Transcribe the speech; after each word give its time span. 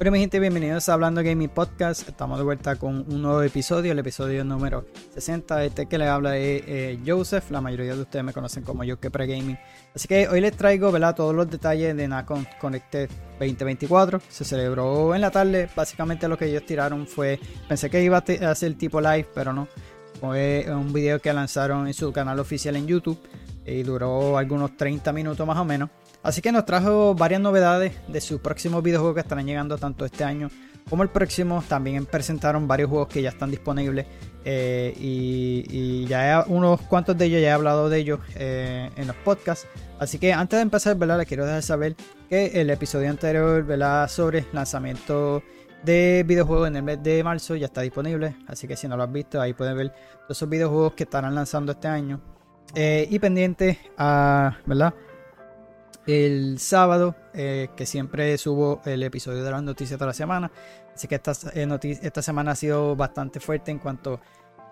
Hola 0.00 0.12
mi 0.12 0.20
gente, 0.20 0.38
bienvenidos 0.38 0.88
a 0.88 0.92
Hablando 0.92 1.24
Gaming 1.24 1.48
Podcast. 1.48 2.08
Estamos 2.08 2.38
de 2.38 2.44
vuelta 2.44 2.76
con 2.76 3.04
un 3.12 3.20
nuevo 3.20 3.42
episodio, 3.42 3.90
el 3.90 3.98
episodio 3.98 4.44
número 4.44 4.84
60. 5.14 5.64
Este 5.64 5.86
que 5.86 5.98
le 5.98 6.06
habla 6.06 6.36
es 6.36 6.62
eh, 6.68 7.00
Joseph, 7.04 7.50
la 7.50 7.60
mayoría 7.60 7.96
de 7.96 8.02
ustedes 8.02 8.24
me 8.24 8.32
conocen 8.32 8.62
como 8.62 8.84
yo 8.84 9.00
que 9.00 9.08
Gaming. 9.08 9.58
Así 9.96 10.06
que 10.06 10.28
hoy 10.28 10.40
les 10.40 10.56
traigo 10.56 10.92
¿verdad? 10.92 11.16
todos 11.16 11.34
los 11.34 11.50
detalles 11.50 11.96
de 11.96 12.06
Nacon 12.06 12.46
Connected 12.60 13.10
2024. 13.40 14.20
Se 14.28 14.44
celebró 14.44 15.16
en 15.16 15.20
la 15.20 15.32
tarde, 15.32 15.68
básicamente 15.74 16.28
lo 16.28 16.38
que 16.38 16.44
ellos 16.44 16.64
tiraron 16.64 17.08
fue, 17.08 17.40
pensé 17.68 17.90
que 17.90 18.00
iba 18.00 18.18
a 18.18 18.50
hacer 18.52 18.74
tipo 18.74 19.00
live, 19.00 19.26
pero 19.34 19.52
no. 19.52 19.66
Fue 20.20 20.64
un 20.68 20.92
video 20.92 21.20
que 21.20 21.32
lanzaron 21.32 21.88
en 21.88 21.94
su 21.94 22.12
canal 22.12 22.38
oficial 22.38 22.76
en 22.76 22.86
YouTube 22.86 23.18
y 23.66 23.82
duró 23.82 24.38
algunos 24.38 24.76
30 24.76 25.12
minutos 25.12 25.44
más 25.44 25.58
o 25.58 25.64
menos. 25.64 25.90
Así 26.22 26.42
que 26.42 26.52
nos 26.52 26.64
trajo 26.64 27.14
varias 27.14 27.40
novedades 27.40 27.94
de 28.08 28.20
sus 28.20 28.40
próximos 28.40 28.82
videojuegos 28.82 29.14
que 29.14 29.20
estarán 29.20 29.46
llegando 29.46 29.78
tanto 29.78 30.04
este 30.04 30.24
año 30.24 30.50
como 30.88 31.02
el 31.02 31.08
próximo. 31.08 31.62
También 31.68 32.06
presentaron 32.06 32.66
varios 32.66 32.90
juegos 32.90 33.08
que 33.08 33.22
ya 33.22 33.28
están 33.30 33.50
disponibles 33.50 34.06
eh, 34.44 34.94
y, 34.98 36.06
ya 36.06 36.44
unos 36.48 36.80
cuantos 36.82 37.16
de 37.16 37.26
ellos 37.26 37.42
ya 37.42 37.48
he 37.48 37.52
hablado 37.52 37.88
de 37.88 37.98
ellos 37.98 38.20
eh, 38.34 38.90
en 38.96 39.06
los 39.06 39.16
podcasts. 39.16 39.66
Así 39.98 40.18
que 40.18 40.32
antes 40.32 40.58
de 40.58 40.62
empezar, 40.62 40.96
¿verdad? 40.96 41.18
les 41.18 41.28
quiero 41.28 41.44
dejar 41.44 41.62
saber 41.62 41.96
que 42.28 42.46
el 42.60 42.70
episodio 42.70 43.10
anterior 43.10 43.64
¿verdad? 43.64 44.08
sobre 44.08 44.46
lanzamiento 44.52 45.42
de 45.82 46.24
videojuegos 46.26 46.68
en 46.68 46.76
el 46.76 46.82
mes 46.82 47.02
de 47.02 47.22
marzo 47.22 47.56
ya 47.56 47.66
está 47.66 47.82
disponible. 47.82 48.36
Así 48.46 48.66
que 48.66 48.76
si 48.76 48.88
no 48.88 48.96
lo 48.96 49.04
has 49.04 49.12
visto, 49.12 49.40
ahí 49.40 49.54
pueden 49.54 49.76
ver 49.76 49.90
todos 50.24 50.36
esos 50.36 50.48
videojuegos 50.48 50.94
que 50.94 51.04
estarán 51.04 51.34
lanzando 51.34 51.72
este 51.72 51.88
año. 51.88 52.20
Eh, 52.74 53.06
y 53.10 53.18
pendiente 53.18 53.78
a, 53.96 54.58
¿verdad? 54.66 54.94
El 56.08 56.58
sábado, 56.58 57.14
eh, 57.34 57.68
que 57.76 57.84
siempre 57.84 58.36
subo 58.38 58.80
el 58.86 59.02
episodio 59.02 59.44
de 59.44 59.50
las 59.50 59.62
noticias 59.62 60.00
de 60.00 60.06
la 60.06 60.14
semana. 60.14 60.50
Así 60.94 61.06
que 61.06 61.16
esta, 61.16 61.32
eh, 61.52 61.98
esta 62.02 62.22
semana 62.22 62.52
ha 62.52 62.56
sido 62.56 62.96
bastante 62.96 63.40
fuerte 63.40 63.70
en 63.70 63.78
cuanto 63.78 64.18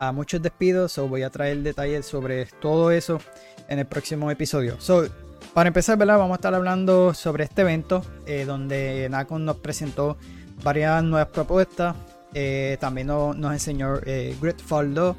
a 0.00 0.12
muchos 0.12 0.40
despidos. 0.40 0.96
o 0.96 1.08
voy 1.08 1.22
a 1.22 1.30
traer 1.30 1.58
detalles 1.58 2.06
sobre 2.06 2.46
todo 2.46 2.90
eso 2.90 3.20
en 3.68 3.78
el 3.78 3.86
próximo 3.86 4.30
episodio. 4.30 4.80
So, 4.80 5.06
para 5.52 5.68
empezar, 5.68 5.98
¿verdad? 5.98 6.16
vamos 6.16 6.32
a 6.32 6.36
estar 6.36 6.54
hablando 6.54 7.12
sobre 7.12 7.44
este 7.44 7.60
evento 7.62 8.02
eh, 8.26 8.46
donde 8.46 9.06
Nacon 9.10 9.44
nos 9.44 9.56
presentó 9.56 10.16
varias 10.64 11.04
nuevas 11.04 11.28
propuestas. 11.28 11.94
también 12.80 13.08
nos, 13.08 13.36
nos 13.36 13.52
enseñó 13.52 14.00
Gridfall 14.40 14.94
2 14.94 15.16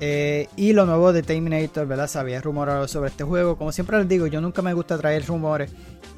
eh, 0.00 0.48
y 0.56 0.72
lo 0.72 0.86
nuevo 0.86 1.12
de 1.12 1.22
Terminator, 1.22 1.86
¿verdad? 1.86 2.06
Se 2.06 2.18
había 2.18 2.40
rumorado 2.40 2.86
sobre 2.86 3.10
este 3.10 3.24
juego. 3.24 3.56
Como 3.56 3.72
siempre 3.72 3.98
les 3.98 4.08
digo, 4.08 4.26
yo 4.26 4.40
nunca 4.40 4.62
me 4.62 4.72
gusta 4.72 4.96
traer 4.96 5.26
rumores. 5.26 5.70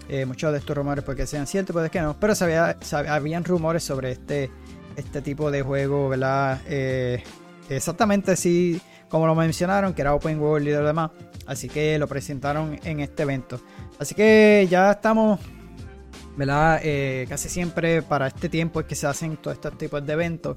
Eh, 0.09 0.27
muchos 0.27 0.50
de 0.53 0.59
estos 0.59 0.77
rumores 0.77 1.05
porque 1.05 1.27
sean 1.27 1.47
ciertos, 1.47 1.72
puede 1.72 1.89
que 1.89 2.00
no. 2.00 2.17
Pero 2.19 2.34
se 2.34 2.45
había, 2.45 2.77
habían 3.09 3.45
rumores 3.45 3.84
sobre 3.84 4.12
este, 4.12 4.50
este 4.97 5.22
tipo 5.22 5.50
de 5.50 5.62
juego, 5.62 6.09
¿verdad? 6.09 6.61
Eh, 6.67 7.22
exactamente 7.69 8.33
así 8.33 8.81
como 9.09 9.27
lo 9.27 9.34
mencionaron, 9.34 9.94
que 9.94 10.03
era 10.03 10.15
Open 10.15 10.39
World 10.41 10.69
y 10.69 10.72
lo 10.72 10.84
demás. 10.84 11.11
Así 11.47 11.69
que 11.69 11.98
lo 11.98 12.06
presentaron 12.06 12.78
en 12.84 13.00
este 13.00 13.22
evento. 13.22 13.61
Así 13.98 14.15
que 14.15 14.67
ya 14.70 14.92
estamos, 14.92 15.41
¿verdad? 16.37 16.81
casi 17.28 17.48
siempre 17.48 18.03
para 18.03 18.28
este 18.28 18.48
tiempo 18.48 18.81
es 18.81 18.87
que 18.87 18.94
se 18.94 19.06
hacen 19.09 19.37
todos 19.37 19.56
estos 19.56 19.77
tipos 19.77 20.05
de 20.05 20.12
eventos. 20.12 20.56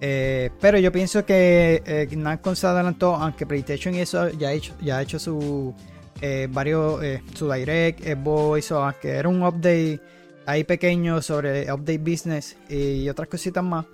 Eh, 0.00 0.50
pero 0.60 0.78
yo 0.78 0.90
pienso 0.90 1.26
que 1.26 1.82
eh, 1.84 2.54
se 2.54 2.66
adelantó, 2.66 3.14
aunque 3.14 3.44
PlayStation 3.44 3.94
eso 3.94 4.30
ya 4.30 4.48
ha 4.48 4.52
hecho, 4.52 4.74
ya 4.80 4.96
ha 4.96 5.02
hecho 5.02 5.18
su 5.18 5.74
eh, 6.22 6.48
varios 6.50 7.02
eh, 7.02 7.22
su 7.34 7.50
direct, 7.50 8.02
Xbox 8.02 8.58
hizo 8.58 8.94
que 9.00 9.10
era 9.10 9.28
un 9.28 9.42
update 9.42 10.00
ahí 10.46 10.64
pequeño 10.64 11.20
sobre 11.22 11.70
update 11.72 11.98
business 11.98 12.56
y 12.68 13.08
otras 13.08 13.28
cositas 13.28 13.62
más. 13.62 13.86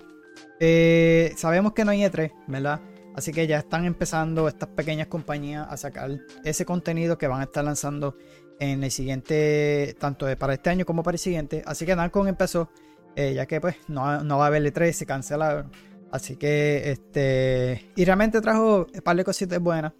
sabemos 1.35 1.73
que 1.73 1.83
no 1.83 1.91
hay 1.91 2.01
E3, 2.03 2.31
¿verdad? 2.47 2.79
Así 3.15 3.31
que 3.31 3.47
ya 3.47 3.57
están 3.57 3.85
empezando 3.85 4.47
estas 4.47 4.69
pequeñas 4.69 5.07
compañías 5.07 5.67
a 5.69 5.75
sacar 5.75 6.11
ese 6.43 6.65
contenido 6.65 7.17
que 7.17 7.27
van 7.27 7.41
a 7.41 7.43
estar 7.45 7.63
lanzando 7.63 8.15
en 8.59 8.83
el 8.83 8.91
siguiente, 8.91 9.95
tanto 9.99 10.27
para 10.37 10.53
este 10.53 10.69
año 10.69 10.85
como 10.85 11.03
para 11.03 11.15
el 11.15 11.19
siguiente. 11.19 11.63
Así 11.65 11.85
que 11.85 11.95
Namco 11.95 12.25
empezó, 12.27 12.69
ya 13.15 13.45
que 13.45 13.59
pues 13.59 13.75
no, 13.87 14.23
no 14.23 14.37
va 14.37 14.45
a 14.45 14.47
haber 14.47 14.63
E3, 14.63 14.91
se 14.91 15.05
cancelaron. 15.05 15.71
Así 16.11 16.37
que, 16.37 16.91
este. 16.91 17.91
Y 17.95 18.05
realmente 18.05 18.41
trajo 18.41 18.87
un 18.93 19.01
par 19.01 19.17
de 19.17 19.23
cositas 19.23 19.59
buenas. 19.59 19.93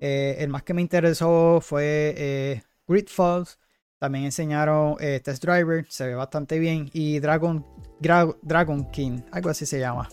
Eh, 0.00 0.36
el 0.40 0.50
más 0.50 0.62
que 0.62 0.74
me 0.74 0.82
interesó 0.82 1.60
fue 1.62 2.14
eh, 2.16 2.62
Grid 2.86 3.08
Falls. 3.08 3.58
También 3.98 4.26
enseñaron 4.26 4.96
eh, 5.00 5.20
Test 5.24 5.42
Driver, 5.42 5.86
se 5.88 6.06
ve 6.08 6.14
bastante 6.14 6.58
bien. 6.58 6.90
Y 6.92 7.20
Dragon, 7.20 7.64
Dragon 8.42 8.90
King, 8.90 9.22
algo 9.32 9.48
así 9.48 9.64
se 9.64 9.80
llama. 9.80 10.08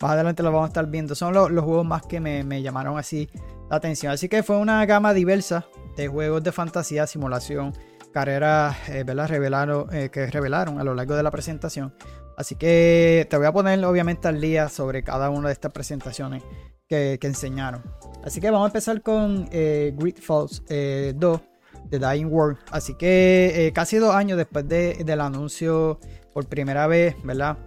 Más 0.00 0.12
adelante 0.12 0.42
lo 0.42 0.50
vamos 0.50 0.66
a 0.66 0.68
estar 0.68 0.86
viendo. 0.86 1.14
Son 1.14 1.34
los, 1.34 1.50
juegos 1.50 1.84
más 1.84 2.02
que 2.06 2.20
me, 2.20 2.62
llamaron 2.62 2.96
así 2.96 3.28
la 3.68 3.76
atención. 3.76 4.12
Así 4.12 4.30
que 4.30 4.42
fue 4.42 4.56
una 4.56 4.86
gama 4.86 5.12
diversa 5.12 5.66
de 5.94 6.08
juegos 6.08 6.42
de 6.42 6.52
fantasía, 6.52 7.06
simulación, 7.06 7.74
carreras, 8.14 8.78
¿verdad? 9.04 9.28
Revelaron, 9.28 9.88
que 10.10 10.30
revelaron 10.30 10.80
a 10.80 10.84
lo 10.84 10.94
largo 10.94 11.16
de 11.16 11.22
la 11.22 11.30
presentación. 11.30 11.92
Así 12.38 12.54
que 12.54 13.26
te 13.28 13.36
voy 13.36 13.46
a 13.46 13.52
poner 13.52 13.84
obviamente 13.84 14.28
al 14.28 14.40
día 14.40 14.68
sobre 14.68 15.02
cada 15.02 15.28
una 15.28 15.48
de 15.48 15.54
estas 15.54 15.72
presentaciones 15.72 16.44
que, 16.86 17.18
enseñaron. 17.20 17.82
Así 18.22 18.40
que 18.40 18.48
vamos 18.48 18.66
a 18.66 18.68
empezar 18.68 19.02
con 19.02 19.48
eh, 19.50 19.92
Grid 19.96 20.18
Falls 20.18 20.62
2 20.62 20.68
eh, 20.68 21.14
de 21.14 21.98
Dying 21.98 22.32
World. 22.32 22.58
Así 22.70 22.94
que 22.94 23.66
eh, 23.66 23.72
casi 23.72 23.96
dos 23.96 24.14
años 24.14 24.38
después 24.38 24.68
del 24.68 25.20
anuncio 25.20 25.98
por 26.32 26.46
primera 26.46 26.86
vez, 26.86 27.16
¿verdad? 27.24 27.58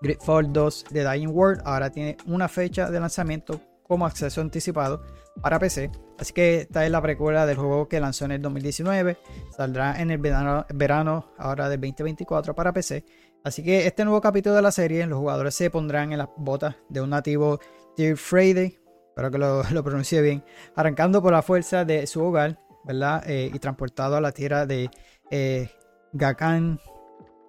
Gridfall 0.00 0.52
2 0.52 0.84
de 0.90 1.10
Dying 1.10 1.30
World 1.30 1.60
ahora 1.64 1.90
tiene 1.90 2.16
una 2.26 2.46
fecha 2.46 2.92
de 2.92 3.00
lanzamiento 3.00 3.60
como 3.82 4.06
acceso 4.06 4.40
anticipado 4.40 5.02
para 5.42 5.58
PC. 5.58 5.90
Así 6.16 6.32
que 6.32 6.60
esta 6.60 6.84
es 6.84 6.92
la 6.92 7.02
precuela 7.02 7.44
del 7.44 7.56
juego 7.56 7.88
que 7.88 7.98
lanzó 7.98 8.24
en 8.26 8.30
el 8.30 8.42
2019. 8.42 9.18
Saldrá 9.50 10.00
en 10.00 10.12
el 10.12 10.18
verano, 10.18 10.64
verano 10.72 11.32
ahora 11.38 11.68
del 11.68 11.80
2024 11.80 12.54
para 12.54 12.72
PC 12.72 13.04
Así 13.42 13.62
que 13.62 13.86
este 13.86 14.04
nuevo 14.04 14.20
capítulo 14.20 14.54
de 14.54 14.62
la 14.62 14.70
serie, 14.70 15.06
los 15.06 15.18
jugadores 15.18 15.54
se 15.54 15.70
pondrán 15.70 16.12
en 16.12 16.18
las 16.18 16.28
botas 16.36 16.76
de 16.90 17.00
un 17.00 17.10
nativo 17.10 17.58
Dear 17.96 18.16
Friday, 18.16 18.78
espero 19.08 19.30
que 19.30 19.38
lo, 19.38 19.62
lo, 19.72 19.82
pronuncie 19.82 20.20
bien, 20.20 20.44
arrancando 20.76 21.22
por 21.22 21.32
la 21.32 21.42
fuerza 21.42 21.84
de 21.84 22.06
su 22.06 22.22
hogar, 22.22 22.58
¿verdad? 22.84 23.22
Eh, 23.26 23.50
y 23.52 23.58
transportado 23.58 24.16
a 24.16 24.20
la 24.20 24.32
tierra 24.32 24.66
de 24.66 24.90
eh, 25.30 25.70
Gakan, 26.12 26.80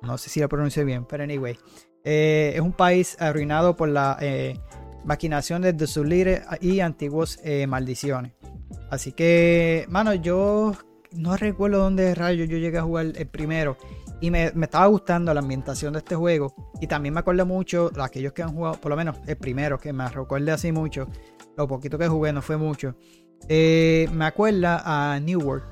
no 0.01 0.17
sé 0.17 0.29
si 0.29 0.39
lo 0.39 0.47
pronuncio 0.47 0.85
bien, 0.85 1.05
pero 1.05 1.23
anyway, 1.23 1.57
eh, 2.05 2.53
es 2.55 2.61
un 2.61 2.73
país 2.73 3.17
arruinado 3.19 3.75
por 3.75 3.89
la 3.89 4.17
maquinación 5.03 5.61
de 5.61 5.87
sus 5.87 6.05
líderes 6.05 6.43
y 6.61 6.79
antiguos 6.79 7.39
maldiciones. 7.67 8.33
Así 8.89 9.11
que, 9.11 9.85
mano, 9.89 10.13
yo 10.13 10.73
no 11.11 11.35
recuerdo 11.37 11.79
dónde 11.79 12.15
rayos 12.15 12.47
yo 12.47 12.57
llegué 12.57 12.77
a 12.77 12.83
jugar 12.83 13.07
el 13.15 13.27
primero. 13.27 13.77
Y 14.21 14.29
me, 14.29 14.45
estaba 14.45 14.85
gustando 14.85 15.33
la 15.33 15.39
ambientación 15.39 15.93
de 15.93 15.99
este 15.99 16.15
juego. 16.15 16.53
Y 16.79 16.85
también 16.85 17.13
me 17.13 17.21
acuerdo 17.21 17.43
mucho, 17.45 17.91
aquellos 17.99 18.33
que 18.33 18.43
han 18.43 18.53
jugado, 18.53 18.79
por 18.79 18.91
lo 18.91 18.95
menos 18.95 19.17
el 19.25 19.35
primero, 19.35 19.79
que 19.79 19.91
me 19.91 20.07
recuerde 20.07 20.51
así 20.51 20.71
mucho. 20.71 21.07
Lo 21.57 21.67
poquito 21.67 21.97
que 21.97 22.07
jugué 22.07 22.31
no 22.31 22.43
fue 22.43 22.55
mucho. 22.55 22.95
Eh, 23.49 24.07
me 24.13 24.25
acuerda 24.25 24.83
a 24.85 25.19
New 25.19 25.41
World. 25.41 25.63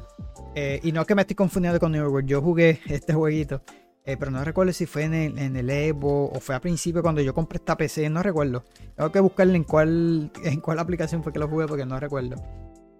Eh, 0.55 0.79
y 0.83 0.91
no 0.91 1.05
que 1.05 1.13
me 1.13 1.21
estoy 1.21 1.35
confundiendo 1.35 1.79
con 1.79 1.91
New 1.91 2.09
World. 2.09 2.27
Yo 2.27 2.41
jugué 2.41 2.79
este 2.87 3.13
jueguito. 3.13 3.61
Eh, 4.03 4.17
pero 4.17 4.31
no 4.31 4.43
recuerdo 4.43 4.73
si 4.73 4.87
fue 4.87 5.03
en 5.03 5.13
el, 5.13 5.37
en 5.37 5.55
el 5.55 5.69
Evo 5.69 6.31
o 6.31 6.39
fue 6.39 6.55
a 6.55 6.59
principio 6.59 7.03
cuando 7.03 7.21
yo 7.21 7.35
compré 7.35 7.57
esta 7.57 7.77
PC. 7.77 8.09
No 8.09 8.23
recuerdo. 8.23 8.63
Tengo 8.95 9.11
que 9.11 9.19
buscarle 9.19 9.57
en 9.57 9.63
cuál, 9.63 10.31
en 10.43 10.59
cuál 10.59 10.79
aplicación 10.79 11.21
fue 11.21 11.31
que 11.31 11.39
lo 11.39 11.47
jugué 11.47 11.67
porque 11.67 11.85
no 11.85 11.99
recuerdo. 11.99 12.35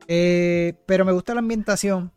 pero 0.06 1.06
me 1.06 1.12
gusta 1.12 1.34
la 1.34 1.40
ambientación. 1.40 2.12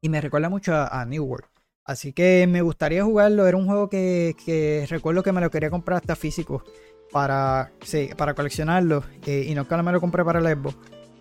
Y 0.00 0.08
me 0.08 0.22
recuerda 0.22 0.48
mucho 0.48 0.74
a 0.74 1.04
New 1.04 1.24
World. 1.24 1.55
Así 1.86 2.12
que 2.12 2.46
me 2.48 2.62
gustaría 2.62 3.04
jugarlo. 3.04 3.46
Era 3.46 3.56
un 3.56 3.66
juego 3.66 3.88
que, 3.88 4.86
recuerdo 4.90 5.22
que 5.22 5.32
me 5.32 5.40
lo 5.40 5.50
quería 5.50 5.70
comprar 5.70 5.98
hasta 5.98 6.16
físico 6.16 6.64
para, 7.12 7.70
para 8.16 8.34
coleccionarlo. 8.34 9.04
Eh, 9.24 9.46
y 9.48 9.54
no 9.54 9.68
que 9.68 9.76
me 9.76 9.92
lo 9.92 10.00
compré 10.00 10.24
para 10.24 10.40
el 10.40 10.58
Xbox. 10.58 10.76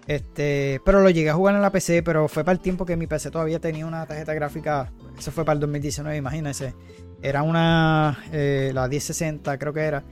Este, 0.07 0.81
pero 0.83 1.01
lo 1.01 1.09
llegué 1.09 1.29
a 1.29 1.35
jugar 1.35 1.55
en 1.55 1.61
la 1.61 1.71
PC, 1.71 2.01
pero 2.03 2.27
fue 2.27 2.43
para 2.43 2.53
el 2.53 2.59
tiempo 2.59 2.85
que 2.85 2.95
mi 2.95 3.07
PC 3.07 3.31
todavía 3.31 3.59
tenía 3.59 3.85
una 3.85 4.07
tarjeta 4.07 4.33
gráfica. 4.33 4.91
Eso 5.17 5.31
fue 5.31 5.45
para 5.45 5.53
el 5.53 5.59
2019, 5.61 6.17
imagínense. 6.17 6.73
Era 7.21 7.43
una, 7.43 8.17
eh, 8.31 8.71
la 8.73 8.87
1060 8.87 9.57
creo 9.59 9.71
que 9.73 9.81
era. 9.81 10.03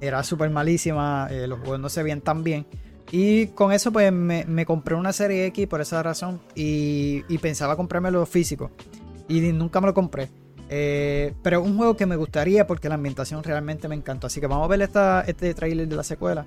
Era 0.00 0.22
súper 0.22 0.48
malísima, 0.50 1.26
eh, 1.28 1.48
los 1.48 1.58
juegos 1.58 1.80
no 1.80 1.88
se 1.88 2.04
veían 2.04 2.20
tan 2.20 2.44
bien. 2.44 2.66
Y 3.10 3.48
con 3.48 3.72
eso 3.72 3.90
pues 3.90 4.12
me, 4.12 4.64
compré 4.64 4.94
una 4.94 5.12
serie 5.12 5.46
X 5.46 5.66
por 5.66 5.80
esa 5.80 6.02
razón 6.04 6.40
y, 6.54 7.24
y 7.28 7.38
pensaba 7.38 7.74
comprármelo 7.74 8.24
físico 8.26 8.70
y 9.28 9.40
nunca 9.52 9.80
me 9.80 9.86
lo 9.86 9.94
compré. 9.94 10.28
Eh, 10.70 11.34
pero 11.42 11.62
un 11.62 11.76
juego 11.76 11.96
que 11.96 12.06
me 12.06 12.16
gustaría 12.16 12.66
porque 12.66 12.88
la 12.88 12.96
ambientación 12.96 13.42
realmente 13.42 13.88
me 13.88 13.94
encantó. 13.94 14.26
Así 14.26 14.40
que 14.40 14.46
vamos 14.46 14.64
a 14.64 14.68
ver 14.68 14.82
esta, 14.82 15.22
este 15.22 15.54
trailer 15.54 15.88
de 15.88 15.96
la 15.96 16.04
secuela. 16.04 16.46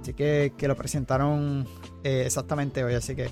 Así 0.00 0.14
que, 0.14 0.52
que 0.56 0.68
lo 0.68 0.76
presentaron 0.76 1.66
eh, 2.02 2.24
exactamente 2.26 2.82
hoy. 2.84 2.94
Así 2.94 3.14
que 3.14 3.30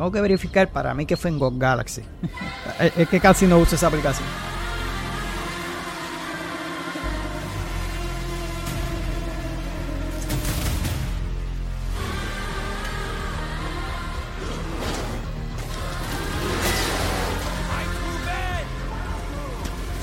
Tengo 0.00 0.12
que 0.12 0.22
verificar 0.22 0.66
para 0.70 0.94
mí 0.94 1.04
que 1.04 1.14
fue 1.14 1.28
en 1.28 1.38
Go 1.38 1.52
Galaxy. 1.54 2.00
es 2.96 3.06
que 3.06 3.20
casi 3.20 3.46
no 3.46 3.58
uso 3.58 3.74
esa 3.74 3.88
aplicación. 3.88 4.26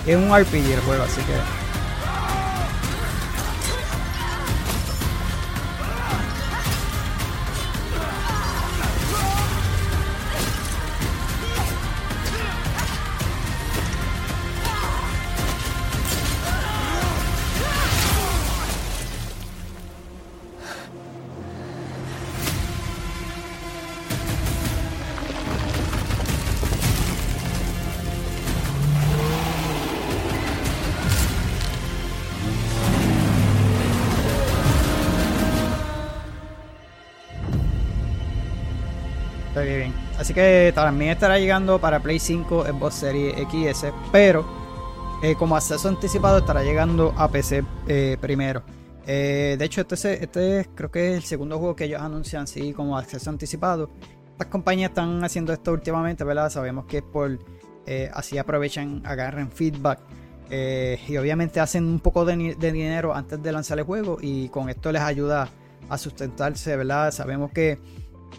Es 0.06 0.16
un 0.16 0.26
RPG 0.26 0.74
el 0.74 0.82
juego, 0.82 1.02
así 1.06 1.22
que 1.22 1.67
Así 40.28 40.34
que 40.34 40.74
también 40.76 41.12
estará 41.12 41.40
llegando 41.40 41.80
para 41.80 42.02
Play 42.02 42.20
5, 42.20 42.66
Xbox 42.66 42.96
Series 42.96 43.34
XS, 43.48 43.94
pero 44.12 44.46
eh, 45.24 45.36
como 45.36 45.56
acceso 45.56 45.88
anticipado 45.88 46.40
estará 46.40 46.64
llegando 46.64 47.14
a 47.16 47.32
PC 47.32 47.64
eh, 47.88 48.18
primero. 48.20 48.62
Eh, 49.06 49.56
de 49.58 49.64
hecho, 49.64 49.80
este, 49.80 50.22
este 50.22 50.70
creo 50.76 50.92
que 50.92 51.12
es 51.12 51.16
el 51.20 51.24
segundo 51.24 51.58
juego 51.60 51.78
que 51.78 51.86
ellos 51.86 52.02
anuncian 52.02 52.44
así 52.44 52.74
como 52.74 52.98
acceso 52.98 53.30
anticipado. 53.30 53.90
Estas 54.34 54.48
compañías 54.48 54.90
están 54.90 55.24
haciendo 55.24 55.54
esto 55.54 55.72
últimamente, 55.72 56.26
¿verdad? 56.26 56.50
Sabemos 56.50 56.88
que 56.88 56.98
es 56.98 57.04
por 57.04 57.40
así 58.14 58.38
aprovechan, 58.38 59.04
agarren 59.06 59.50
feedback. 59.50 60.02
y 60.52 61.16
obviamente 61.16 61.62
hacen 61.62 61.86
un 61.86 62.02
poco 62.02 62.26
de 62.26 62.54
dinero 62.74 63.16
antes 63.16 63.42
de 63.42 63.50
lanzar 63.54 63.80
el 63.80 63.86
juego 63.86 64.18
y 64.22 64.50
con 64.50 64.70
esto 64.70 64.92
les 64.92 65.04
ayuda 65.04 65.48
a 65.88 65.98
sustentarse, 65.98 66.76
¿verdad? 66.76 67.12
Sabemos 67.12 67.50
que 67.52 67.80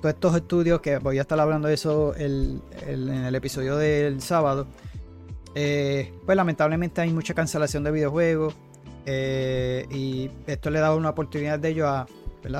todos 0.00 0.14
estos 0.14 0.37
estudios, 0.37 0.81
que 0.81 0.99
voy 0.99 1.19
a 1.19 1.23
estar 1.23 1.38
hablando 1.38 1.69
de 1.69 1.75
eso 1.75 2.14
en 2.17 2.62
el 2.87 3.35
episodio 3.35 3.76
del 3.76 4.20
sábado, 4.20 4.67
eh, 5.55 6.12
pues 6.25 6.37
lamentablemente 6.37 7.00
hay 7.00 7.12
mucha 7.12 7.35
cancelación 7.35 7.82
de 7.82 7.90
videojuegos 7.90 8.55
eh, 9.06 9.87
y 9.90 10.31
esto 10.46 10.70
le 10.70 10.79
da 10.79 10.94
una 10.94 11.11
oportunidad 11.11 11.58
de 11.58 11.70
ellos 11.70 11.88
a 11.88 12.06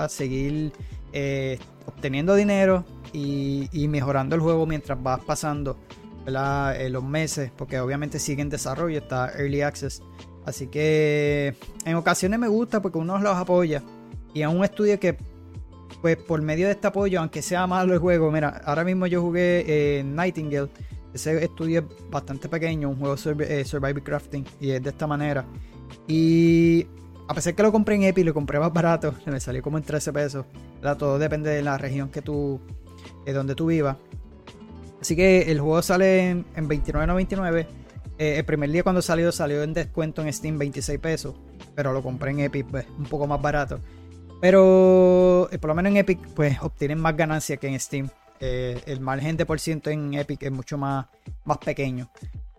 seguir 0.08 0.72
eh, 1.12 1.58
obteniendo 1.86 2.34
dinero 2.34 2.84
y, 3.12 3.86
mejorando 3.88 4.34
el 4.34 4.40
juego 4.42 4.66
mientras 4.66 5.02
vas 5.02 5.20
pasando 5.20 5.78
los 6.26 7.04
meses, 7.04 7.50
porque 7.56 7.80
obviamente 7.80 8.19
sigue 8.19 8.42
en 8.42 8.50
desarrollo, 8.50 8.98
está 8.98 9.32
Early 9.38 9.62
Access. 9.62 10.02
Así 10.44 10.66
que 10.66 11.54
en 11.84 11.94
ocasiones 11.94 12.38
me 12.38 12.48
gusta 12.48 12.82
porque 12.82 12.98
uno 12.98 13.19
los 13.19 13.36
apoya 13.36 13.82
y 14.34 14.42
es 14.42 14.48
un 14.48 14.64
estudio 14.64 14.98
que 14.98 15.16
pues 16.00 16.17
por 16.17 16.41
medio 16.43 16.67
de 16.67 16.73
este 16.73 16.87
apoyo, 16.87 17.21
aunque 17.21 17.43
sea 17.43 17.67
malo 17.67 17.93
el 17.93 17.99
juego, 17.99 18.31
mira, 18.31 18.61
ahora 18.65 18.85
mismo 18.85 19.06
yo 19.06 19.23
jugué 19.23 20.03
Nightingale. 20.05 20.69
Ese 21.12 21.43
estudio 21.43 21.81
es 21.81 22.11
bastante 22.11 22.49
pequeño, 22.49 22.91
un 22.91 22.97
juego 22.97 23.17
de 23.17 23.61
eh, 23.61 23.65
Survival 23.65 24.03
Crafting, 24.03 24.45
y 24.61 24.71
es 24.71 24.83
de 24.83 24.91
esta 24.91 25.06
manera. 25.06 25.45
Y 26.06 26.87
a 27.27 27.35
pesar 27.35 27.55
que 27.55 27.62
lo 27.62 27.73
compré 27.73 27.95
en 27.95 28.05
Epic, 28.05 28.25
lo 28.25 28.35
compré 28.35 28.59
más 28.59 28.73
barato, 28.73 29.15
me 29.27 29.41
salió 29.41 29.62
como 29.62 29.79
en 29.79 29.85
13 29.85 30.12
pesos. 30.12 30.47
Todo 30.99 31.19
depende 31.19 31.50
de 31.50 31.62
la 31.62 31.79
región 31.79 32.09
que 32.09 32.23
tú, 32.23 32.61
de 33.25 33.33
donde 33.33 33.55
tú 33.55 33.67
vivas. 33.67 33.97
Así 35.00 35.17
que 35.17 35.50
el 35.50 35.61
juego 35.61 35.81
sale 35.83 36.31
en, 36.31 36.45
29.99. 36.56 37.67
Eh, 38.19 38.39
el 38.39 38.45
primer 38.45 38.71
día 38.71 38.83
cuando 38.83 39.00
salió, 39.00 39.31
salió 39.31 39.62
en 39.62 39.73
descuento 39.73 40.23
en 40.23 40.33
Steam 40.33 40.59
26 40.59 40.99
pesos. 40.99 41.35
Pero 41.75 41.93
lo 41.93 42.03
compré 42.03 42.33
en 42.33 42.41
Epic, 42.41 42.67
pues, 42.67 42.87
un 42.99 43.05
poco 43.05 43.27
más 43.27 43.41
barato. 43.41 43.79
Pero 44.40 45.49
eh, 45.50 45.58
por 45.58 45.69
lo 45.69 45.75
menos 45.75 45.90
en 45.90 45.96
Epic, 45.96 46.20
pues 46.35 46.58
obtienen 46.62 47.00
más 47.00 47.17
ganancia 47.17 47.56
que 47.56 47.67
en 47.67 47.79
Steam. 47.81 48.08
Eh, 48.40 48.81
el 48.87 49.00
margen 49.00 49.37
de 49.37 49.44
por 49.44 49.58
ciento 49.58 49.90
en 49.90 50.14
Epic 50.14 50.44
es 50.44 50.52
mucho 50.52 50.79
más, 50.79 51.06
más 51.44 51.58
pequeño. 51.58 52.08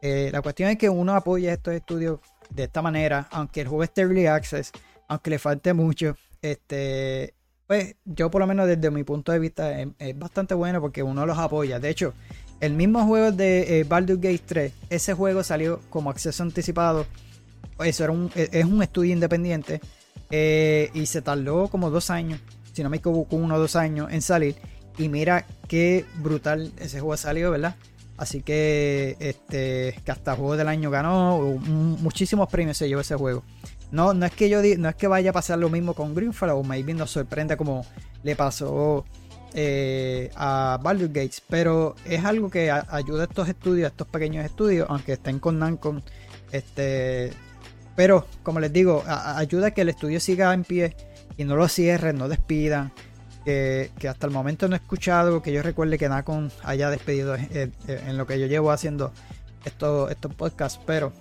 Eh, 0.01 0.29
la 0.31 0.41
cuestión 0.41 0.69
es 0.69 0.77
que 0.77 0.89
uno 0.89 1.15
apoya 1.15 1.53
estos 1.53 1.73
estudios 1.73 2.19
de 2.49 2.63
esta 2.63 2.81
manera, 2.81 3.27
aunque 3.31 3.61
el 3.61 3.67
juego 3.67 3.83
esté 3.83 4.01
early 4.01 4.25
access, 4.25 4.71
aunque 5.07 5.29
le 5.29 5.39
falte 5.39 5.73
mucho, 5.73 6.17
este, 6.41 7.33
pues 7.65 7.95
yo 8.03 8.29
por 8.29 8.41
lo 8.41 8.47
menos 8.47 8.67
desde 8.67 8.91
mi 8.91 9.03
punto 9.03 9.31
de 9.31 9.39
vista 9.39 9.81
es, 9.81 10.17
bastante 10.17 10.55
bueno 10.55 10.81
porque 10.81 11.01
uno 11.01 11.25
los 11.25 11.37
apoya. 11.37 11.79
De 11.79 11.89
hecho, 11.89 12.13
el 12.59 12.73
mismo 12.73 13.05
juego 13.05 13.31
de 13.31 13.85
Baldur's 13.87 14.19
Gate 14.19 14.43
3, 14.45 14.73
ese 14.89 15.13
juego 15.13 15.43
salió 15.43 15.79
como 15.89 16.09
acceso 16.09 16.43
anticipado. 16.43 17.05
Eso 17.79 18.03
era 18.03 18.11
un, 18.11 18.29
es 18.35 18.65
un 18.65 18.83
estudio 18.83 19.13
independiente 19.13 19.79
eh, 20.31 20.89
y 20.93 21.05
se 21.05 21.21
tardó 21.21 21.67
como 21.67 21.89
dos 21.89 22.09
años, 22.09 22.39
si 22.73 22.83
no 22.83 22.89
me 22.89 22.97
equivoco, 22.97 23.35
uno 23.35 23.55
o 23.55 23.59
dos 23.59 23.75
años 23.75 24.11
en 24.11 24.21
salir. 24.21 24.55
Y 24.97 25.09
mira 25.09 25.45
qué 25.67 26.05
brutal 26.21 26.71
ese 26.77 26.99
juego 26.99 27.17
salió, 27.17 27.51
¿verdad? 27.51 27.75
Así 28.17 28.41
que, 28.41 29.15
este, 29.19 29.95
que 30.03 30.11
hasta 30.11 30.35
juego 30.35 30.57
del 30.57 30.67
año 30.67 30.91
ganó, 30.91 31.39
muchísimos 31.39 32.49
premios 32.49 32.77
se 32.77 32.89
llevó 32.89 32.99
ese 32.99 33.15
juego. 33.15 33.43
No, 33.91 34.13
no 34.13 34.25
es 34.25 34.33
que 34.33 34.49
yo 34.49 34.61
no 34.77 34.89
es 34.89 34.95
que 34.95 35.07
vaya 35.07 35.29
a 35.29 35.33
pasar 35.33 35.57
lo 35.57 35.69
mismo 35.69 35.93
con 35.93 36.13
Greenfall 36.13 36.49
o 36.49 36.63
maybe 36.63 36.93
nos 36.93 37.11
sorprenda 37.11 37.57
como 37.57 37.85
le 38.23 38.35
pasó 38.35 39.05
eh, 39.53 40.29
a 40.35 40.79
Baldur's 40.81 41.13
Gates, 41.13 41.41
pero 41.47 41.95
es 42.05 42.23
algo 42.23 42.49
que 42.49 42.69
ayuda 42.69 43.23
a 43.23 43.25
estos 43.25 43.49
estudios, 43.49 43.85
a 43.85 43.89
estos 43.89 44.07
pequeños 44.07 44.45
estudios, 44.45 44.87
aunque 44.89 45.13
estén 45.13 45.39
con 45.39 45.57
Nancon, 45.57 46.03
este, 46.51 47.31
pero, 47.99 48.25
como 48.43 48.61
les 48.61 48.71
digo, 48.71 49.03
ayuda 49.05 49.67
a 49.67 49.71
que 49.71 49.81
el 49.81 49.89
estudio 49.89 50.21
siga 50.21 50.53
en 50.53 50.63
pie 50.63 50.95
y 51.35 51.43
no 51.43 51.57
lo 51.57 51.67
cierren, 51.67 52.17
no 52.17 52.29
despidan. 52.29 52.93
Que, 53.43 53.91
hasta 54.07 54.25
el 54.25 54.31
momento 54.31 54.69
no 54.69 54.75
he 54.75 54.77
escuchado 54.77 55.41
que 55.41 55.51
yo 55.51 55.61
recuerde 55.61 55.97
que 55.97 56.07
Nacon 56.07 56.49
haya 56.63 56.89
despedido 56.89 57.35
en, 57.35 58.17
lo 58.17 58.25
que 58.25 58.39
yo 58.39 58.47
llevo 58.47 58.71
haciendo 58.71 59.11
estos, 59.65 60.09
estos 60.11 60.33
podcasts. 60.33 60.79
Pero 60.85 61.11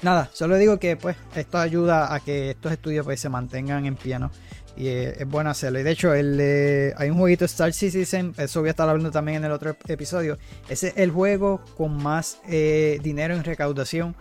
nada, 0.00 0.30
solo 0.32 0.56
digo 0.56 0.78
que 0.78 0.96
pues 0.96 1.16
esto 1.36 1.58
ayuda 1.58 2.14
a 2.14 2.20
que 2.20 2.52
estos 2.52 2.72
estudios 2.72 3.04
pues, 3.04 3.20
se 3.20 3.28
mantengan 3.28 3.84
en 3.84 3.96
pie, 3.96 4.18
¿no? 4.18 4.30
Y 4.74 4.88
es, 4.88 5.28
bueno 5.28 5.50
hacerlo. 5.50 5.80
Y 5.80 5.82
de 5.82 5.90
hecho, 5.90 6.14
el, 6.14 6.94
hay 6.96 7.10
un 7.10 7.18
jueguito 7.18 7.44
Star 7.44 7.74
Citizen, 7.74 8.32
eso 8.38 8.60
voy 8.60 8.68
a 8.68 8.70
estar 8.70 8.88
hablando 8.88 9.10
también 9.10 9.36
en 9.36 9.44
el 9.44 9.52
otro 9.52 9.76
episodio. 9.86 10.38
Ese 10.70 10.88
es 10.88 10.96
el 10.96 11.10
juego 11.10 11.62
con 11.76 12.02
más 12.02 12.38
eh, 12.48 12.98
dinero 13.02 13.34
en 13.34 13.44
recaudación 13.44 14.16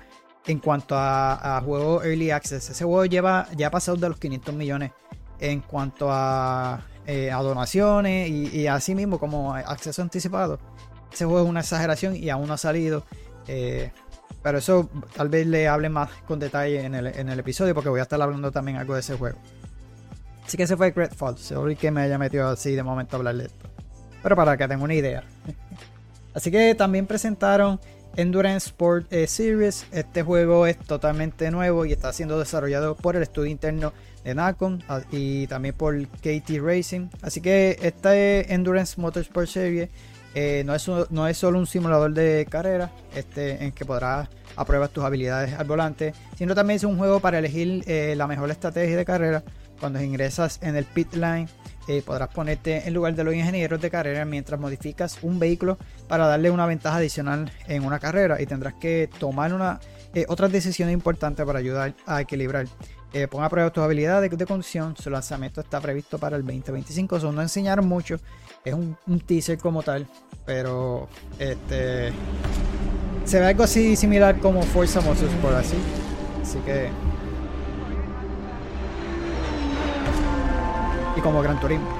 en 0.47 0.59
cuanto 0.59 0.95
a, 0.97 1.61
juego 1.63 2.03
Early 2.03 2.31
Access. 2.31 2.69
Ese 2.69 2.85
juego 2.85 3.05
lleva, 3.05 3.47
ya 3.55 3.67
ha 3.67 3.71
pasado 3.71 3.97
de 3.97 4.09
los 4.09 4.17
500 4.17 4.55
millones 4.55 4.91
en 5.39 5.61
cuanto 5.61 6.07
a, 6.09 6.81
eh, 7.05 7.31
donaciones 7.31 8.29
y, 8.29 8.67
así 8.67 8.95
mismo 8.95 9.19
como 9.19 9.53
acceso 9.53 10.01
anticipado. 10.01 10.59
Ese 11.11 11.25
juego 11.25 11.43
es 11.43 11.49
una 11.49 11.59
exageración 11.61 12.15
y 12.15 12.29
aún 12.29 12.47
no 12.47 12.53
ha 12.53 12.57
salido. 12.57 13.03
Eh, 13.47 13.91
pero 14.41 14.59
eso 14.59 14.89
tal 15.15 15.29
vez 15.29 15.45
le 15.47 15.67
hable 15.67 15.89
más 15.89 16.09
con 16.25 16.39
detalle 16.39 16.85
en 16.85 16.95
el, 16.95 17.39
episodio 17.39 17.73
porque 17.73 17.89
voy 17.89 17.99
a 17.99 18.03
estar 18.03 18.21
hablando 18.21 18.51
también 18.51 18.77
algo 18.77 18.93
de 18.93 19.01
ese 19.01 19.15
juego. 19.15 19.37
Así 20.45 20.55
que 20.55 20.63
ese 20.63 20.77
fue 20.77 20.91
Great 20.91 21.13
Falls. 21.13 21.41
Sorry 21.41 21.75
que 21.75 21.91
me 21.91 22.01
haya 22.01 22.17
metido 22.17 22.47
así 22.47 22.73
de 22.73 22.83
momento 22.83 23.15
a 23.15 23.19
hablar 23.19 23.35
de 23.35 23.45
esto. 23.45 23.67
Pero 24.23 24.35
para 24.35 24.55
que 24.55 24.63
tengan 24.63 24.83
una 24.83 24.93
idea. 24.93 25.23
Así 26.33 26.51
que 26.51 26.75
también 26.75 27.07
presentaron 27.07 27.79
Endurance 28.17 28.67
Sport 28.69 29.13
eh, 29.13 29.27
Series. 29.27 29.85
Este 29.91 30.23
juego 30.23 30.67
es 30.67 30.77
totalmente 30.77 31.49
nuevo 31.51 31.85
y 31.85 31.93
está 31.93 32.11
siendo 32.11 32.37
desarrollado 32.37 32.95
por 32.95 33.15
el 33.15 33.23
estudio 33.23 33.49
interno 33.49 33.93
de 34.23 34.35
Nacon 34.35 34.83
y 35.11 35.47
también 35.47 35.75
por 35.75 35.95
KT 36.07 36.59
Racing. 36.59 37.07
Así 37.21 37.39
que 37.39 37.77
este 37.81 38.53
Endurance 38.53 38.99
Motorsport 38.99 39.47
Series 39.47 39.89
eh, 40.33 40.63
no, 40.65 40.75
es, 40.75 40.87
no 41.09 41.27
es 41.27 41.37
solo 41.37 41.59
un 41.59 41.67
simulador 41.67 42.13
de 42.13 42.45
carrera 42.49 42.91
este, 43.15 43.63
en 43.63 43.71
que 43.71 43.85
podrás 43.85 44.27
apruebas 44.55 44.89
tus 44.89 45.03
habilidades 45.03 45.53
al 45.53 45.67
volante, 45.67 46.13
sino 46.37 46.55
también 46.55 46.77
es 46.77 46.83
un 46.83 46.97
juego 46.97 47.19
para 47.19 47.39
elegir 47.39 47.83
eh, 47.87 48.15
la 48.17 48.27
mejor 48.27 48.49
estrategia 48.49 48.97
de 48.97 49.05
carrera 49.05 49.43
cuando 49.79 50.01
ingresas 50.01 50.59
en 50.63 50.75
el 50.75 50.85
pit 50.85 51.13
line 51.13 51.47
eh, 51.87 52.01
podrás 52.05 52.29
ponerte 52.29 52.87
en 52.87 52.93
lugar 52.93 53.15
de 53.15 53.23
los 53.23 53.33
ingenieros 53.33 53.79
de 53.79 53.89
carrera 53.89 54.25
mientras 54.25 54.59
modificas 54.59 55.17
un 55.21 55.39
vehículo 55.39 55.77
para 56.07 56.27
darle 56.27 56.51
una 56.51 56.65
ventaja 56.65 56.97
adicional 56.97 57.51
en 57.67 57.85
una 57.85 57.99
carrera 57.99 58.41
y 58.41 58.45
tendrás 58.45 58.73
que 58.73 59.09
tomar 59.19 59.53
una, 59.53 59.79
eh, 60.13 60.25
otras 60.27 60.51
decisiones 60.51 60.93
importantes 60.93 61.45
para 61.45 61.59
ayudar 61.59 61.93
a 62.05 62.21
equilibrar 62.21 62.67
eh, 63.13 63.27
pon 63.27 63.41
a 63.43 63.49
prueba 63.49 63.71
tus 63.71 63.83
habilidades 63.83 64.29
de 64.29 64.45
conducción. 64.45 64.95
Su 64.97 65.09
lanzamiento 65.09 65.61
está 65.61 65.79
previsto 65.79 66.19
para 66.19 66.35
el 66.35 66.43
2025. 66.43 67.19
Son 67.19 67.35
no 67.35 67.41
enseñaron 67.41 67.87
mucho. 67.87 68.19
Es 68.65 68.73
un, 68.73 68.97
teaser 69.25 69.57
como 69.57 69.81
tal. 69.81 70.05
Pero 70.45 71.07
este 71.39 72.11
se 73.25 73.39
ve 73.39 73.45
algo 73.45 73.63
así 73.63 73.95
similar 73.95 74.39
como 74.39 74.61
Forza 74.61 75.01
Motorsport 75.01 75.55
así. 75.55 75.77
Así 76.41 76.59
que. 76.59 76.89
Y 81.17 81.19
como 81.19 81.41
Gran 81.41 81.59
Turismo. 81.59 81.96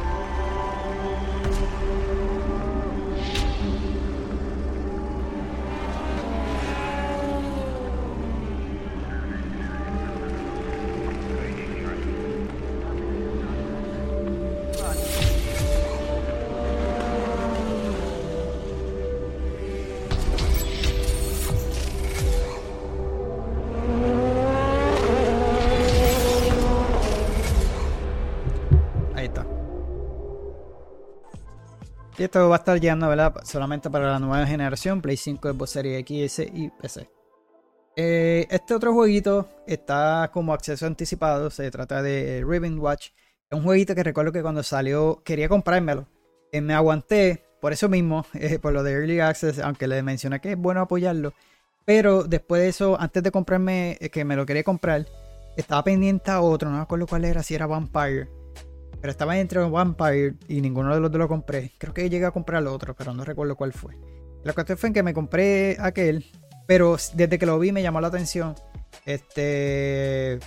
Esto 32.24 32.50
va 32.50 32.56
a 32.56 32.60
estar 32.60 32.80
llegando, 32.80 33.08
¿verdad? 33.08 33.36
Solamente 33.44 33.90
para 33.90 34.12
la 34.12 34.20
nueva 34.20 34.46
generación, 34.46 35.02
Play 35.02 35.18
5, 35.18 35.54
Xbox 35.54 35.70
Series 35.72 36.00
X 36.00 36.40
y 36.40 36.70
PC. 36.70 37.10
Eh, 38.00 38.46
este 38.52 38.76
otro 38.76 38.94
jueguito 38.94 39.50
está 39.66 40.30
como 40.32 40.54
acceso 40.54 40.86
anticipado, 40.86 41.50
se 41.50 41.72
trata 41.72 42.04
de 42.04 42.44
Ribbon 42.48 42.80
Watch. 42.80 43.10
Es 43.50 43.58
un 43.58 43.64
jueguito 43.64 43.96
que 43.96 44.04
recuerdo 44.04 44.32
que 44.32 44.44
cuando 44.44 44.62
salió 44.62 45.24
quería 45.24 45.50
comprármelo. 45.50 46.08
Eh, 46.52 46.62
me 46.62 46.76
aguanté 46.76 47.44
por 47.60 47.74
eso 47.74 47.90
mismo, 47.90 48.26
eh, 48.36 48.60
por 48.60 48.74
lo 48.74 48.84
de 48.84 48.92
Early 48.92 49.20
Access, 49.20 49.60
aunque 49.60 49.88
le 49.88 50.04
mencioné 50.04 50.40
que 50.40 50.52
es 50.52 50.58
bueno 50.58 50.82
apoyarlo. 50.82 51.34
Pero 51.86 52.24
después 52.24 52.62
de 52.62 52.68
eso, 52.68 53.00
antes 53.00 53.24
de 53.24 53.32
comprarme, 53.32 53.98
que 54.12 54.26
me 54.26 54.36
lo 54.36 54.46
quería 54.46 54.64
comprar, 54.64 55.08
estaba 55.56 55.84
pendiente 55.84 56.30
a 56.30 56.42
otro, 56.42 56.70
no 56.70 56.78
me 56.78 56.84
acuerdo 56.84 57.08
cuál 57.08 57.26
era, 57.26 57.42
si 57.42 57.56
era 57.56 57.66
Vampire. 57.66 58.30
Pero 59.00 59.12
estaba 59.12 59.38
entre 59.38 59.60
Vampire 59.60 60.36
y 60.48 60.62
ninguno 60.62 60.94
de 60.94 61.00
los 61.00 61.12
dos 61.12 61.20
lo 61.20 61.28
compré. 61.28 61.74
Creo 61.78 61.94
que 61.94 62.10
llegué 62.10 62.26
a 62.26 62.32
comprar 62.32 62.62
el 62.62 62.68
otro, 62.68 62.96
pero 62.96 63.14
no 63.14 63.24
recuerdo 63.24 63.56
cuál 63.56 63.74
fue. 63.74 63.96
La 64.44 64.54
cuestión 64.54 64.78
fue 64.78 64.88
en 64.88 64.94
que 64.94 65.04
me 65.04 65.14
compré 65.14 65.78
aquel, 65.80 66.26
pero 66.66 66.98
desde 67.14 67.38
que 67.38 67.46
lo 67.46 67.60
vi 67.60 67.72
me 67.72 67.84
llamó 67.84 68.02
la 68.02 68.08
atención. 68.08 68.56
Este. 69.06 70.40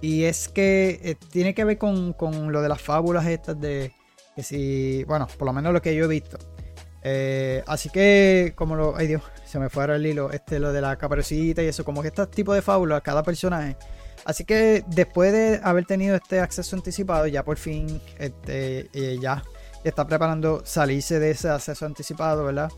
Y 0.00 0.24
es 0.24 0.48
que 0.48 1.00
eh, 1.02 1.16
tiene 1.30 1.54
que 1.54 1.64
ver 1.64 1.78
con, 1.78 2.14
lo 2.50 2.62
de 2.62 2.68
las 2.68 2.80
fábulas 2.80 3.26
estas 3.26 3.60
de. 3.60 3.92
Que 4.34 4.42
si. 4.42 5.04
Bueno, 5.04 5.28
por 5.38 5.46
lo 5.46 5.52
menos 5.52 5.72
lo 5.72 5.82
que 5.82 5.94
yo 5.94 6.04
he 6.06 6.08
visto. 6.08 6.38
Eh, 7.02 7.62
así 7.66 7.90
que, 7.90 8.54
como 8.56 8.74
lo. 8.74 8.96
Ay 8.96 9.06
Dios, 9.06 9.22
se 9.44 9.58
me 9.58 9.68
fue 9.68 9.82
ahora 9.82 9.96
el 9.96 10.06
hilo. 10.06 10.30
Este, 10.30 10.58
lo 10.58 10.72
de 10.72 10.80
la 10.80 10.96
caperucita 10.96 11.62
y 11.62 11.66
eso. 11.66 11.84
Como 11.84 12.00
que 12.00 12.08
este 12.08 12.26
tipo 12.28 12.54
de 12.54 12.62
fábulas, 12.62 13.02
cada 13.02 13.22
personaje 13.22 13.76
Así 14.24 14.44
que 14.44 14.84
después 14.86 15.32
de 15.32 15.60
haber 15.62 15.84
tenido 15.84 16.14
este 16.14 16.40
acceso 16.40 16.76
anticipado, 16.76 17.26
ya 17.26 17.44
por 17.44 17.56
fin 17.56 18.00
este, 18.18 18.88
eh, 18.92 19.18
ya 19.20 19.42
está 19.84 20.06
preparando 20.06 20.62
salirse 20.64 21.18
de 21.18 21.30
ese 21.32 21.48
acceso 21.48 21.86
anticipado, 21.86 22.44
¿verdad? 22.44 22.70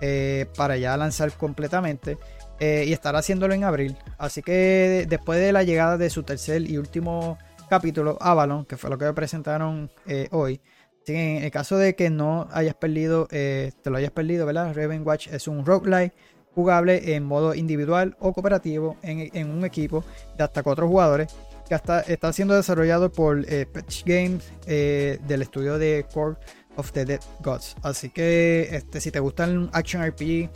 Eh, 0.00 0.46
para 0.56 0.76
ya 0.76 0.96
lanzar 0.96 1.32
completamente 1.32 2.18
eh, 2.60 2.84
y 2.86 2.92
estar 2.92 3.14
haciéndolo 3.14 3.54
en 3.54 3.64
abril. 3.64 3.96
Así 4.18 4.42
que 4.42 5.06
después 5.08 5.38
de 5.38 5.52
la 5.52 5.62
llegada 5.64 5.98
de 5.98 6.08
su 6.08 6.22
tercer 6.22 6.62
y 6.62 6.78
último 6.78 7.36
capítulo, 7.68 8.16
Avalon, 8.20 8.64
que 8.64 8.76
fue 8.76 8.88
lo 8.88 8.96
que 8.96 9.12
presentaron 9.12 9.90
hoy, 10.30 10.60
en 11.06 11.44
el 11.44 11.50
caso 11.50 11.76
de 11.76 11.94
que 11.94 12.10
no 12.10 12.48
hayas 12.52 12.74
perdido, 12.74 13.26
te 13.26 13.72
lo 13.84 13.96
hayas 13.96 14.10
perdido, 14.12 14.46
¿verdad? 14.46 14.72
Raven 14.74 15.06
Watch 15.06 15.28
es 15.28 15.46
un 15.46 15.64
roguelike 15.64 16.14
jugable 16.56 17.14
en 17.14 17.22
modo 17.22 17.54
individual 17.54 18.16
o 18.18 18.32
cooperativo 18.32 18.96
en, 19.02 19.50
un 19.50 19.64
equipo 19.64 20.02
de 20.36 20.42
hasta 20.42 20.62
cuatro 20.62 20.88
jugadores 20.88 21.28
que 21.68 21.74
hasta 21.74 22.00
está 22.00 22.32
siendo 22.32 22.54
desarrollado 22.54 23.12
por 23.12 23.44
eh, 23.46 23.66
Patch 23.66 24.04
Games 24.04 24.50
eh, 24.66 25.18
del 25.28 25.42
estudio 25.42 25.78
de 25.78 26.06
Core 26.12 26.36
of 26.76 26.92
the 26.92 27.04
Dead 27.04 27.20
Gods. 27.40 27.76
Así 27.82 28.08
que 28.08 28.68
este, 28.72 29.00
si 29.00 29.10
te 29.10 29.20
gustan 29.20 29.68
action 29.72 30.02
RPG, 30.02 30.48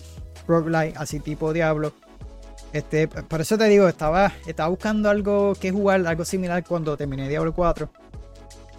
roguelike, 0.47 0.97
así 0.97 1.21
tipo 1.21 1.52
Diablo, 1.52 1.92
este, 2.73 3.09
por 3.09 3.40
eso 3.40 3.59
te 3.59 3.64
digo, 3.64 3.87
estaba, 3.88 4.33
estaba 4.47 4.69
buscando 4.71 5.11
algo 5.11 5.54
que 5.54 5.71
jugar, 5.71 6.07
algo 6.07 6.25
similar 6.25 6.64
cuando 6.64 6.97
terminé 6.97 7.28
Diablo 7.28 7.52
4. 7.52 7.90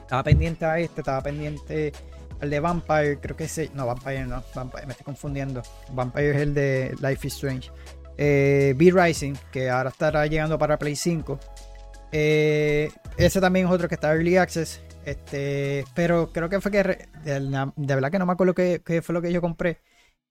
Estaba 0.01 0.23
pendiente 0.23 0.65
a 0.65 0.79
este, 0.79 1.01
estaba 1.01 1.21
pendiente 1.21 1.93
el 2.41 2.49
de 2.49 2.59
Vampire, 2.59 3.19
creo 3.19 3.37
que 3.37 3.45
ese. 3.45 3.69
No, 3.73 3.85
Vampire 3.85 4.25
no. 4.25 4.43
Vampire, 4.53 4.85
me 4.85 4.91
estoy 4.91 5.05
confundiendo. 5.05 5.61
Vampire 5.91 6.31
es 6.31 6.37
el 6.37 6.53
de 6.53 6.95
Life 7.01 7.27
is 7.27 7.35
Strange. 7.35 7.71
Eh, 8.17 8.75
Rising, 8.77 9.33
que 9.51 9.69
ahora 9.69 9.89
estará 9.89 10.25
llegando 10.27 10.57
para 10.57 10.77
Play 10.77 10.95
5. 10.95 11.39
Eh, 12.11 12.91
ese 13.17 13.39
también 13.39 13.67
es 13.67 13.71
otro 13.71 13.87
que 13.87 13.95
está 13.95 14.13
Early 14.13 14.37
Access. 14.37 14.81
Este, 15.05 15.85
pero 15.95 16.31
creo 16.31 16.49
que 16.49 16.61
fue 16.61 16.71
que. 16.71 17.07
De, 17.23 17.95
verdad 17.95 18.11
que 18.11 18.19
no 18.19 18.25
me 18.25 18.33
acuerdo 18.33 18.53
qué, 18.53 19.01
fue 19.03 19.13
lo 19.13 19.21
que 19.21 19.31
yo 19.31 19.41
compré. 19.41 19.79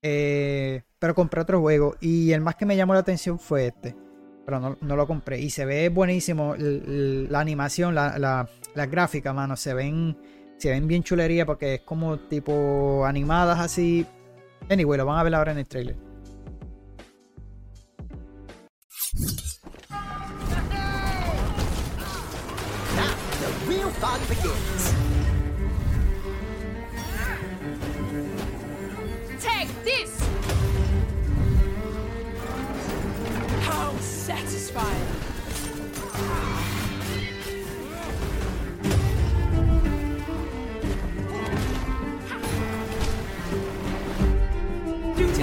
Eh, 0.02 0.82
pero 0.98 1.14
compré 1.14 1.40
otro 1.40 1.60
juego. 1.60 1.96
Y 2.00 2.32
el 2.32 2.40
más 2.40 2.56
que 2.56 2.66
me 2.66 2.76
llamó 2.76 2.94
la 2.94 3.00
atención 3.00 3.38
fue 3.38 3.68
este. 3.68 3.96
Pero 4.44 4.76
no, 4.80 4.96
lo 4.96 5.06
compré. 5.06 5.40
Y 5.40 5.50
se 5.50 5.64
ve 5.64 5.88
buenísimo. 5.88 6.54
La, 6.56 7.40
animación, 7.40 7.94
la, 7.94 8.18
la, 8.18 8.48
la 8.74 8.86
gráfica, 8.86 9.32
mano. 9.32 9.56
Se 9.56 9.74
ven 9.74 10.16
se 10.60 10.70
ven 10.70 10.86
bien 10.86 11.02
chulería 11.02 11.46
porque 11.46 11.76
es 11.76 11.80
como 11.80 12.18
tipo 12.18 13.04
animadas 13.06 13.58
así. 13.58 14.06
Anyway, 14.68 14.98
lo 14.98 15.06
van 15.06 15.18
a 15.18 15.22
ver 15.22 15.34
ahora 15.34 15.52
en 15.52 15.58
el 15.58 15.66
trailer. 15.66 15.96
Take! 29.40 29.80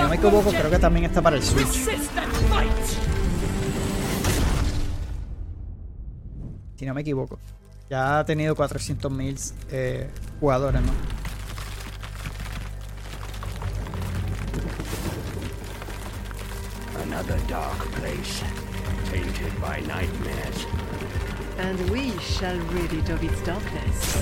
No 0.08 0.12
me 0.12 0.16
equivoco, 0.16 0.50
creo 0.52 0.70
que 0.70 0.80
también 0.80 1.06
está 1.06 1.22
para 1.22 1.36
el 1.36 1.44
Switch. 1.44 1.90
Si 6.78 6.86
no 6.86 6.94
me 6.94 7.02
equivoco. 7.02 7.38
Ya 7.90 8.20
ha 8.20 8.26
tenido 8.26 8.56
400.000 8.56 9.54
eh, 9.70 10.10
jugadores, 10.40 10.82
¿no? 10.82 10.94
Another 17.04 17.38
dark 17.50 17.86
place, 18.00 18.44
tainted 19.12 19.52
by 19.60 19.82
nightmares. 19.82 20.68
And 21.60 21.90
we 21.90 22.12
shall 22.20 22.58
rid 22.74 22.94
it 22.94 23.10
of 23.10 23.22
its 23.24 23.42
darkness. 23.44 24.18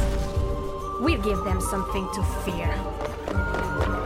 We'll 1.00 1.22
give 1.22 1.44
them 1.44 1.62
something 1.62 2.08
to 2.16 2.24
fear. 2.44 4.05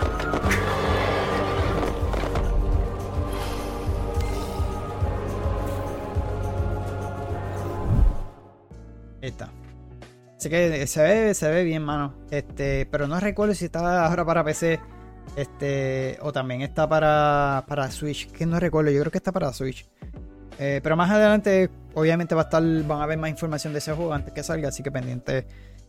Así 10.37 10.49
que 10.49 10.87
se 10.87 11.03
ve, 11.03 11.33
se 11.33 11.49
ve 11.49 11.63
bien, 11.63 11.83
mano. 11.83 12.13
Este, 12.31 12.85
pero 12.85 13.07
no 13.07 13.19
recuerdo 13.19 13.53
si 13.53 13.65
está 13.65 14.05
ahora 14.05 14.25
para 14.25 14.43
PC. 14.43 14.79
Este, 15.35 16.17
o 16.21 16.31
también 16.31 16.61
está 16.61 16.87
para, 16.87 17.65
para 17.67 17.91
Switch. 17.91 18.31
Que 18.31 18.45
no 18.45 18.59
recuerdo, 18.59 18.91
yo 18.91 19.01
creo 19.01 19.11
que 19.11 19.17
está 19.17 19.31
para 19.31 19.51
Switch. 19.51 19.87
Eh, 20.57 20.81
pero 20.83 20.95
más 20.95 21.09
adelante, 21.09 21.69
obviamente, 21.93 22.35
va 22.35 22.41
a 22.41 22.43
estar, 22.45 22.63
van 22.63 23.01
a 23.01 23.05
ver 23.05 23.17
más 23.17 23.29
información 23.29 23.73
de 23.73 23.79
ese 23.79 23.93
juego 23.93 24.13
antes 24.13 24.33
que 24.33 24.43
salga, 24.43 24.69
así 24.69 24.83
que 24.83 24.91
pendiente 24.91 25.45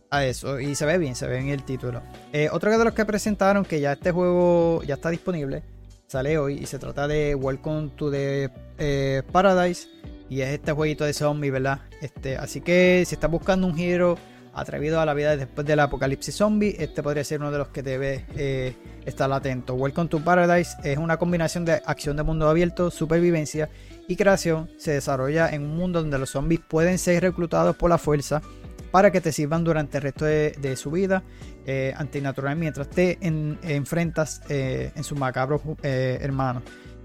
a 0.09 0.25
eso. 0.25 0.59
Y 0.59 0.75
se 0.75 0.85
ve 0.85 0.97
bien, 0.97 1.15
se 1.15 1.27
ve 1.27 1.39
en 1.39 1.49
el 1.49 1.63
título. 1.63 2.01
Eh, 2.31 2.49
otro 2.51 2.77
de 2.77 2.83
los 2.83 2.93
que 2.93 3.05
presentaron, 3.05 3.65
que 3.65 3.79
ya 3.79 3.93
este 3.93 4.11
juego 4.11 4.83
ya 4.83 4.95
está 4.95 5.09
disponible, 5.09 5.63
sale 6.07 6.37
hoy 6.37 6.59
y 6.59 6.65
se 6.65 6.77
trata 6.77 7.07
de 7.07 7.35
Welcome 7.35 7.91
to 7.95 8.11
the 8.11 8.49
eh, 8.77 9.23
Paradise 9.31 9.87
y 10.31 10.41
es 10.43 10.51
este 10.51 10.71
jueguito 10.71 11.03
de 11.03 11.11
zombie, 11.11 11.51
¿verdad? 11.51 11.81
Este, 11.99 12.37
así 12.37 12.61
que 12.61 13.03
si 13.05 13.15
estás 13.15 13.29
buscando 13.29 13.67
un 13.67 13.75
giro 13.75 14.17
atrevido 14.53 15.01
a 15.01 15.05
la 15.05 15.13
vida 15.13 15.35
después 15.35 15.67
del 15.67 15.81
apocalipsis 15.81 16.33
zombie, 16.33 16.73
este 16.79 17.03
podría 17.03 17.25
ser 17.25 17.41
uno 17.41 17.51
de 17.51 17.57
los 17.57 17.67
que 17.67 17.83
debe 17.83 18.25
eh, 18.37 18.73
estar 19.05 19.29
atento. 19.29 19.73
Welcome 19.73 20.07
to 20.07 20.23
Paradise 20.23 20.77
es 20.85 20.97
una 20.97 21.17
combinación 21.17 21.65
de 21.65 21.81
acción 21.85 22.15
de 22.15 22.23
mundo 22.23 22.47
abierto, 22.47 22.91
supervivencia 22.91 23.69
y 24.07 24.15
creación. 24.15 24.69
Se 24.77 24.91
desarrolla 24.91 25.49
en 25.49 25.63
un 25.63 25.75
mundo 25.75 26.01
donde 26.01 26.17
los 26.17 26.29
zombies 26.29 26.61
pueden 26.65 26.97
ser 26.97 27.23
reclutados 27.23 27.75
por 27.75 27.89
la 27.89 27.97
fuerza 27.97 28.41
para 28.89 29.11
que 29.11 29.19
te 29.19 29.33
sirvan 29.33 29.65
durante 29.65 29.97
el 29.97 30.03
resto 30.03 30.23
de, 30.23 30.75
su 30.77 30.91
vida 30.91 31.23
eh, 31.65 31.93
antinatural 31.97 32.55
mientras 32.55 32.89
te 32.89 33.17
enfrentas 33.21 34.41
eh, 34.47 34.93
en 34.95 35.03
sus 35.03 35.19
macabros 35.19 35.61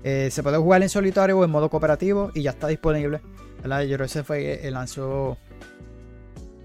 eh, 0.04 0.28
se 0.30 0.42
puede 0.42 0.58
jugar 0.58 0.82
en 0.82 0.88
solitario 0.88 1.38
o 1.38 1.44
en 1.44 1.50
modo 1.50 1.68
cooperativo 1.68 2.30
y 2.34 2.42
ya 2.42 2.50
está 2.50 2.68
disponible. 2.68 3.20
¿verdad? 3.62 3.82
Yo 3.82 3.96
creo 3.96 3.98
que 3.98 4.04
ese 4.04 4.24
fue 4.24 4.66
el 4.66 4.74
lanzó. 4.74 5.36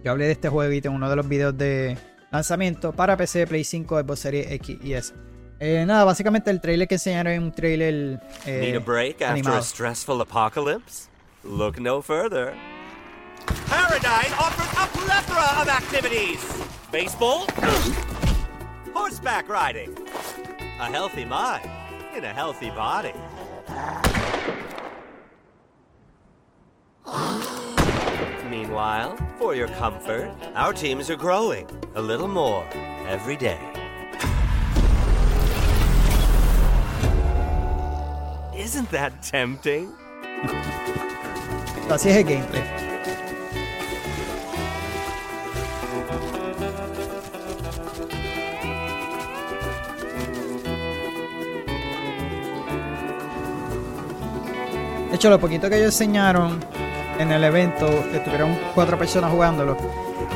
Yo 0.03 0.11
hablé 0.11 0.25
de 0.25 0.31
este 0.31 0.50
jueguito 0.50 0.89
en 0.89 0.95
uno 0.95 1.09
de 1.09 1.15
los 1.15 1.27
videos 1.27 1.57
de 1.57 1.97
lanzamiento 2.31 2.91
para 2.91 3.17
PC, 3.17 3.47
Play 3.47 3.63
5, 3.63 4.00
Xbox 4.00 4.19
Series 4.19 4.51
X 4.51 4.77
y 4.83 4.93
S. 4.93 5.13
nada, 5.85 6.03
básicamente 6.03 6.50
el 6.50 6.59
trailer 6.59 6.88
que 6.88 6.95
enseñaron 6.95 7.33
es 7.33 7.39
un 7.39 7.51
trailer 7.51 8.19
Need 8.45 8.75
a 8.75 8.79
break 8.79 9.21
after 9.21 9.53
a 9.53 9.61
stressful 9.61 10.21
apocalypse? 10.21 11.07
Look 11.43 11.79
no 11.79 12.01
further. 12.01 12.53
Paradigm 13.67 14.31
offers 14.39 14.71
a 14.77 14.88
plethora 14.93 15.61
of 15.61 15.67
activities. 15.67 16.39
Baseball, 16.91 17.47
horseback 18.93 19.50
riding, 19.50 19.95
a 20.79 20.85
healthy 20.85 21.25
mind 21.25 21.80
in 22.15 22.25
a 22.25 22.34
healthy 22.34 22.70
body. 22.72 23.13
Meanwhile, 28.50 29.18
for 29.38 29.56
your 29.56 29.70
comfort, 29.70 30.30
our 30.56 30.74
teams 30.74 31.10
are 31.10 31.15
growing 31.15 31.68
a 31.96 32.01
little 32.01 32.27
more 32.27 32.68
every 33.08 33.38
day. 33.38 33.60
Isn't 38.56 38.89
that 38.91 39.22
tempting? 39.22 39.94
Es 41.89 42.06
el 42.06 42.24
gameplay. 42.24 42.80
De 55.12 55.18
hecho, 55.18 55.30
lo 55.30 55.39
poquito 55.41 55.70
que 55.70 55.75
ellos 55.75 55.88
enseñaron 55.88 56.58
en 57.20 57.34
el 57.34 57.44
evento, 57.44 57.86
estuvieron 58.13 58.58
cuatro 58.74 58.98
personas 58.98 59.30
jugándolo. 59.30 59.75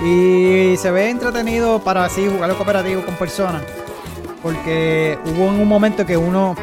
Y 0.03 0.75
se 0.75 0.91
ve 0.91 1.09
entretenido 1.09 1.79
para 1.79 2.03
así 2.03 2.27
jugarlo 2.27 2.57
cooperativo 2.57 3.01
con 3.05 3.15
personas. 3.15 3.63
Porque 4.43 5.17
hubo 5.27 5.47
en 5.47 5.61
un 5.61 5.67
momento 5.69 6.05
que 6.05 6.17
uno 6.17 6.55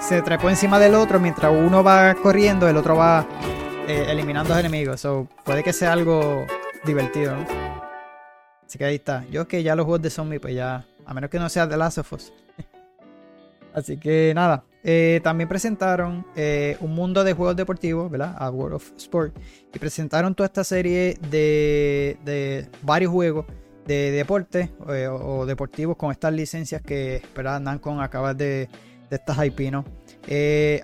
se 0.00 0.20
trepó 0.20 0.50
encima 0.50 0.78
del 0.78 0.94
otro 0.94 1.18
mientras 1.18 1.50
uno 1.50 1.82
va 1.82 2.14
corriendo, 2.14 2.68
el 2.68 2.76
otro 2.76 2.94
va 2.94 3.26
eh, 3.88 4.04
eliminando 4.10 4.52
a 4.52 4.56
los 4.58 4.66
enemigos. 4.66 5.00
So, 5.00 5.26
puede 5.42 5.64
que 5.64 5.72
sea 5.72 5.94
algo 5.94 6.46
divertido, 6.84 7.36
¿no? 7.36 7.46
Así 8.66 8.76
que 8.76 8.84
ahí 8.84 8.96
está. 8.96 9.24
Yo 9.30 9.48
que 9.48 9.62
ya 9.62 9.74
los 9.74 9.86
juegos 9.86 10.02
de 10.02 10.10
zombie, 10.10 10.40
pues 10.40 10.54
ya. 10.54 10.84
A 11.06 11.14
menos 11.14 11.30
que 11.30 11.38
no 11.38 11.48
sea 11.48 11.66
The 11.66 11.78
Last 11.78 11.96
of 11.96 12.12
Us. 12.12 12.34
Así 13.74 13.96
que 13.96 14.32
nada, 14.34 14.62
eh, 14.88 15.20
también 15.24 15.48
presentaron 15.48 16.24
eh, 16.36 16.76
un 16.78 16.94
mundo 16.94 17.24
de 17.24 17.32
juegos 17.32 17.56
deportivos, 17.56 18.08
¿verdad? 18.08 18.36
A 18.38 18.48
World 18.52 18.76
of 18.76 18.92
Sport. 18.96 19.36
Y 19.74 19.80
presentaron 19.80 20.32
toda 20.32 20.46
esta 20.46 20.62
serie 20.62 21.18
de, 21.28 22.68
varios 22.82 23.10
juegos 23.10 23.46
de 23.84 24.12
deporte 24.12 24.70
eh, 24.88 25.08
o, 25.08 25.44
deportivos 25.44 25.96
con 25.96 26.12
estas 26.12 26.32
licencias 26.32 26.82
que 26.82 27.20
¿verdad? 27.34 27.58
Nancon 27.58 28.00
acaba 28.00 28.32
de, 28.32 28.68
de 29.10 29.16
estas 29.16 29.36
IP, 29.44 29.74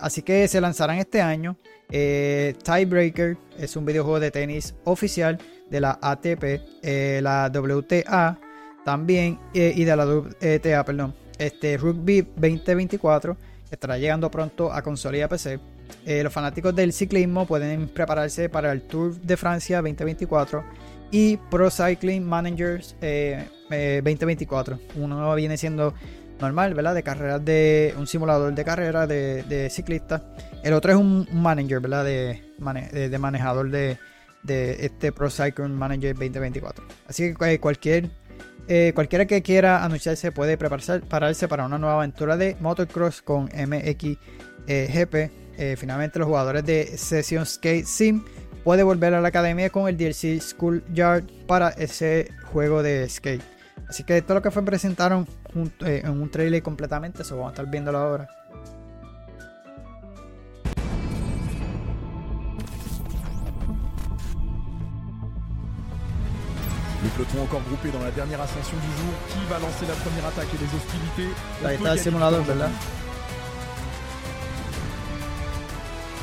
así 0.00 0.22
que 0.22 0.48
se 0.48 0.60
lanzarán 0.60 0.98
este 0.98 1.22
año. 1.22 1.56
Tiebreaker 1.88 3.36
es 3.56 3.76
un 3.76 3.84
videojuego 3.84 4.18
de 4.18 4.32
tenis 4.32 4.74
oficial 4.82 5.38
de 5.70 5.80
la 5.80 5.96
ATP, 6.02 7.22
la 7.22 7.52
WTA 7.54 8.40
también 8.84 9.38
y 9.54 9.84
de 9.84 9.96
la 9.96 10.06
WTA, 10.06 10.84
perdón. 10.84 11.14
Este 11.38 11.76
Rugby 11.76 12.22
2024 12.22 13.36
estará 13.72 13.98
llegando 13.98 14.30
pronto 14.30 14.72
a 14.72 14.82
consola 14.82 15.18
y 15.18 15.20
a 15.22 15.28
PC. 15.28 15.58
Eh, 16.06 16.22
los 16.22 16.32
fanáticos 16.32 16.74
del 16.74 16.92
ciclismo 16.92 17.46
pueden 17.46 17.88
prepararse 17.88 18.48
para 18.48 18.72
el 18.72 18.82
Tour 18.82 19.20
de 19.20 19.36
Francia 19.36 19.78
2024 19.78 20.64
y 21.10 21.36
Pro 21.36 21.70
Cycling 21.70 22.24
Managers 22.24 22.94
2024. 23.00 24.76
Eh, 24.76 24.78
eh, 24.80 25.00
Uno 25.00 25.34
viene 25.34 25.56
siendo 25.56 25.94
normal, 26.40 26.74
¿verdad? 26.74 26.94
De 26.94 27.02
carreras 27.02 27.44
de 27.44 27.94
un 27.96 28.06
simulador 28.06 28.54
de 28.54 28.64
carrera 28.64 29.06
de, 29.06 29.68
ciclistas. 29.70 30.22
El 30.62 30.74
otro 30.74 30.92
es 30.92 30.98
un, 30.98 31.26
manager, 31.32 31.80
¿verdad? 31.80 32.04
De, 32.04 32.42
manejador 33.18 33.70
de, 33.70 33.98
este 34.46 35.12
Pro 35.12 35.30
Cycling 35.30 35.74
Manager 35.74 36.14
2024. 36.14 36.84
Así 37.08 37.34
que 37.34 37.60
cualquier 37.60 38.10
eh, 38.68 38.92
cualquiera 38.94 39.26
que 39.26 39.42
quiera 39.42 39.84
anunciarse 39.84 40.32
puede 40.32 40.56
prepararse 40.56 41.48
para 41.48 41.66
una 41.66 41.78
nueva 41.78 41.96
aventura 41.96 42.36
de 42.36 42.56
motocross 42.60 43.22
con 43.22 43.44
MXGP. 43.44 45.14
Eh, 45.58 45.76
finalmente, 45.76 46.18
los 46.18 46.28
jugadores 46.28 46.64
de 46.64 46.96
Session 46.96 47.44
Skate 47.44 47.84
Sim 47.84 48.24
pueden 48.64 48.86
volver 48.86 49.14
a 49.14 49.20
la 49.20 49.28
academia 49.28 49.70
con 49.70 49.88
el 49.88 49.96
DLC 49.96 50.40
School 50.40 50.82
Yard 50.92 51.24
para 51.46 51.70
ese 51.70 52.30
juego 52.52 52.82
de 52.82 53.08
skate. 53.08 53.42
Así 53.88 54.04
que 54.04 54.18
es 54.18 54.28
lo 54.28 54.40
que 54.40 54.50
fue 54.50 54.64
presentaron 54.64 55.26
eh, 55.84 56.02
en 56.04 56.10
un 56.12 56.30
trailer 56.30 56.62
completamente, 56.62 57.22
eso 57.22 57.36
vamos 57.36 57.50
a 57.50 57.52
estar 57.52 57.70
viéndolo 57.70 57.98
ahora. 57.98 58.28
Le 67.02 67.08
peloton 67.10 67.42
encore 67.42 67.62
groupé 67.66 67.90
dans 67.90 68.02
la 68.02 68.10
dernière 68.12 68.40
ascension 68.40 68.76
du 68.78 68.92
jour. 68.98 69.12
Qui 69.28 69.42
va 69.50 69.58
lancer 69.58 69.86
la 69.86 69.94
première 70.06 70.26
attaque 70.26 70.48
et 70.54 70.58
les 70.62 70.70
hostilités 70.70 71.30
Ahí 71.66 71.74
está 71.74 71.96
simulador, 71.98 72.42
¿verdad? 72.44 72.70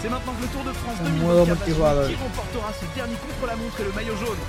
C'est 0.01 0.09
maintenant 0.09 0.31
que 0.33 0.41
le 0.43 0.47
Tour 0.47 0.63
de 0.63 0.71
France 0.71 0.95
Un 1.03 1.09
modo 1.19 1.43
2024 1.43 1.59
multijugador. 1.59 2.07
qui 2.07 2.15
remportera 2.15 2.69
ce 2.79 2.85
dernier 2.95 3.17
contre 3.19 3.43
la 3.51 3.55
montre 3.59 3.77
et 3.81 3.83
le 3.83 3.91
maillot 3.91 4.15
jaune. 4.15 4.43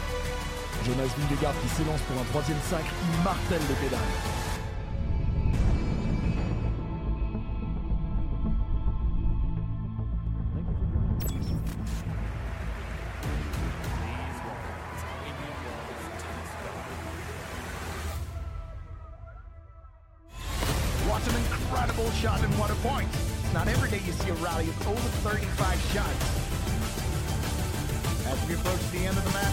Jonas 0.87 1.11
Vingegaard 1.19 1.55
qui 1.61 1.69
s'élance 1.75 2.01
pour 2.07 2.17
un 2.23 2.27
troisième 2.31 2.63
sacre, 2.71 2.87
il 2.87 3.15
martèle 3.27 3.61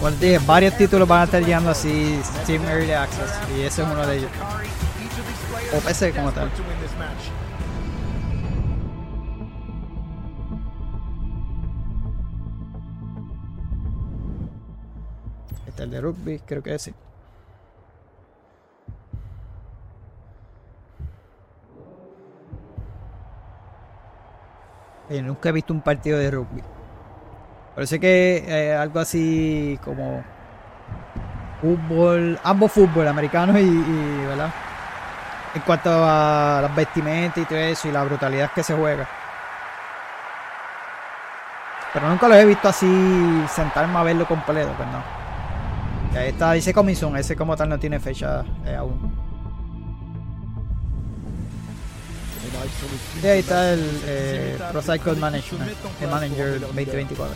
pédales. 0.00 0.46
varios 0.46 0.76
títulos 0.76 1.08
van 1.08 1.22
a 1.22 1.24
estar 1.24 1.42
llegando 1.42 1.70
así 1.70 2.20
Steam 2.42 2.64
Early 2.64 2.92
Access 2.92 3.30
y 3.56 3.62
ese 3.62 3.82
es 3.82 3.88
uno 3.88 4.06
de 4.06 4.18
ellos. 4.18 4.30
O 5.74 5.80
PC 5.80 6.12
como 6.12 6.32
tal. 6.32 6.50
Este 15.66 15.70
es 15.70 15.78
el 15.78 15.90
de 15.90 16.00
rugby, 16.00 16.38
creo 16.40 16.62
que 16.62 16.74
es 16.74 16.82
sí. 16.82 16.94
Nunca 25.22 25.48
he 25.48 25.52
visto 25.52 25.72
un 25.72 25.80
partido 25.80 26.18
de 26.18 26.30
rugby. 26.30 26.62
Parece 27.74 28.00
que 28.00 28.44
eh, 28.46 28.74
algo 28.74 29.00
así 29.00 29.78
como 29.84 30.22
fútbol, 31.60 32.38
ambos 32.42 32.72
fútbol, 32.72 33.08
americanos 33.08 33.58
y, 33.58 34.26
¿verdad? 34.26 34.50
En 35.54 35.62
cuanto 35.62 35.90
a 35.92 36.60
las 36.62 36.74
vestimentas 36.74 37.38
y 37.38 37.46
todo 37.46 37.58
eso 37.58 37.88
y 37.88 37.92
la 37.92 38.04
brutalidad 38.04 38.50
que 38.52 38.62
se 38.62 38.74
juega. 38.74 39.08
Pero 41.92 42.08
nunca 42.08 42.28
lo 42.28 42.34
he 42.34 42.44
visto 42.44 42.68
así 42.68 43.44
sentarme 43.48 43.96
a 43.96 44.02
verlo 44.02 44.26
completo, 44.26 44.72
pues 44.76 44.88
no. 44.88 45.02
Y 46.12 46.16
ahí 46.16 46.28
está, 46.28 46.52
dice 46.52 46.74
Comison, 46.74 47.16
ese 47.16 47.34
como 47.34 47.56
tal 47.56 47.68
no 47.68 47.78
tiene 47.78 47.98
fecha 47.98 48.44
eh, 48.64 48.76
aún. 48.76 49.27
Y 53.22 53.26
ahí 53.26 53.40
está 53.40 53.72
el 53.72 54.00
eh, 54.06 54.58
Pro 54.72 54.82
Cycle 54.82 55.16
Management, 55.16 55.70
el 56.00 56.08
Manager 56.08 56.60
2024. 56.60 57.34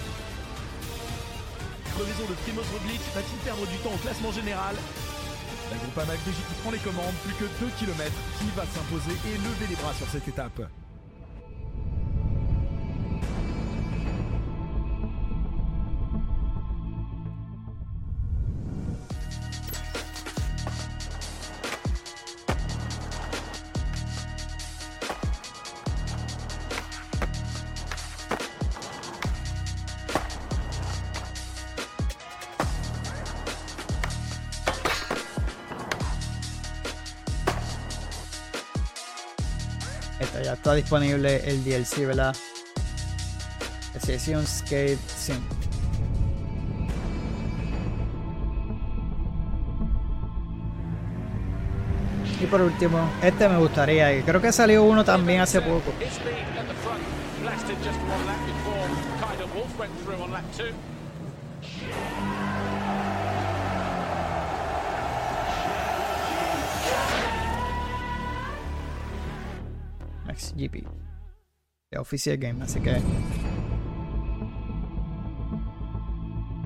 crevaison 1.95 2.27
de 2.27 2.35
Primoz 2.43 2.67
Roglic 2.73 3.01
va-t-il 3.15 3.39
perdre 3.45 3.67
du 3.67 3.77
temps 3.79 3.95
au 3.95 3.99
classement 3.99 4.33
général? 4.33 4.75
La 5.71 5.77
Groupama 5.79 6.13
FDJ 6.15 6.37
qui 6.37 6.55
prend 6.63 6.71
les 6.71 6.79
commandes, 6.79 7.15
plus 7.25 7.35
que 7.35 7.45
2 7.61 7.71
km, 7.79 8.11
qui 8.39 8.49
va 8.57 8.65
s'imposer 8.67 9.17
et 9.29 9.35
lever 9.39 9.67
les 9.71 9.77
bras 9.77 9.95
sur 9.95 10.09
cette 10.09 10.27
étape 10.29 10.61
está 40.63 40.75
disponible 40.75 41.43
el 41.45 41.65
DLC, 41.65 42.07
¿verdad? 42.07 42.37
Session 43.99 44.47
Skate 44.47 44.97
Sim. 45.09 45.41
Y 52.41 52.47
por 52.47 52.61
último, 52.61 53.11
este 53.21 53.49
me 53.49 53.59
gustaría, 53.59 54.17
y 54.17 54.23
creo 54.23 54.41
que 54.41 54.53
salió 54.53 54.85
uno 54.85 55.05
también 55.05 55.41
hace 55.41 55.61
poco. 55.61 55.93
GP 70.57 70.87
de 71.91 71.99
Official 71.99 72.37
Game, 72.37 72.63
así 72.63 72.81
que. 72.81 73.01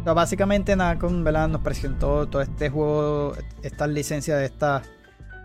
básicamente 0.04 0.76
Nacon 0.76 1.24
nos 1.24 1.60
presentó 1.62 2.28
todo 2.28 2.42
este 2.42 2.70
juego, 2.70 3.34
estas 3.62 3.88
licencias 3.88 4.38
de, 4.38 4.44
esta, 4.44 4.82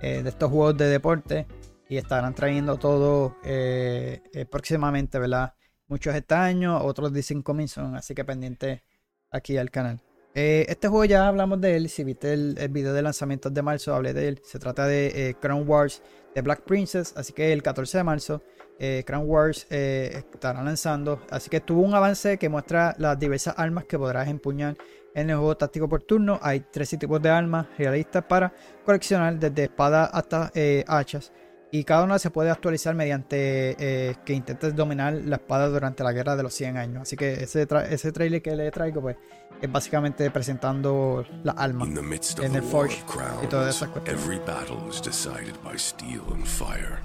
eh, 0.01 0.21
de 0.21 0.29
estos 0.29 0.49
juegos 0.49 0.77
de 0.77 0.87
deporte 0.87 1.47
y 1.89 1.97
estarán 1.97 2.35
trayendo 2.35 2.77
todo 2.77 3.37
eh, 3.43 4.21
eh, 4.33 4.45
próximamente, 4.45 5.19
¿verdad? 5.19 5.55
Muchos 5.87 6.15
este 6.15 6.35
año, 6.35 6.77
otros 6.83 7.11
dicen 7.11 7.41
coming 7.41 7.67
así 7.95 8.13
que 8.13 8.23
pendiente 8.23 8.83
aquí 9.31 9.57
al 9.57 9.71
canal. 9.71 9.99
Este 10.33 10.87
juego 10.87 11.05
ya 11.05 11.27
hablamos 11.27 11.59
de 11.59 11.75
él, 11.75 11.89
si 11.89 12.03
viste 12.03 12.33
el, 12.33 12.55
video 12.69 12.93
de 12.93 13.01
lanzamiento 13.01 13.49
de 13.49 13.61
marzo, 13.61 13.93
hablé 13.93 14.13
de 14.13 14.27
él. 14.29 14.41
Se 14.43 14.59
trata 14.59 14.87
de 14.87 15.35
Crown 15.39 15.67
Wars 15.67 16.01
de 16.33 16.41
Black 16.41 16.61
Princess. 16.61 17.13
Así 17.15 17.33
que 17.33 17.51
el 17.51 17.61
14 17.61 17.97
de 17.97 18.03
marzo, 18.03 18.41
eh, 18.79 19.03
Crown 19.05 19.29
Wars 19.29 19.67
eh, 19.69 20.23
estará 20.33 20.63
lanzando. 20.63 21.21
Así 21.29 21.49
que 21.49 21.59
tuvo 21.61 21.81
un 21.81 21.93
avance 21.93 22.37
que 22.37 22.49
muestra 22.49 22.95
las 22.97 23.19
diversas 23.19 23.55
armas 23.57 23.85
que 23.85 23.97
podrás 23.97 24.27
empuñar 24.27 24.75
en 25.13 25.29
el 25.29 25.35
juego 25.35 25.57
táctico 25.57 25.87
por 25.87 26.03
turno. 26.03 26.39
Hay 26.41 26.61
tres 26.71 26.89
tipos 26.89 27.21
de 27.21 27.29
armas 27.29 27.67
realistas 27.77 28.23
para 28.25 28.53
coleccionar, 28.85 29.37
desde 29.37 29.65
espadas 29.65 30.09
hasta 30.11 30.51
eh, 30.55 30.83
hachas. 30.87 31.31
Y 31.71 31.85
cada 31.85 32.03
una 32.03 32.19
se 32.19 32.29
puede 32.31 32.49
actualizar 32.49 32.95
mediante 32.95 33.75
eh, 33.79 34.15
que 34.25 34.33
intentes 34.33 34.75
dominar 34.75 35.13
la 35.13 35.37
espada 35.37 35.69
durante 35.69 36.03
la 36.03 36.11
guerra 36.11 36.35
de 36.35 36.43
los 36.43 36.53
100 36.53 36.77
años. 36.77 37.01
Así 37.03 37.15
que 37.15 37.43
ese, 37.43 37.65
ese 37.89 38.11
trailer 38.11 38.41
que 38.41 38.55
le 38.57 38.69
traigo, 38.71 39.01
pues, 39.01 39.15
es 39.61 39.71
básicamente 39.71 40.29
presentando 40.31 41.25
la 41.43 41.53
alma 41.53 41.85
en 41.85 42.55
el 42.55 42.63
Forge 42.63 43.03
y 43.43 43.47
todas 43.47 43.75
esas 43.75 43.89
cuestiones. 43.89 44.21
Every 44.21 44.39
battle 44.39 44.89
is 44.89 45.01
decided 45.01 45.55
by 45.63 45.77
steel 45.77 46.23
and 46.33 46.45
fire. 46.45 46.99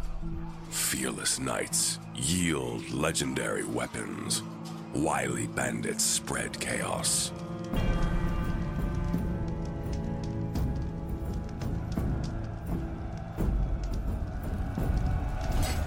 Fearless 0.71 1.39
knights 1.39 2.01
yield 2.15 2.91
legendary 2.91 3.63
weapons. 3.63 4.43
Wily 4.95 5.47
bandits 5.55 6.03
spread 6.03 6.59
chaos. 6.59 7.33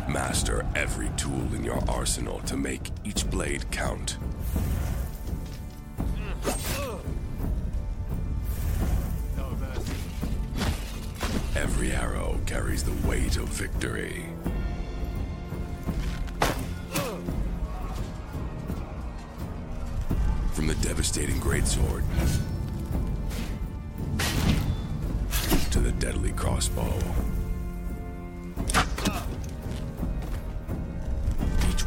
Master 0.10 0.66
every 0.76 1.12
tool 1.18 1.54
in 1.54 1.64
your 1.64 1.80
arsenal 1.88 2.40
to 2.42 2.58
make 2.58 2.90
each 3.04 3.30
blade 3.30 3.70
count. 3.70 4.18
Every 11.56 11.92
arrow 11.92 12.40
carries 12.48 12.84
the 12.84 13.08
weight 13.08 13.38
of 13.38 13.50
victory. 13.50 14.26
From 20.54 20.66
the 20.66 20.76
devastating 20.82 21.40
greatsword 21.40 22.04
to 25.70 25.80
the 25.80 25.92
deadly 25.94 26.32
crossbow. 26.32 27.00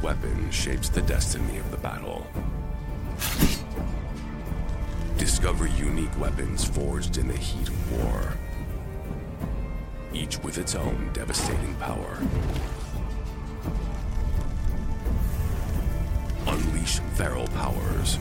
Weapon 0.02 0.50
shapes 0.50 0.88
the 0.88 1.02
destiny 1.02 1.58
of 1.58 1.70
the 1.70 1.76
battle. 1.76 2.26
Discover 5.16 5.68
unique 5.68 6.18
weapons 6.18 6.64
forged 6.64 7.18
in 7.18 7.28
the 7.28 7.36
heat 7.36 7.68
of 7.68 7.92
war, 8.04 8.34
each 10.12 10.38
with 10.42 10.58
its 10.58 10.74
own 10.74 11.10
devastating 11.12 11.74
power. 11.76 12.18
Unleash 16.46 16.98
feral 17.14 17.46
powers 17.48 18.18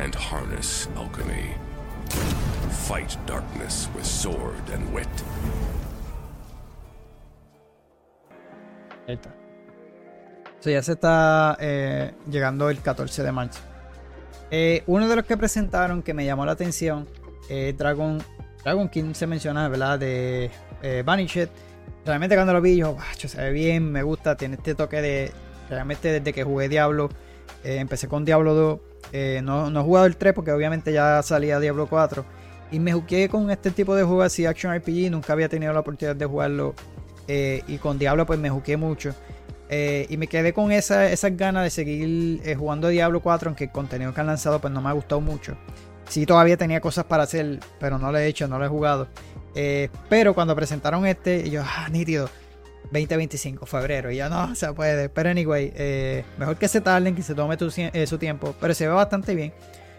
and 0.00 0.14
harness 0.14 0.88
alchemy. 0.96 1.54
Fight 2.88 3.16
darkness 3.26 3.88
with 3.94 4.04
sword 4.04 4.68
and 4.70 4.92
wit. 4.92 5.08
Ya 10.68 10.82
se 10.82 10.92
está 10.92 11.56
eh, 11.60 12.12
llegando 12.30 12.68
el 12.68 12.80
14 12.80 13.22
de 13.22 13.32
marzo. 13.32 13.60
Eh, 14.50 14.82
uno 14.86 15.08
de 15.08 15.16
los 15.16 15.24
que 15.24 15.36
presentaron 15.36 16.02
que 16.02 16.12
me 16.12 16.24
llamó 16.24 16.44
la 16.44 16.52
atención 16.52 17.06
es 17.48 17.76
Dragon, 17.78 18.22
Dragon 18.64 18.88
King, 18.88 19.14
se 19.14 19.26
menciona, 19.26 19.68
¿verdad? 19.68 19.98
De 19.98 20.50
eh, 20.82 21.02
Vanished. 21.04 21.48
Realmente 22.04 22.34
cuando 22.34 22.52
lo 22.52 22.60
vi, 22.60 22.76
yo, 22.76 22.96
se 23.16 23.36
ve 23.38 23.52
bien, 23.52 23.90
me 23.90 24.02
gusta, 24.02 24.36
tiene 24.36 24.56
este 24.56 24.74
toque 24.74 25.00
de. 25.00 25.32
Realmente 25.68 26.10
desde 26.10 26.32
que 26.32 26.42
jugué 26.42 26.68
Diablo, 26.68 27.10
empecé 27.62 28.08
con 28.08 28.24
Diablo 28.24 28.54
2. 29.12 29.42
no, 29.44 29.70
no 29.70 29.80
he 29.80 29.82
jugado 29.84 30.06
el 30.06 30.16
3 30.16 30.34
porque 30.34 30.50
obviamente 30.50 30.92
ya 30.92 31.22
salía 31.22 31.60
Diablo 31.60 31.86
4. 31.86 32.24
Y 32.72 32.80
me 32.80 32.92
jugué 32.92 33.28
con 33.28 33.50
este 33.50 33.70
tipo 33.70 33.94
de 33.94 34.02
juegos 34.02 34.26
así, 34.26 34.46
Action 34.46 34.74
RPG. 34.74 35.10
Nunca 35.10 35.32
había 35.32 35.48
tenido 35.48 35.72
la 35.72 35.80
oportunidad 35.80 36.16
de 36.16 36.26
jugarlo 36.26 36.74
eh, 37.32 37.62
y 37.68 37.78
con 37.78 37.96
Diablo 37.96 38.26
pues 38.26 38.40
me 38.40 38.50
jugué 38.50 38.76
mucho. 38.76 39.14
Eh, 39.68 40.06
y 40.08 40.16
me 40.16 40.26
quedé 40.26 40.52
con 40.52 40.72
esa, 40.72 41.08
esas 41.12 41.36
ganas 41.36 41.62
de 41.62 41.70
seguir 41.70 42.40
eh, 42.44 42.56
jugando 42.56 42.88
Diablo 42.88 43.22
4, 43.22 43.50
aunque 43.50 43.64
el 43.64 43.70
contenido 43.70 44.12
que 44.12 44.20
han 44.20 44.26
lanzado 44.26 44.60
pues 44.60 44.72
no 44.72 44.82
me 44.82 44.88
ha 44.88 44.92
gustado 44.92 45.20
mucho. 45.20 45.56
Sí 46.08 46.26
todavía 46.26 46.56
tenía 46.56 46.80
cosas 46.80 47.04
para 47.04 47.22
hacer, 47.22 47.60
pero 47.78 48.00
no 48.00 48.10
lo 48.10 48.18
he 48.18 48.26
hecho, 48.26 48.48
no 48.48 48.58
lo 48.58 48.64
he 48.64 48.68
jugado. 48.68 49.06
pero 50.08 50.34
cuando 50.34 50.56
presentaron 50.56 51.06
este, 51.06 51.48
yo, 51.48 51.62
ah, 51.64 51.88
nítido. 51.88 52.28
2025, 52.92 53.66
febrero, 53.66 54.10
y 54.10 54.16
ya 54.16 54.28
no 54.28 54.52
se 54.56 54.72
puede. 54.72 55.08
Pero 55.08 55.30
anyway, 55.30 55.72
mejor 56.36 56.56
que 56.56 56.66
se 56.66 56.80
tarden, 56.80 57.14
que 57.14 57.22
se 57.22 57.36
tome 57.36 57.56
su 57.56 58.18
tiempo, 58.18 58.56
pero 58.60 58.74
se 58.74 58.88
ve 58.88 58.92
bastante 58.92 59.36
bien. 59.36 59.52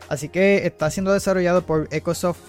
Así 0.10 0.28
que 0.28 0.66
está 0.66 0.92
siendo 0.92 1.14
desarrollado 1.14 1.66
por 1.66 1.88
Ecosoft 1.92 2.42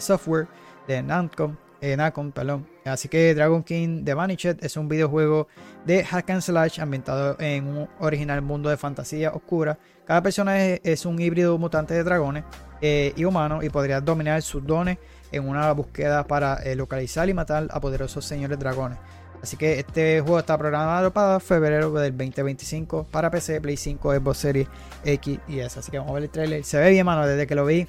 Software 0.00 0.48
de 0.88 1.00
Namco, 1.04 1.56
Nacon, 1.80 2.32
perdón. 2.32 2.73
Así 2.84 3.08
que 3.08 3.34
Dragon 3.34 3.62
King 3.62 4.04
The 4.04 4.14
Vanished 4.14 4.58
es 4.60 4.76
un 4.76 4.88
videojuego 4.88 5.48
de 5.86 6.04
hack 6.04 6.30
and 6.30 6.42
slash 6.42 6.80
ambientado 6.80 7.36
en 7.40 7.66
un 7.66 7.88
original 7.98 8.42
mundo 8.42 8.68
de 8.68 8.76
fantasía 8.76 9.30
oscura. 9.30 9.78
Cada 10.04 10.22
personaje 10.22 10.80
es 10.84 11.06
un 11.06 11.20
híbrido 11.20 11.56
mutante 11.56 11.94
de 11.94 12.04
dragones 12.04 12.44
eh, 12.82 13.14
y 13.16 13.24
humanos 13.24 13.64
y 13.64 13.70
podría 13.70 14.00
dominar 14.00 14.42
sus 14.42 14.66
dones 14.66 14.98
en 15.32 15.48
una 15.48 15.72
búsqueda 15.72 16.26
para 16.26 16.56
eh, 16.56 16.76
localizar 16.76 17.28
y 17.28 17.34
matar 17.34 17.68
a 17.70 17.80
poderosos 17.80 18.24
señores 18.24 18.58
dragones. 18.58 18.98
Así 19.42 19.56
que 19.56 19.78
este 19.78 20.20
juego 20.20 20.38
está 20.38 20.56
programado 20.56 21.12
para 21.12 21.40
febrero 21.40 21.92
del 21.92 22.16
2025 22.16 23.04
para 23.10 23.30
PC, 23.30 23.60
Play 23.60 23.76
5, 23.76 24.14
Xbox 24.14 24.38
Series 24.38 24.68
X 25.04 25.38
y 25.48 25.58
S. 25.60 25.78
Así 25.78 25.90
que 25.90 25.98
vamos 25.98 26.12
a 26.12 26.14
ver 26.14 26.24
el 26.24 26.30
trailer. 26.30 26.64
Se 26.64 26.78
ve 26.78 26.90
bien, 26.90 27.04
mano, 27.04 27.26
desde 27.26 27.46
que 27.46 27.54
lo 27.54 27.66
vi. 27.66 27.86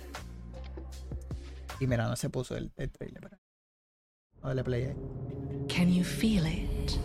Y 1.80 1.88
mira, 1.88 2.08
no 2.08 2.16
se 2.16 2.30
puso 2.30 2.56
el, 2.58 2.72
el 2.78 2.90
trailer. 2.90 3.30
Play 4.46 4.86
ahí. 4.86 5.68
Can 5.68 5.92
you 5.92 6.04
feel 6.04 6.46
it? 6.46 7.00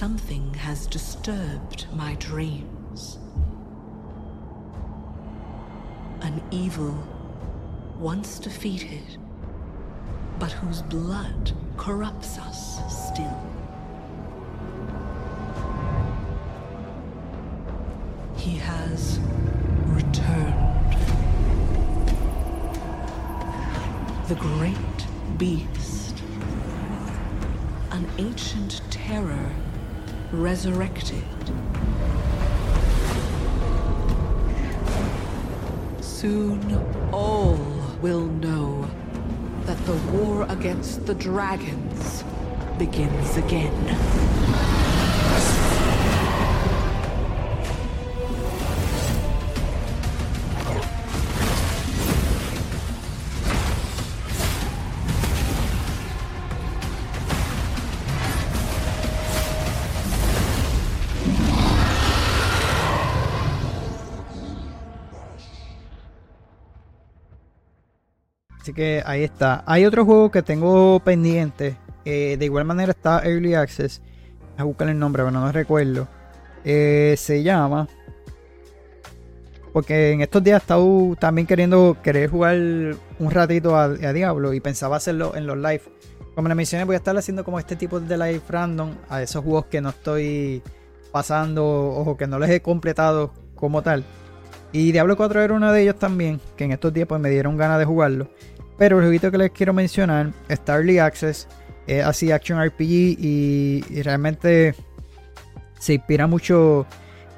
something 0.00 0.54
has 0.54 0.86
disturbed 0.86 1.84
my 1.92 2.14
dreams. 2.14 3.18
An 6.22 6.42
evil 6.50 6.96
once 7.98 8.38
defeated, 8.38 9.18
but 10.38 10.52
whose 10.52 10.80
blood 10.80 11.52
corrupts 11.76 12.38
us 12.38 12.80
still. 13.10 13.38
He 18.36 18.56
has 18.56 19.20
returned. 19.84 20.69
The 24.30 24.36
great 24.36 24.76
beast. 25.38 26.22
An 27.90 28.06
ancient 28.16 28.80
terror 28.88 29.50
resurrected. 30.30 31.24
Soon 36.00 36.62
all 37.10 37.58
will 38.00 38.26
know 38.26 38.88
that 39.64 39.84
the 39.84 39.96
war 40.12 40.46
against 40.48 41.06
the 41.06 41.14
dragons 41.14 42.22
begins 42.78 43.36
again. 43.36 43.96
Así 68.70 68.74
que 68.76 69.02
ahí 69.04 69.24
está. 69.24 69.64
Hay 69.66 69.84
otro 69.84 70.04
juego 70.04 70.30
que 70.30 70.42
tengo 70.42 71.00
pendiente. 71.00 71.76
eh, 72.04 72.36
de 72.38 72.44
igual 72.44 72.64
manera 72.64 72.92
está 72.92 73.20
Early 73.24 73.54
Access. 73.54 74.00
A 74.56 74.62
buscar 74.62 74.88
el 74.88 74.96
nombre, 74.96 75.24
pero 75.24 75.32
no 75.32 75.50
recuerdo. 75.50 76.06
Eh, 76.64 77.16
se 77.18 77.42
llama. 77.42 77.88
Porque 79.72 80.12
en 80.12 80.20
estos 80.20 80.44
días 80.44 80.60
he 80.60 80.62
estado 80.62 81.16
también 81.18 81.48
queriendo 81.48 81.96
querer 82.00 82.30
jugar 82.30 82.54
un 82.54 83.30
ratito 83.32 83.74
a, 83.74 83.86
a 83.86 84.12
Diablo 84.12 84.54
y 84.54 84.60
pensaba 84.60 84.98
hacerlo 84.98 85.34
en 85.34 85.48
los 85.48 85.56
live. 85.56 85.82
Como 86.36 86.46
le 86.46 86.54
mencioné, 86.54 86.84
voy 86.84 86.94
a 86.94 86.98
estar 86.98 87.16
haciendo 87.16 87.42
como 87.42 87.58
este 87.58 87.74
tipo 87.74 87.98
de 87.98 88.16
live 88.16 88.42
random 88.48 88.94
a 89.08 89.20
esos 89.20 89.42
juegos 89.42 89.66
que 89.66 89.80
no 89.80 89.88
estoy 89.88 90.62
pasando 91.10 91.66
o 91.66 92.16
que 92.16 92.28
no 92.28 92.38
les 92.38 92.50
he 92.50 92.62
completado 92.62 93.32
como 93.56 93.82
tal. 93.82 94.04
Y 94.72 94.92
Diablo 94.92 95.16
4 95.16 95.42
era 95.42 95.54
uno 95.54 95.72
de 95.72 95.82
ellos 95.82 95.96
también, 95.98 96.40
que 96.56 96.64
en 96.64 96.70
estos 96.72 96.92
días 96.92 97.08
pues 97.08 97.20
me 97.20 97.30
dieron 97.30 97.56
ganas 97.56 97.80
de 97.80 97.84
jugarlo. 97.84 98.28
Pero 98.80 98.96
el 98.96 99.02
jueguito 99.02 99.30
que 99.30 99.36
les 99.36 99.50
quiero 99.50 99.74
mencionar 99.74 100.32
está 100.48 100.76
Early 100.76 101.00
Access, 101.00 101.46
es 101.86 102.02
así 102.02 102.32
Action 102.32 102.58
RPG 102.64 102.80
y, 103.20 104.02
realmente 104.02 104.74
se 105.78 105.92
inspira 105.92 106.26
mucho 106.26 106.86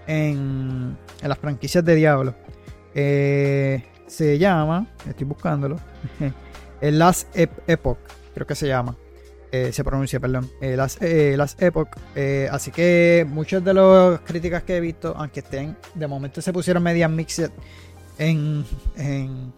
en, 0.07 0.97
las 1.21 1.37
franquicias 1.39 1.85
de 1.85 1.97
Diablo. 1.97 2.37
Eh, 2.95 3.83
se 4.07 4.39
llama, 4.39 4.87
estoy 5.05 5.27
buscándolo, 5.27 5.81
el 6.81 7.01
Last 7.01 7.35
Ep- 7.35 7.65
Epoch, 7.67 7.99
creo 8.35 8.47
que 8.47 8.55
se 8.55 8.69
llama. 8.69 8.97
Eh, 9.51 9.73
se 9.73 9.83
pronuncia, 9.83 10.21
perdón. 10.21 10.49
Eh, 10.61 10.77
Last, 10.77 11.03
eh, 11.03 11.37
Last 11.37 11.61
Epoch. 11.61 11.89
Así 12.53 12.71
que 12.71 13.27
muchas 13.29 13.65
de 13.65 13.75
las 13.75 14.21
críticas 14.21 14.63
que 14.63 14.77
he 14.77 14.81
visto, 14.81 15.13
aunque 15.17 15.41
estén, 15.41 15.77
de 15.97 16.07
momento 16.07 16.41
se 16.41 16.53
pusieron 16.53 16.85
medias 16.85 17.11
mixed 17.11 17.51
en, 18.19 18.65
en, 18.97 19.53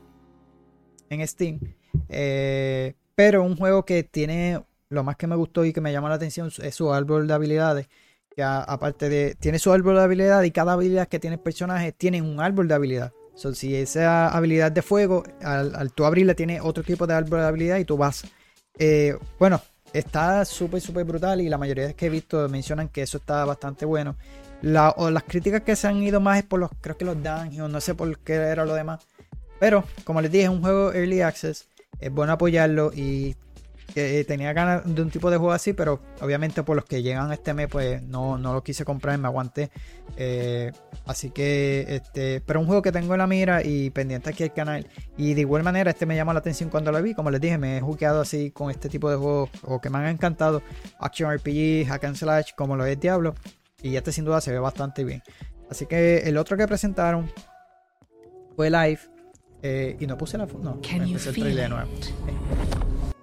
en 1.10 1.26
Steam. 1.26 1.60
Eh, 2.08 2.94
pero 3.14 3.42
un 3.42 3.56
juego 3.56 3.84
que 3.84 4.02
tiene 4.02 4.62
lo 4.88 5.04
más 5.04 5.16
que 5.16 5.26
me 5.26 5.36
gustó 5.36 5.64
y 5.64 5.72
que 5.72 5.80
me 5.80 5.92
llama 5.92 6.08
la 6.08 6.16
atención 6.16 6.50
es 6.62 6.74
su 6.74 6.92
árbol 6.92 7.26
de 7.26 7.34
habilidades. 7.34 7.88
Que 8.34 8.42
aparte 8.42 9.08
de. 9.08 9.36
Tiene 9.36 9.58
su 9.58 9.72
árbol 9.72 9.94
de 9.96 10.02
habilidades 10.02 10.48
y 10.48 10.50
cada 10.50 10.72
habilidad 10.72 11.06
que 11.08 11.20
tiene 11.20 11.34
el 11.36 11.40
personaje 11.42 11.92
tiene 11.92 12.20
un 12.20 12.40
árbol 12.40 12.66
de 12.68 12.74
habilidad. 12.74 13.12
So, 13.36 13.54
si 13.54 13.74
esa 13.74 14.28
habilidad 14.28 14.70
de 14.72 14.82
fuego, 14.82 15.24
al, 15.42 15.74
al 15.74 15.92
tú 15.92 16.04
abrirla, 16.04 16.34
tiene 16.34 16.60
otro 16.60 16.82
tipo 16.84 17.06
de 17.06 17.14
árbol 17.14 17.40
de 17.40 17.46
habilidad 17.46 17.78
y 17.78 17.84
tú 17.84 17.96
vas. 17.96 18.24
eh, 18.78 19.16
bueno, 19.38 19.60
está 19.92 20.44
súper, 20.44 20.80
súper 20.80 21.04
brutal 21.04 21.40
y 21.40 21.48
la 21.48 21.58
mayoría 21.58 21.86
de 21.86 21.94
que 21.94 22.06
he 22.06 22.10
visto 22.10 22.48
mencionan 22.48 22.88
que 22.88 23.02
eso 23.02 23.18
está 23.18 23.44
bastante 23.44 23.84
bueno. 23.84 24.16
La- 24.62 24.90
o 24.90 25.10
las 25.10 25.24
críticas 25.24 25.62
que 25.62 25.76
se 25.76 25.86
han 25.86 26.02
ido 26.02 26.20
más 26.20 26.38
es 26.38 26.44
por 26.44 26.58
los, 26.60 26.70
creo 26.80 26.96
que 26.96 27.04
los 27.04 27.22
dungeons, 27.22 27.70
no 27.72 27.80
sé 27.80 27.94
por 27.94 28.18
qué 28.18 28.34
era 28.34 28.64
lo 28.64 28.74
demás. 28.74 29.00
Pero, 29.64 29.82
como 30.04 30.20
les 30.20 30.30
dije, 30.30 30.44
es 30.44 30.50
un 30.50 30.60
juego 30.60 30.92
early 30.92 31.22
access. 31.22 31.68
Es 31.98 32.12
bueno 32.12 32.34
apoyarlo 32.34 32.92
y 32.94 33.34
que 33.94 34.22
tenía 34.28 34.52
ganas 34.52 34.82
de 34.84 35.00
un 35.00 35.08
tipo 35.08 35.30
de 35.30 35.38
juego 35.38 35.52
así, 35.52 35.72
pero 35.72 36.02
obviamente 36.20 36.62
por 36.62 36.76
los 36.76 36.84
que 36.84 37.02
llegan 37.02 37.32
este 37.32 37.54
mes, 37.54 37.68
pues 37.68 38.02
no, 38.02 38.36
no 38.36 38.52
lo 38.52 38.62
quise 38.62 38.84
comprar, 38.84 39.16
me 39.16 39.26
aguanté. 39.26 39.70
Eh, 40.18 40.70
así 41.06 41.30
que, 41.30 41.86
este, 41.88 42.42
pero 42.42 42.60
un 42.60 42.66
juego 42.66 42.82
que 42.82 42.92
tengo 42.92 43.14
en 43.14 43.18
la 43.20 43.26
mira 43.26 43.62
y 43.64 43.88
pendiente 43.88 44.28
aquí 44.28 44.42
al 44.42 44.52
canal. 44.52 44.86
Y 45.16 45.32
de 45.32 45.40
igual 45.40 45.62
manera, 45.62 45.92
este 45.92 46.04
me 46.04 46.14
llama 46.14 46.34
la 46.34 46.40
atención 46.40 46.68
cuando 46.68 46.92
lo 46.92 47.02
vi. 47.02 47.14
Como 47.14 47.30
les 47.30 47.40
dije, 47.40 47.56
me 47.56 47.78
he 47.78 47.80
jugueado 47.80 48.20
así 48.20 48.50
con 48.50 48.70
este 48.70 48.90
tipo 48.90 49.08
de 49.08 49.16
juegos 49.16 49.48
o 49.62 49.80
que 49.80 49.88
me 49.88 49.96
han 49.96 50.08
encantado: 50.08 50.62
Action 51.00 51.34
RPG, 51.34 51.86
Hack 51.88 52.04
and 52.04 52.16
Slash, 52.16 52.50
como 52.54 52.76
lo 52.76 52.84
es 52.84 53.00
Diablo. 53.00 53.34
Y 53.80 53.96
este 53.96 54.12
sin 54.12 54.26
duda 54.26 54.42
se 54.42 54.52
ve 54.52 54.58
bastante 54.58 55.04
bien. 55.04 55.22
Así 55.70 55.86
que 55.86 56.18
el 56.18 56.36
otro 56.36 56.54
que 56.58 56.68
presentaron 56.68 57.32
fue 58.56 58.68
Live. 58.68 59.13
Eh, 59.66 59.96
y 59.98 60.06
no 60.06 60.16
puse 60.18 60.36
la. 60.38 60.46
fu- 60.46 60.58
No, 60.58 60.78
empecé 61.08 61.30
el 61.30 61.34
trailer 61.36 61.62
de 61.64 61.68
nuevo. 61.70 61.90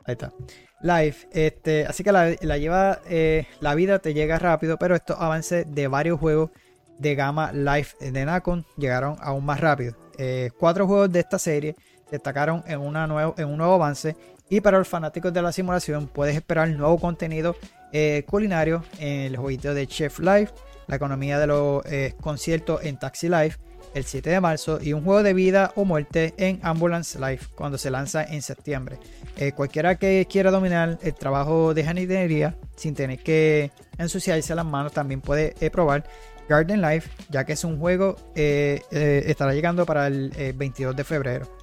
Ahí 0.06 0.13
está. 0.13 0.34
Live. 0.82 1.15
Este, 1.32 1.86
así 1.86 2.04
que 2.04 2.12
la, 2.12 2.36
la 2.41 2.58
lleva. 2.58 2.99
eh, 3.08 3.45
la 3.60 3.75
vida 3.75 3.99
te 3.99 4.13
llega 4.15 4.39
rápido. 4.39 4.77
Pero 4.77 4.95
estos 4.95 5.17
avances 5.19 5.65
de 5.73 5.88
varios 5.88 6.19
juegos 6.19 6.49
de 6.97 7.13
gama 7.15 7.51
Live 7.54 7.88
de 7.99 8.25
Nacon 8.25 8.65
llegaron 8.77 9.15
aún 9.21 9.45
más 9.45 9.60
rápido. 9.60 9.95
Eh, 10.17 10.49
cuatro 10.60 10.88
juegos 10.88 11.12
de 11.12 11.19
esta 11.19 11.38
serie 11.39 11.75
destacaron 12.10 12.63
en, 12.67 12.80
una 12.80 13.06
nuevo, 13.08 13.36
en 13.38 13.47
un 13.47 13.58
nuevo 13.58 13.75
avance. 13.75 14.15
Y 14.49 14.60
para 14.62 14.80
los 14.80 14.88
fanáticos 14.88 15.32
de 15.32 15.41
la 15.41 15.51
simulación, 15.51 16.08
puedes 16.08 16.36
esperar 16.36 16.67
nuevo 16.69 16.97
contenido 16.99 17.56
eh, 17.93 18.23
culinario 18.27 18.84
en 18.99 19.21
el 19.21 19.38
jueguito 19.38 19.73
de 19.73 19.88
Chef 19.88 20.19
Live, 20.19 20.49
la 20.88 20.95
economía 20.97 21.39
de 21.39 21.47
los 21.47 21.84
conciertos 22.19 22.84
en 22.84 22.97
Taxi 22.99 23.30
Live 23.30 23.56
el 23.93 24.06
7 24.06 24.30
de 24.30 24.41
marzo 24.41 24.80
y 24.82 24.93
un 24.93 25.04
juego 25.04 25.23
de 25.23 25.34
vida 25.34 25.71
o 25.75 25.86
muerte 25.86 26.34
en 26.38 26.60
Ambulance 26.63 27.19
Life 27.19 27.47
cuando 27.56 27.77
se 27.77 27.91
lanza 27.91 28.23
en 28.23 28.41
septiembre. 28.41 28.97
Eh, 29.38 29.51
cualquiera 29.51 29.95
que 29.95 30.27
quiera 30.30 30.51
dominar 30.51 30.97
el 31.01 31.13
trabajo 31.13 31.73
de 31.73 31.84
jardinería 31.84 32.56
sin 32.75 32.95
tener 32.95 33.19
que 33.19 33.71
ensuciarse 33.97 34.56
las 34.56 34.65
manos 34.65 34.91
también 34.91 35.21
puede 35.21 35.56
eh, 35.60 35.69
probar 35.69 36.04
Garden 36.49 36.82
Life 36.82 37.10
ya 37.30 37.45
que 37.45 37.54
es 37.54 37.63
un 37.63 37.80
juego 37.80 38.15
eh, 38.36 38.82
estará 38.91 39.54
llegando 39.54 39.86
para 39.86 40.08
el 40.08 40.34
eh, 40.36 40.54
22 40.56 40.95
de 40.95 41.04
febrero. 41.04 41.58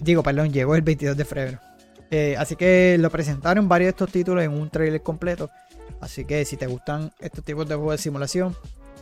Digo, 0.00 0.22
perdón, 0.22 0.50
llegó 0.50 0.74
el 0.74 0.80
22 0.80 1.18
de 1.18 1.24
febrero. 1.26 1.60
Así 2.38 2.56
que 2.56 2.96
lo 2.98 3.10
presentaron 3.10 3.68
varios 3.68 3.88
de 3.88 3.90
estos 3.90 4.10
títulos 4.10 4.42
en 4.42 4.52
un 4.52 4.70
trailer 4.70 5.02
completo. 5.02 5.50
Así 6.00 6.24
que 6.24 6.46
si 6.46 6.56
te 6.56 6.66
gustan 6.66 7.12
estos 7.20 7.44
tipos 7.44 7.68
de 7.68 7.74
juegos 7.74 7.96
de 7.96 7.98
simulación, 7.98 8.56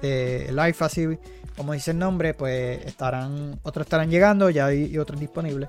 de 0.07 0.53
Life 0.53 0.85
así 0.85 1.19
como 1.57 1.73
dice 1.73 1.93
el 1.93 1.99
nombre, 1.99 2.35
pues 2.35 2.85
estarán, 2.85 3.61
otros 3.63 3.87
estarán 3.87 4.11
llegando, 4.11 4.51
ya 4.51 4.67
hay 4.67 4.87
y 4.87 4.99
otros 4.99 5.21
disponibles. 5.21 5.69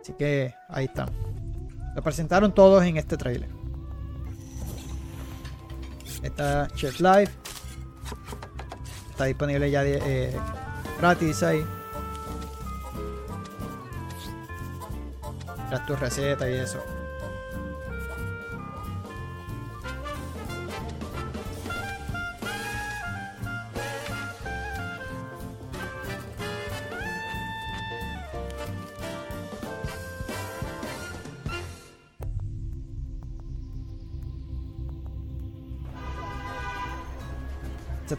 Así 0.00 0.14
que 0.14 0.54
ahí 0.68 0.86
están. 0.86 1.10
Lo 1.94 2.02
presentaron 2.02 2.54
todos 2.54 2.82
en 2.84 2.96
este 2.96 3.16
trailer. 3.16 3.48
Está 6.22 6.68
Chef 6.74 6.98
Live. 7.00 7.28
Está 9.10 9.24
disponible 9.26 9.70
ya 9.70 9.84
eh, 9.84 10.34
gratis 10.98 11.42
ahí. 11.42 11.64
Tras 15.68 15.86
tu 15.86 15.96
receta 15.96 16.50
y 16.50 16.54
eso. 16.54 16.78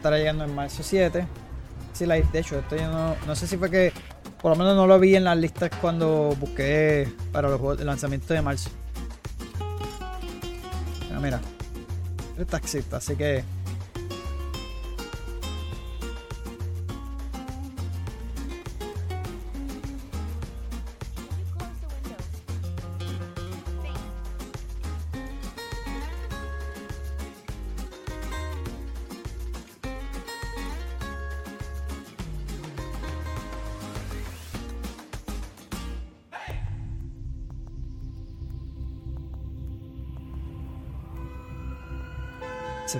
Estará 0.03 0.17
llegando 0.17 0.43
en 0.43 0.53
marzo 0.53 0.83
7. 0.83 1.25
Sí, 1.93 2.05
live. 2.05 2.27
De 2.33 2.39
hecho, 2.39 2.59
esto 2.59 2.75
yo 2.75 2.91
no, 2.91 3.15
no 3.25 3.35
sé 3.37 3.47
si 3.47 3.55
fue 3.55 3.71
que. 3.71 3.93
Por 4.41 4.51
lo 4.51 4.57
menos 4.57 4.75
no 4.75 4.85
lo 4.85 4.99
vi 4.99 5.15
en 5.15 5.23
las 5.23 5.37
listas 5.37 5.71
cuando 5.79 6.35
busqué 6.37 7.09
para 7.31 7.47
los 7.47 7.57
juegos 7.57 7.77
de 7.77 7.85
lanzamiento 7.85 8.33
de 8.33 8.41
marzo. 8.41 8.69
Pero 11.07 11.21
mira. 11.21 11.39
Es 12.37 12.47
taxista, 12.47 12.97
así 12.97 13.15
que. 13.15 13.45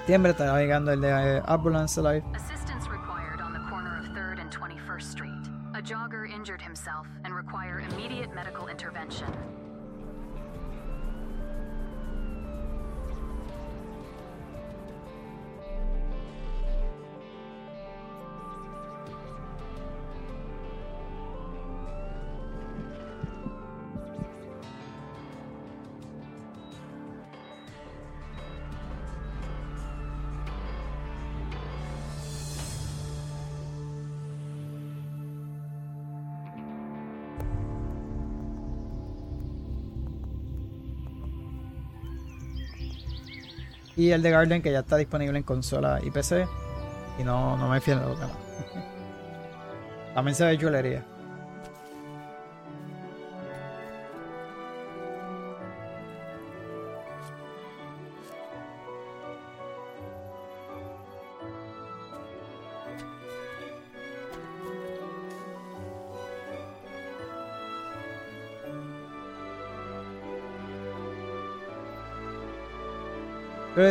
Septiembre 0.03 0.33
estará 0.33 0.59
llegando 0.59 0.91
el 0.91 0.99
de 0.99 1.37
eh, 1.37 1.41
Ambulance 1.45 1.97
Alive. 2.01 2.25
Y 43.95 44.11
el 44.11 44.21
de 44.21 44.31
Garden 44.31 44.61
que 44.61 44.71
ya 44.71 44.79
está 44.79 44.97
disponible 44.97 45.37
en 45.37 45.43
consola 45.43 45.99
y 46.03 46.09
PC. 46.09 46.47
Y 47.19 47.23
no, 47.23 47.57
no 47.57 47.69
me 47.69 47.79
fío 47.79 47.99
de 47.99 48.05
lo 48.05 48.15
demás. 48.15 48.37
También 50.15 50.35
se 50.35 50.45
ve 50.45 50.57
chulería. 50.57 51.05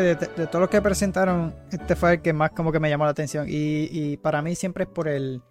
De, 0.00 0.16
todos 0.16 0.60
los 0.60 0.68
que 0.68 0.80
presentaron, 0.80 1.54
este 1.70 1.96
fue 1.96 2.14
el 2.14 2.22
que 2.22 2.32
más 2.32 2.50
como 2.50 2.72
que 2.72 2.80
me 2.80 2.88
llamó 2.88 3.04
la 3.04 3.10
atención. 3.10 3.46
Y, 3.48 4.16
para 4.18 4.42
mí 4.42 4.54
siempre 4.54 4.84
es 4.84 4.90
por 4.90 5.08
el... 5.08 5.42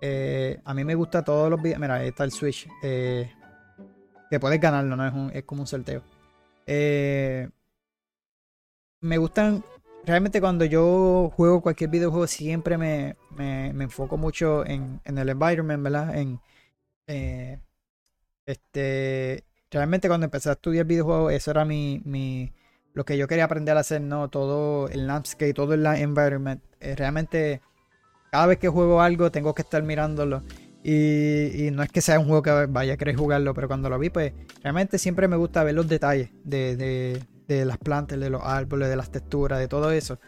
Eh, 0.00 0.60
a 0.64 0.74
mí 0.74 0.84
me 0.84 0.94
gusta 0.94 1.24
todos 1.24 1.50
los 1.50 1.60
videos. 1.60 1.80
Mira, 1.80 2.02
está 2.04 2.24
el 2.24 2.32
Switch. 2.32 2.68
Eh, 2.82 3.30
que 4.30 4.40
puedes 4.40 4.60
ganarlo, 4.60 4.96
¿no? 4.96 5.30
Es, 5.30 5.36
es 5.36 5.44
como 5.44 5.62
un 5.62 5.66
sorteo. 5.66 6.02
Eh, 6.66 7.48
me 9.00 9.18
gustan... 9.18 9.64
Realmente 10.04 10.40
cuando 10.40 10.64
yo 10.64 11.30
juego 11.36 11.60
cualquier 11.60 11.90
videojuego 11.90 12.26
siempre 12.26 12.78
me, 12.78 13.16
me, 13.36 13.72
me 13.74 13.84
enfoco 13.84 14.16
mucho 14.16 14.64
en, 14.64 15.00
en, 15.04 15.18
el 15.18 15.28
environment, 15.28 15.82
¿verdad? 15.82 16.16
En... 16.16 16.40
este... 18.46 19.44
Realmente 19.70 20.08
cuando 20.08 20.24
empecé 20.24 20.48
a 20.48 20.52
estudiar 20.52 20.86
videojuegos, 20.86 21.32
eso 21.32 21.50
era 21.50 21.66
mi, 21.66 22.00
mi 22.06 22.50
lo 22.94 23.04
que 23.04 23.16
yo 23.16 23.28
quería 23.28 23.44
aprender 23.44 23.76
a 23.76 23.80
hacer, 23.80 24.00
¿no? 24.00 24.28
Todo 24.28 24.88
el 24.88 25.06
landscape, 25.06 25.54
todo 25.54 25.74
el 25.74 25.86
environment. 25.86 26.62
Eh, 26.80 26.94
realmente, 26.96 27.60
cada 28.30 28.46
vez 28.46 28.58
que 28.58 28.68
juego 28.68 29.00
algo, 29.00 29.30
tengo 29.30 29.54
que 29.54 29.62
estar 29.62 29.82
mirándolo. 29.82 30.42
Y, 30.82 31.70
no 31.72 31.82
es 31.82 31.90
que 31.90 32.00
sea 32.00 32.18
un 32.18 32.26
juego 32.26 32.42
que 32.42 32.66
vaya 32.66 32.94
a 32.94 32.96
querer 32.96 33.16
jugarlo, 33.16 33.52
pero 33.52 33.68
cuando 33.68 33.90
lo 33.90 33.98
vi, 33.98 34.10
pues 34.10 34.32
realmente 34.62 34.98
siempre 34.98 35.28
me 35.28 35.36
gusta 35.36 35.64
ver 35.64 35.74
los 35.74 35.88
detalles 35.88 36.30
de, 36.44 37.20
las 37.48 37.78
plantas, 37.78 38.18
de 38.18 38.30
los 38.30 38.42
árboles, 38.42 38.88
de 38.88 38.96
las 38.96 39.10
texturas, 39.10 39.58
de 39.58 39.68
todo 39.68 39.90
eso. 39.90 40.18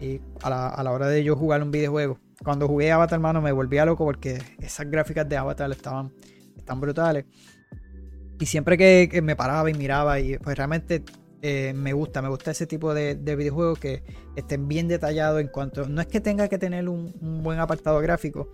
Y 0.00 0.20
a 0.42 0.50
la, 0.50 0.92
hora 0.92 1.06
de 1.06 1.22
yo 1.22 1.36
jugar 1.36 1.62
un 1.62 1.70
videojuego, 1.70 2.18
cuando 2.42 2.66
jugué 2.66 2.90
Avatar, 2.90 3.16
hermano, 3.16 3.40
me 3.40 3.52
volvía 3.52 3.84
loco 3.84 4.04
porque 4.04 4.42
esas 4.60 4.90
gráficas 4.90 5.28
de 5.28 5.36
Avatar 5.36 5.70
estaban, 5.70 6.12
están 6.56 6.80
brutales. 6.80 7.24
Y 8.40 8.46
siempre 8.46 8.76
que, 8.76 9.08
que, 9.10 9.22
me 9.22 9.36
paraba 9.36 9.70
y 9.70 9.74
miraba, 9.74 10.18
y 10.18 10.36
pues 10.38 10.56
realmente 10.56 11.04
eh, 11.44 11.72
me 11.74 11.92
gusta, 11.92 12.22
me 12.22 12.28
gusta 12.28 12.52
ese 12.52 12.68
tipo 12.68 12.94
de, 12.94 13.16
videojuegos 13.16 13.80
que 13.80 14.04
estén 14.36 14.68
bien 14.68 14.86
detallados 14.86 15.40
en 15.40 15.48
cuanto. 15.48 15.88
No 15.88 16.00
es 16.00 16.06
que 16.06 16.20
tenga 16.20 16.46
que 16.48 16.56
tener 16.56 16.88
un, 16.88 17.12
buen 17.42 17.58
apartado 17.58 17.98
gráfico. 18.00 18.48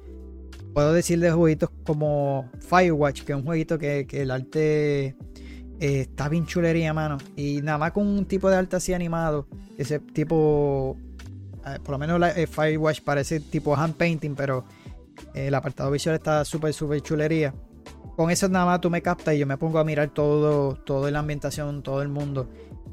Puedo 0.73 0.95
decir 0.95 1.21
de 1.21 1.31
jueguitos 1.31 1.69
como 1.85 2.51
Firewatch, 2.61 3.25
que 3.25 3.33
es 3.33 3.39
un 3.39 3.45
jueguito 3.45 3.79
que, 3.79 4.07
el 4.11 4.31
arte 4.31 5.07
eh, 5.07 5.17
está 5.81 6.31
bien 6.31 6.47
chulería, 6.47 6.95
mano. 6.95 7.19
Y 7.37 7.61
nada 7.61 7.77
más 7.77 7.93
con 7.93 8.07
un 8.07 8.25
tipo 8.25 8.49
de 8.49 8.57
arte 8.57 8.77
así 8.77 8.95
animado, 8.95 9.47
ese 9.77 9.99
tipo. 9.99 10.97
Eh, 11.67 11.79
por 11.83 11.93
lo 11.93 11.99
menos 11.99 12.19
la, 12.19 12.31
Firewatch 12.31 13.03
parece 13.03 13.41
tipo 13.41 13.77
hand 13.77 13.97
painting, 13.97 14.35
pero 14.35 14.65
el 15.35 15.55
apartado 15.55 15.91
visual 15.91 16.17
está 16.17 16.43
súper, 16.43 16.73
súper 16.73 17.03
chulería 17.03 17.53
con 18.19 18.33
eso 18.33 18.49
nada 18.49 18.67
más 18.67 18.81
tú 18.81 18.91
me 18.91 19.01
captas 19.01 19.37
y 19.37 19.39
yo 19.39 19.47
me 19.47 19.57
pongo 19.57 19.79
a 19.79 19.85
mirar 19.85 20.09
todo, 20.09 20.75
toda 20.75 21.09
la 21.13 21.21
ambientación, 21.21 21.85
todo 21.85 22.03
el 22.03 22.09
mundo. 22.09 22.49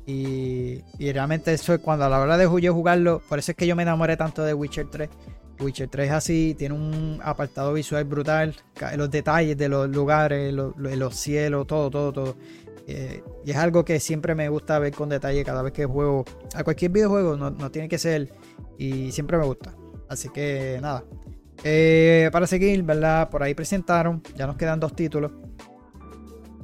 Y, 0.06 0.84
realmente 1.00 1.54
eso 1.54 1.74
es 1.74 1.80
cuando 1.80 2.06
a 2.06 2.10
la 2.10 2.20
hora 2.20 2.38
de 2.38 2.46
jugarlo, 2.46 3.22
por 3.28 3.39
eso 3.39 3.52
es 3.52 3.58
que 3.58 3.65
yo 3.65 3.76
me 3.76 3.84
enamoré 3.84 4.18
tanto 4.18 4.44
de 4.44 4.54
Witcher 4.54 4.88
3. 4.89 5.10
Witcher 5.60 5.88
3 5.88 6.08
es 6.08 6.12
así, 6.12 6.56
tiene 6.58 6.76
un 6.76 7.20
apartado 7.24 7.74
visual 7.74 8.04
brutal, 8.04 8.56
los 8.98 9.10
detalles 9.10 9.58
de 9.58 9.70
los 9.70 9.89
lugares, 9.89 10.54
los, 10.54 11.15
cielos, 11.15 11.65
todo, 11.65 11.89
todo, 11.89 12.12
todo. 12.13 12.38
Eh, 12.88 13.24
y 13.44 13.50
es 13.50 13.58
algo 13.58 13.84
que 13.84 14.00
siempre 14.00 14.36
me 14.36 14.48
gusta 14.48 14.78
ver 14.78 14.94
con 14.94 15.10
detalle 15.10 15.44
cada 15.44 15.63
vez 15.63 15.74
que 15.74 15.86
juego 15.86 16.24
a 16.54 16.63
cualquier 16.63 16.91
videojuego, 16.91 17.36
no, 17.36 17.72
tiene 17.72 17.89
que 17.89 17.98
ser, 17.98 18.32
y 18.78 19.12
siempre 19.12 19.38
me 19.38 19.46
gusta. 19.46 19.76
Así 20.08 20.30
que 20.30 20.78
nada. 20.82 21.04
Eh, 21.63 22.30
para 22.32 22.46
seguir, 22.46 22.84
¿verdad? 22.84 23.30
Por 23.30 23.41
ahí 23.41 23.56
presentaron, 23.56 24.22
ya 24.36 24.46
nos 24.46 24.58
quedan 24.58 24.80
dos 24.80 24.94
títulos 24.94 25.32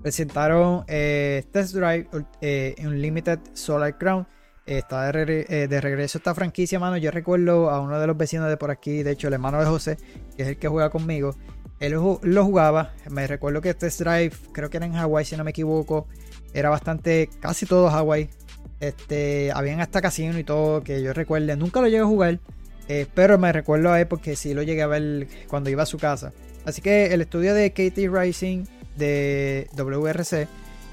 presentaron 0.01 0.83
eh, 0.87 1.43
Test 1.51 1.75
Drive 1.75 2.07
eh, 2.41 2.75
Unlimited 2.79 3.39
Solar 3.53 3.97
Crown. 3.97 4.27
está 4.65 5.11
de, 5.11 5.67
de, 5.67 5.81
regreso 5.81 6.17
esta 6.17 6.33
franquicia, 6.35 6.79
mano. 6.79 6.97
Yo 6.97 7.11
recuerdo 7.11 7.69
a 7.69 7.81
uno 7.81 7.99
de 7.99 8.07
los 8.07 8.17
vecinos 8.17 8.49
de 8.49 8.57
por 8.57 8.71
aquí, 8.71 9.03
de 9.03 9.11
hecho, 9.11 9.27
el 9.27 9.33
hermano 9.33 9.59
de 9.59 9.65
José, 9.65 9.97
que 10.35 10.43
es 10.43 10.49
el 10.49 10.57
que 10.57 10.67
juega 10.67 10.89
conmigo. 10.89 11.35
Él 11.81 11.93
lo 11.93 12.45
jugaba. 12.45 12.93
Me 13.09 13.25
recuerdo 13.25 13.59
que 13.59 13.73
Test 13.73 14.01
Drive, 14.01 14.33
creo 14.53 14.69
que 14.69 14.77
era 14.77 14.85
en 14.85 14.95
Hawaii, 14.95 15.25
si 15.25 15.35
no 15.35 15.43
me 15.43 15.49
equivoco. 15.49 16.07
Era 16.53 16.69
bastante, 16.69 17.27
casi 17.39 17.65
todo 17.65 17.89
Hawaii. 17.89 18.29
Este, 18.79 19.51
habían 19.51 19.79
hasta 19.79 19.99
casino 19.99 20.37
y 20.37 20.43
todo, 20.43 20.83
que 20.83 21.01
yo 21.01 21.11
recuerde. 21.11 21.55
Nunca 21.55 21.81
lo 21.81 21.87
llegué 21.87 22.03
a 22.03 22.05
jugar, 22.05 22.39
eh, 22.87 23.07
pero 23.15 23.39
me 23.39 23.51
recuerdo 23.51 23.91
a 23.91 23.99
él 23.99 24.07
porque 24.07 24.35
sí 24.35 24.53
lo 24.53 24.61
llegué 24.61 24.83
a 24.83 24.87
ver 24.87 25.27
cuando 25.47 25.71
iba 25.71 25.81
a 25.81 25.87
su 25.87 25.97
casa. 25.97 26.31
Así 26.65 26.83
que 26.83 27.07
el 27.07 27.21
estudio 27.21 27.55
de 27.55 27.71
KT 27.71 27.97
Rising 28.11 28.65
de 29.01 29.67
WRC 29.73 30.47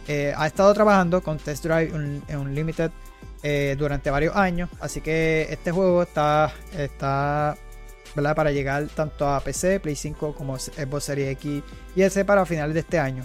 eh, 0.09 0.33
ha 0.35 0.47
estado 0.47 0.73
trabajando 0.73 1.23
con 1.23 1.37
Test 1.37 1.65
Drive 1.65 1.93
Unlimited 2.35 2.91
eh, 3.43 3.77
durante 3.79 4.11
varios 4.11 4.35
años. 4.35 4.71
Así 4.81 5.03
que 5.03 5.47
este 5.51 5.71
juego 5.71 6.03
está, 6.03 6.53
está 6.77 7.57
para 8.35 8.51
llegar 8.51 8.89
tanto 8.89 9.29
a 9.29 9.39
PC, 9.41 9.81
Play 9.81 9.95
5 9.95 10.35
como 10.35 10.59
Xbox 10.59 11.05
Series 11.05 11.33
X 11.33 11.63
y 11.95 12.03
S 12.03 12.25
para 12.25 12.45
finales 12.47 12.75
de 12.75 12.81
este 12.81 12.99
año. 12.99 13.25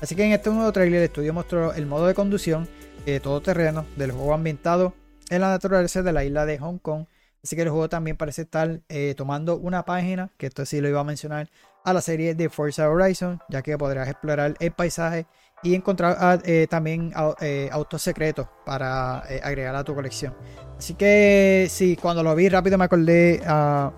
Así 0.00 0.14
que 0.14 0.24
en 0.24 0.32
este 0.32 0.50
nuevo 0.50 0.70
trailer 0.72 0.98
el 0.98 1.04
estudio 1.04 1.32
mostró 1.32 1.72
el 1.72 1.86
modo 1.86 2.06
de 2.06 2.14
conducción 2.14 2.68
eh, 3.06 3.20
todo 3.20 3.40
terreno 3.40 3.86
del 3.96 4.12
juego 4.12 4.34
ambientado 4.34 4.92
en 5.30 5.40
la 5.40 5.48
naturaleza 5.48 6.02
de 6.02 6.12
la 6.12 6.24
isla 6.24 6.44
de 6.44 6.58
Hong 6.58 6.78
Kong. 6.78 7.06
Así 7.44 7.56
que 7.56 7.62
el 7.62 7.68
juego 7.68 7.90
también 7.90 8.16
parece 8.16 8.42
estar 8.42 8.80
eh, 8.88 9.14
tomando 9.14 9.58
una 9.58 9.84
página, 9.84 10.30
que 10.38 10.46
esto 10.46 10.64
sí 10.64 10.80
lo 10.80 10.88
iba 10.88 11.00
a 11.00 11.04
mencionar, 11.04 11.50
a 11.84 11.92
la 11.92 12.00
serie 12.00 12.34
de 12.34 12.48
Forza 12.48 12.88
Horizon, 12.88 13.38
ya 13.50 13.60
que 13.60 13.76
podrás 13.76 14.08
explorar 14.08 14.54
el 14.58 14.72
paisaje 14.72 15.26
y 15.62 15.74
encontrar 15.74 16.16
ah, 16.18 16.38
eh, 16.44 16.66
también 16.70 17.12
eh, 17.42 17.68
autos 17.70 18.00
secretos 18.00 18.48
para 18.64 19.18
agregar 19.18 19.76
a 19.76 19.84
tu 19.84 19.94
colección. 19.94 20.34
Así 20.78 20.94
que 20.94 21.66
sí, 21.68 21.98
cuando 22.00 22.22
lo 22.22 22.34
vi 22.34 22.48
rápido 22.48 22.78
me 22.78 22.84
acordé 22.84 23.42
a, 23.46 23.92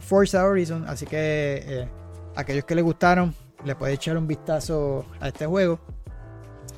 Forza 0.00 0.46
Horizon, 0.46 0.88
así 0.88 1.04
que 1.04 1.86
aquellos 2.34 2.64
que 2.64 2.74
les 2.74 2.82
gustaron, 2.82 3.34
le 3.62 3.74
pueden 3.74 3.96
echar 3.96 4.16
un 4.16 4.26
vistazo 4.26 5.04
a 5.20 5.28
este 5.28 5.44
juego. 5.44 5.78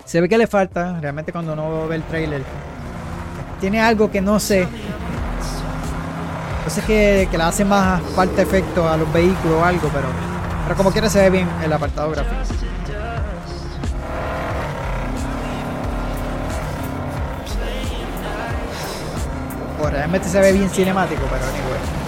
Se 0.04 0.20
ve 0.20 0.28
que 0.28 0.36
le 0.36 0.48
falta, 0.48 0.98
realmente 1.00 1.30
cuando 1.30 1.52
uno 1.52 1.86
ve 1.86 1.94
el 1.94 2.02
trailer, 2.02 2.42
tiene 3.60 3.80
algo 3.80 4.10
que 4.10 4.20
no 4.20 4.40
sé 4.40 4.66
sé 6.70 6.82
que, 6.82 7.28
que 7.30 7.38
le 7.38 7.44
hace 7.44 7.64
más 7.64 8.02
falta 8.14 8.42
efecto 8.42 8.88
a 8.88 8.96
los 8.96 9.12
vehículos 9.12 9.60
o 9.60 9.64
algo, 9.64 9.88
pero, 9.92 10.08
pero 10.64 10.76
como 10.76 10.90
quiera 10.90 11.08
se 11.08 11.20
ve 11.20 11.30
bien 11.30 11.48
el 11.64 11.72
apartado 11.72 12.10
gráfico. 12.10 12.36
Pues 19.78 19.92
realmente 19.92 20.28
se 20.28 20.40
ve 20.40 20.52
bien 20.52 20.70
cinemático, 20.70 21.22
pero 21.30 21.44
anyway. 21.44 22.05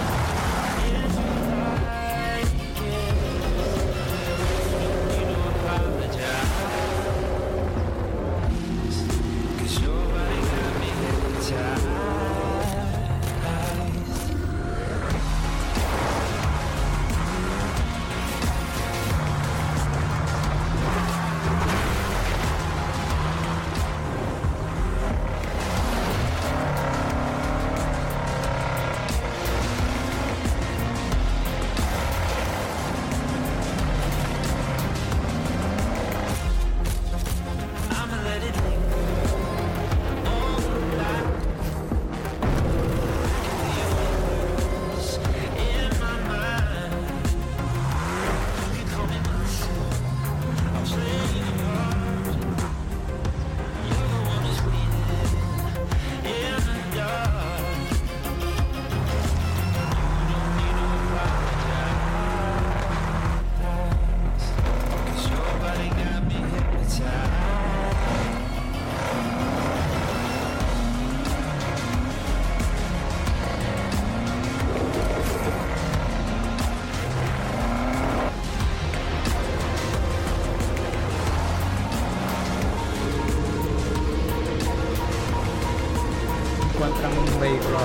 Vehículo 87.49 87.79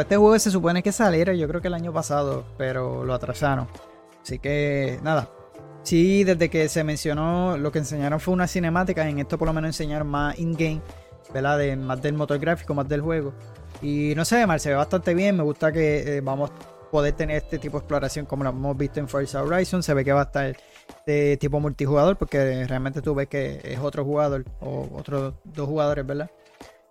este 0.00 0.16
juego 0.16 0.38
se 0.38 0.50
supone 0.50 0.82
que 0.82 0.92
saliera 0.92 1.32
yo 1.32 1.48
creo 1.48 1.60
que 1.60 1.68
el 1.68 1.74
año 1.74 1.92
pasado, 1.92 2.44
pero 2.56 3.04
lo 3.04 3.14
atrasaron. 3.14 3.66
Así 4.22 4.38
que 4.38 5.00
nada. 5.02 5.30
Sí, 5.82 6.24
desde 6.24 6.50
que 6.50 6.68
se 6.68 6.84
mencionó, 6.84 7.56
lo 7.56 7.72
que 7.72 7.78
enseñaron 7.78 8.20
fue 8.20 8.34
una 8.34 8.46
cinemática. 8.46 9.08
En 9.08 9.18
esto 9.18 9.38
por 9.38 9.48
lo 9.48 9.54
menos 9.54 9.68
enseñaron 9.68 10.08
más 10.08 10.38
in-game, 10.38 10.82
¿verdad? 11.32 11.58
De, 11.58 11.76
más 11.76 12.02
del 12.02 12.14
motor 12.14 12.38
gráfico, 12.38 12.74
más 12.74 12.88
del 12.88 13.00
juego. 13.00 13.32
Y 13.80 14.14
no 14.16 14.24
sé, 14.24 14.46
mal, 14.46 14.60
se 14.60 14.70
ve 14.70 14.74
bastante 14.76 15.14
bien. 15.14 15.36
Me 15.36 15.42
gusta 15.42 15.72
que 15.72 16.16
eh, 16.16 16.20
vamos 16.20 16.50
a 16.50 16.90
poder 16.90 17.12
tener 17.12 17.36
este 17.36 17.58
tipo 17.58 17.78
de 17.78 17.82
exploración 17.82 18.26
como 18.26 18.44
lo 18.44 18.50
hemos 18.50 18.76
visto 18.76 19.00
en 19.00 19.08
Forza 19.08 19.42
Horizon. 19.42 19.82
Se 19.82 19.94
ve 19.94 20.04
que 20.04 20.12
va 20.12 20.20
a 20.20 20.24
estar 20.24 20.56
de 21.06 21.36
tipo 21.36 21.60
multijugador, 21.60 22.16
porque 22.16 22.66
realmente 22.66 23.02
tú 23.02 23.14
ves 23.14 23.28
que 23.28 23.60
es 23.62 23.78
otro 23.78 24.04
jugador 24.04 24.44
o 24.60 24.88
otros 24.94 25.34
dos 25.44 25.68
jugadores, 25.68 26.06
¿verdad? 26.06 26.30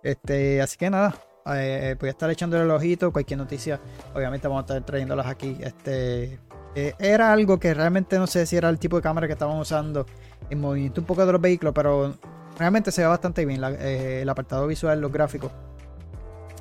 Este, 0.02 0.62
así 0.62 0.78
que 0.78 0.88
nada, 0.88 1.14
eh, 1.54 1.96
voy 1.98 2.08
a 2.08 2.12
estar 2.12 2.30
echándole 2.30 2.64
el 2.64 2.70
ojito. 2.70 3.12
Cualquier 3.12 3.38
noticia, 3.38 3.80
obviamente 4.14 4.48
vamos 4.48 4.62
a 4.62 4.66
estar 4.66 4.86
trayéndolas 4.86 5.26
aquí. 5.26 5.58
Este 5.60 6.38
eh, 6.74 6.94
era 6.98 7.32
algo 7.32 7.58
que 7.58 7.74
realmente 7.74 8.18
no 8.18 8.26
sé 8.26 8.46
si 8.46 8.56
era 8.56 8.68
el 8.68 8.78
tipo 8.78 8.96
de 8.96 9.02
cámara 9.02 9.26
que 9.26 9.32
estaban 9.32 9.58
usando 9.58 10.06
en 10.50 10.60
movimiento 10.60 11.00
un 11.00 11.06
poco 11.06 11.24
de 11.26 11.32
los 11.32 11.40
vehículos, 11.40 11.74
pero 11.74 12.14
realmente 12.58 12.92
se 12.92 13.02
ve 13.02 13.08
bastante 13.08 13.44
bien. 13.44 13.62
Eh, 13.64 14.20
el 14.22 14.28
apartado 14.28 14.66
visual, 14.66 15.00
los 15.00 15.12
gráficos, 15.12 15.50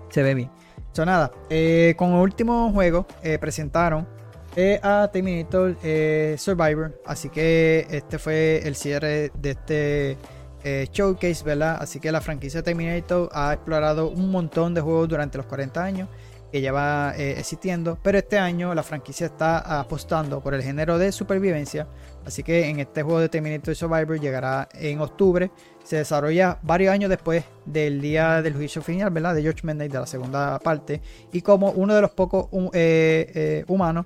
se 0.09 0.23
ve 0.23 0.33
bien. 0.33 0.49
So, 0.93 1.05
nada, 1.05 1.31
con 1.95 2.13
el 2.13 2.21
último 2.21 2.71
juego 2.71 3.05
presentaron 3.39 4.07
a 4.81 5.09
Terminator 5.13 5.75
Survivor. 6.37 6.99
Así 7.05 7.29
que 7.29 7.85
este 7.89 8.17
fue 8.17 8.61
el 8.65 8.75
cierre 8.75 9.31
de 9.39 9.51
este 9.51 10.17
eh, 10.63 10.87
showcase, 10.91 11.45
¿verdad? 11.45 11.77
Así 11.79 11.99
que 11.99 12.11
la 12.11 12.19
franquicia 12.19 12.61
Terminator 12.63 13.29
ha 13.31 13.53
explorado 13.53 14.09
un 14.09 14.31
montón 14.31 14.73
de 14.73 14.81
juegos 14.81 15.07
durante 15.07 15.37
los 15.37 15.45
40 15.45 15.81
años 15.81 16.09
que 16.51 16.59
lleva 16.61 17.13
eh, 17.15 17.39
existiendo, 17.39 17.97
pero 18.03 18.17
este 18.17 18.37
año 18.37 18.73
la 18.75 18.83
franquicia 18.83 19.27
está 19.27 19.79
apostando 19.79 20.41
por 20.41 20.53
el 20.53 20.63
género 20.63 20.97
de 20.97 21.13
supervivencia, 21.13 21.87
así 22.27 22.43
que 22.43 22.67
en 22.67 22.79
este 22.79 23.01
juego 23.01 23.19
de 23.19 23.29
Terminator 23.29 23.75
Survivor 23.75 24.19
llegará 24.19 24.69
en 24.73 25.01
octubre, 25.01 25.49
se 25.83 25.97
desarrolla 25.97 26.59
varios 26.61 26.93
años 26.93 27.09
después 27.09 27.43
del 27.65 28.01
día 28.01 28.41
del 28.41 28.53
juicio 28.53 28.81
final, 28.81 29.09
¿verdad? 29.09 29.33
De 29.33 29.41
George 29.41 29.61
Mendez 29.63 29.91
de 29.91 29.99
la 29.99 30.05
segunda 30.05 30.59
parte, 30.59 31.01
y 31.31 31.41
como 31.41 31.71
uno 31.71 31.95
de 31.95 32.01
los 32.01 32.11
pocos 32.11 32.47
eh, 32.73 33.63
humanos 33.67 34.05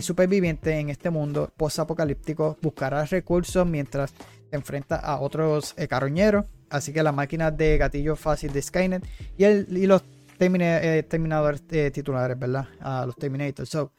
supervivientes 0.00 0.74
en 0.74 0.90
este 0.90 1.10
mundo 1.10 1.52
post-apocalíptico 1.56 2.56
buscará 2.60 3.04
recursos 3.04 3.64
mientras 3.64 4.12
enfrenta 4.50 4.96
a 4.96 5.20
otros 5.20 5.74
eh, 5.76 5.86
carroñeros. 5.86 6.44
Así 6.68 6.92
que 6.92 7.02
las 7.02 7.14
máquinas 7.14 7.56
de 7.56 7.78
gatillo 7.78 8.16
fácil 8.16 8.52
de 8.52 8.62
Skynet 8.62 9.06
y, 9.36 9.44
el, 9.44 9.68
y 9.70 9.86
los 9.86 10.02
eh, 10.38 11.04
terminadores 11.08 11.62
eh, 11.70 11.90
titulares, 11.92 12.38
¿verdad? 12.38 12.66
A 12.80 13.06
los 13.06 13.16
Terminators. 13.16 13.68
So, 13.68 13.92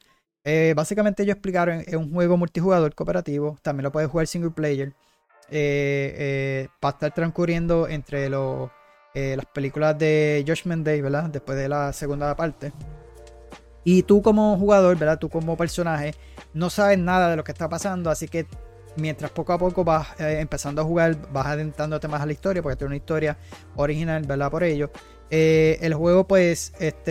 básicamente 0.75 1.23
ellos 1.23 1.35
explicaron, 1.35 1.83
es 1.85 1.95
un 1.95 2.13
juego 2.13 2.37
multijugador 2.37 2.95
cooperativo, 2.95 3.57
también 3.61 3.83
lo 3.83 3.91
puedes 3.91 4.09
jugar 4.09 4.27
single 4.27 4.51
player. 4.51 4.93
va 5.51 6.89
a 6.89 6.91
estar 6.91 7.13
transcurriendo 7.13 7.87
entre 7.87 8.29
los, 8.29 8.69
las 9.13 9.45
películas 9.47 9.97
de 9.97 10.45
Judgment 10.47 10.85
Day, 10.85 11.01
¿verdad? 11.01 11.29
Después 11.29 11.57
de 11.57 11.67
la 11.67 11.91
segunda 11.91 12.35
parte. 12.35 12.71
Y 13.89 14.03
tú 14.03 14.21
como 14.21 14.57
jugador, 14.57 14.97
¿verdad? 14.97 15.17
Tú 15.17 15.29
como 15.29 15.55
personaje, 15.55 16.13
no 16.53 16.69
sabes 16.69 16.99
nada 16.99 17.29
de 17.29 17.37
lo 17.37 17.45
que 17.45 17.53
está 17.53 17.69
pasando, 17.69 18.09
así 18.09 18.27
que 18.27 18.45
mientras 18.97 19.31
poco 19.31 19.53
a 19.53 19.57
poco 19.57 19.83
vas 19.83 20.07
eh, 20.19 20.39
empezando 20.41 20.81
a 20.81 20.83
jugar, 20.83 21.31
vas 21.31 21.45
adentrándote 21.45 22.07
más 22.09 22.21
a 22.21 22.25
la 22.25 22.33
historia, 22.33 22.61
porque 22.61 22.75
tiene 22.75 22.89
una 22.89 22.97
historia 22.97 23.37
original, 23.77 24.23
¿verdad? 24.23 24.51
Por 24.51 24.63
ello. 24.63 24.91
Eh, 25.29 25.77
el 25.81 25.93
juego, 25.93 26.27
pues, 26.27 26.73
este, 26.79 27.03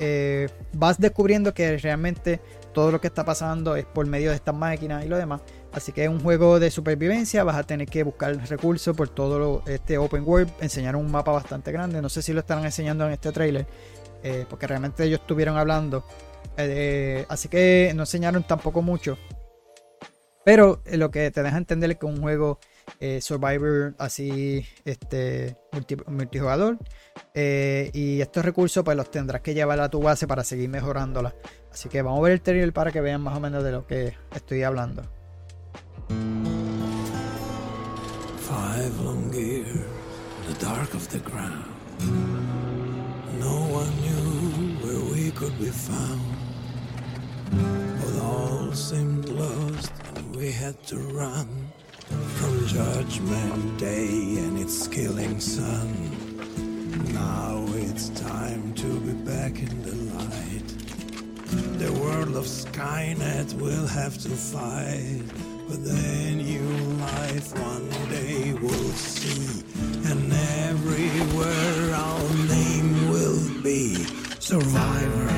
eh, 0.00 0.48
vas 0.72 0.98
descubriendo 0.98 1.52
que 1.52 1.76
realmente 1.76 2.40
todo 2.78 2.92
lo 2.92 3.00
que 3.00 3.08
está 3.08 3.24
pasando 3.24 3.74
es 3.74 3.84
por 3.84 4.06
medio 4.06 4.30
de 4.30 4.36
estas 4.36 4.54
máquinas 4.54 5.04
y 5.04 5.08
lo 5.08 5.16
demás. 5.16 5.40
Así 5.72 5.90
que 5.90 6.04
es 6.04 6.08
un 6.08 6.20
juego 6.20 6.60
de 6.60 6.70
supervivencia, 6.70 7.42
vas 7.42 7.56
a 7.56 7.64
tener 7.64 7.88
que 7.88 8.04
buscar 8.04 8.36
recursos 8.48 8.96
por 8.96 9.08
todo 9.08 9.64
este 9.66 9.98
open 9.98 10.22
world, 10.24 10.48
enseñar 10.60 10.94
un 10.94 11.10
mapa 11.10 11.32
bastante 11.32 11.72
grande. 11.72 12.00
No 12.00 12.08
sé 12.08 12.22
si 12.22 12.32
lo 12.32 12.38
estarán 12.38 12.64
enseñando 12.64 13.04
en 13.04 13.14
este 13.14 13.32
trailer, 13.32 13.66
porque 14.48 14.68
realmente 14.68 15.02
ellos 15.02 15.18
estuvieron 15.18 15.56
hablando. 15.56 16.04
así 17.28 17.48
que 17.48 17.92
no 17.96 18.02
enseñaron 18.02 18.44
tampoco 18.44 18.80
mucho. 18.80 19.18
Pero 20.44 20.80
eh, 20.86 20.96
lo 20.96 21.10
que 21.10 21.32
te 21.32 21.42
deja 21.42 21.58
entender 21.58 21.90
es 21.90 21.96
que 21.98 22.06
un 22.06 22.22
juego 22.22 22.60
eh, 23.00 23.20
Survivor 23.20 23.94
así, 23.98 24.64
este, 24.84 25.56
multijugador. 26.06 26.78
Eh, 27.34 27.90
y 27.92 28.20
estos 28.20 28.44
recursos 28.44 28.82
pues 28.82 28.96
los 28.96 29.10
tendrás 29.10 29.42
que 29.42 29.54
llevar 29.54 29.80
a 29.80 29.88
tu 29.88 30.00
base 30.00 30.26
para 30.26 30.44
seguir 30.44 30.68
mejorándola. 30.68 31.34
Así 31.78 31.88
que 31.88 32.02
vamos 32.02 32.18
a 32.18 32.22
ver 32.22 32.32
el 32.32 32.40
trailer 32.40 32.72
para 32.72 32.90
que 32.90 33.00
vean 33.00 33.22
más 33.22 33.36
o 33.36 33.40
menos 33.40 33.62
de 33.62 33.70
lo 33.70 33.86
que 33.86 34.16
estoy 34.34 34.64
hablando. 34.64 35.04
Five 38.40 39.00
long 39.04 39.32
years 39.32 39.76
in 39.76 40.52
the 40.52 40.58
dark 40.60 40.92
of 40.94 41.06
the 41.10 41.20
ground. 41.20 41.66
No 43.38 43.60
one 43.70 43.92
knew 44.02 44.74
where 44.82 45.14
we 45.14 45.30
could 45.30 45.56
be 45.60 45.70
found. 45.70 46.20
But 47.52 48.24
all 48.24 48.74
seemed 48.74 49.28
lost 49.28 49.92
we 50.34 50.50
had 50.50 50.74
to 50.88 50.96
run 50.96 51.46
from 52.08 52.66
Judgment 52.66 53.78
Day 53.78 54.38
and 54.40 54.58
its 54.58 54.88
killing 54.88 55.38
sun. 55.38 55.94
Now 57.14 57.64
it's 57.76 58.08
time 58.08 58.74
to 58.74 58.98
be 58.98 59.12
back 59.24 59.60
in 59.60 59.80
the 59.84 59.94
light. 60.18 60.67
The 61.78 61.92
world 61.92 62.34
of 62.34 62.44
Skynet 62.44 63.54
will 63.54 63.86
have 63.86 64.18
to 64.18 64.28
fight, 64.30 65.22
but 65.68 65.84
then 65.84 66.38
new 66.38 66.60
life 66.98 67.56
one 67.56 67.88
day 68.10 68.52
we'll 68.60 68.92
see, 68.94 69.62
and 70.10 70.32
everywhere 70.66 71.94
our 71.94 72.34
name 72.48 73.10
will 73.10 73.62
be 73.62 73.94
Survivor. 74.40 75.37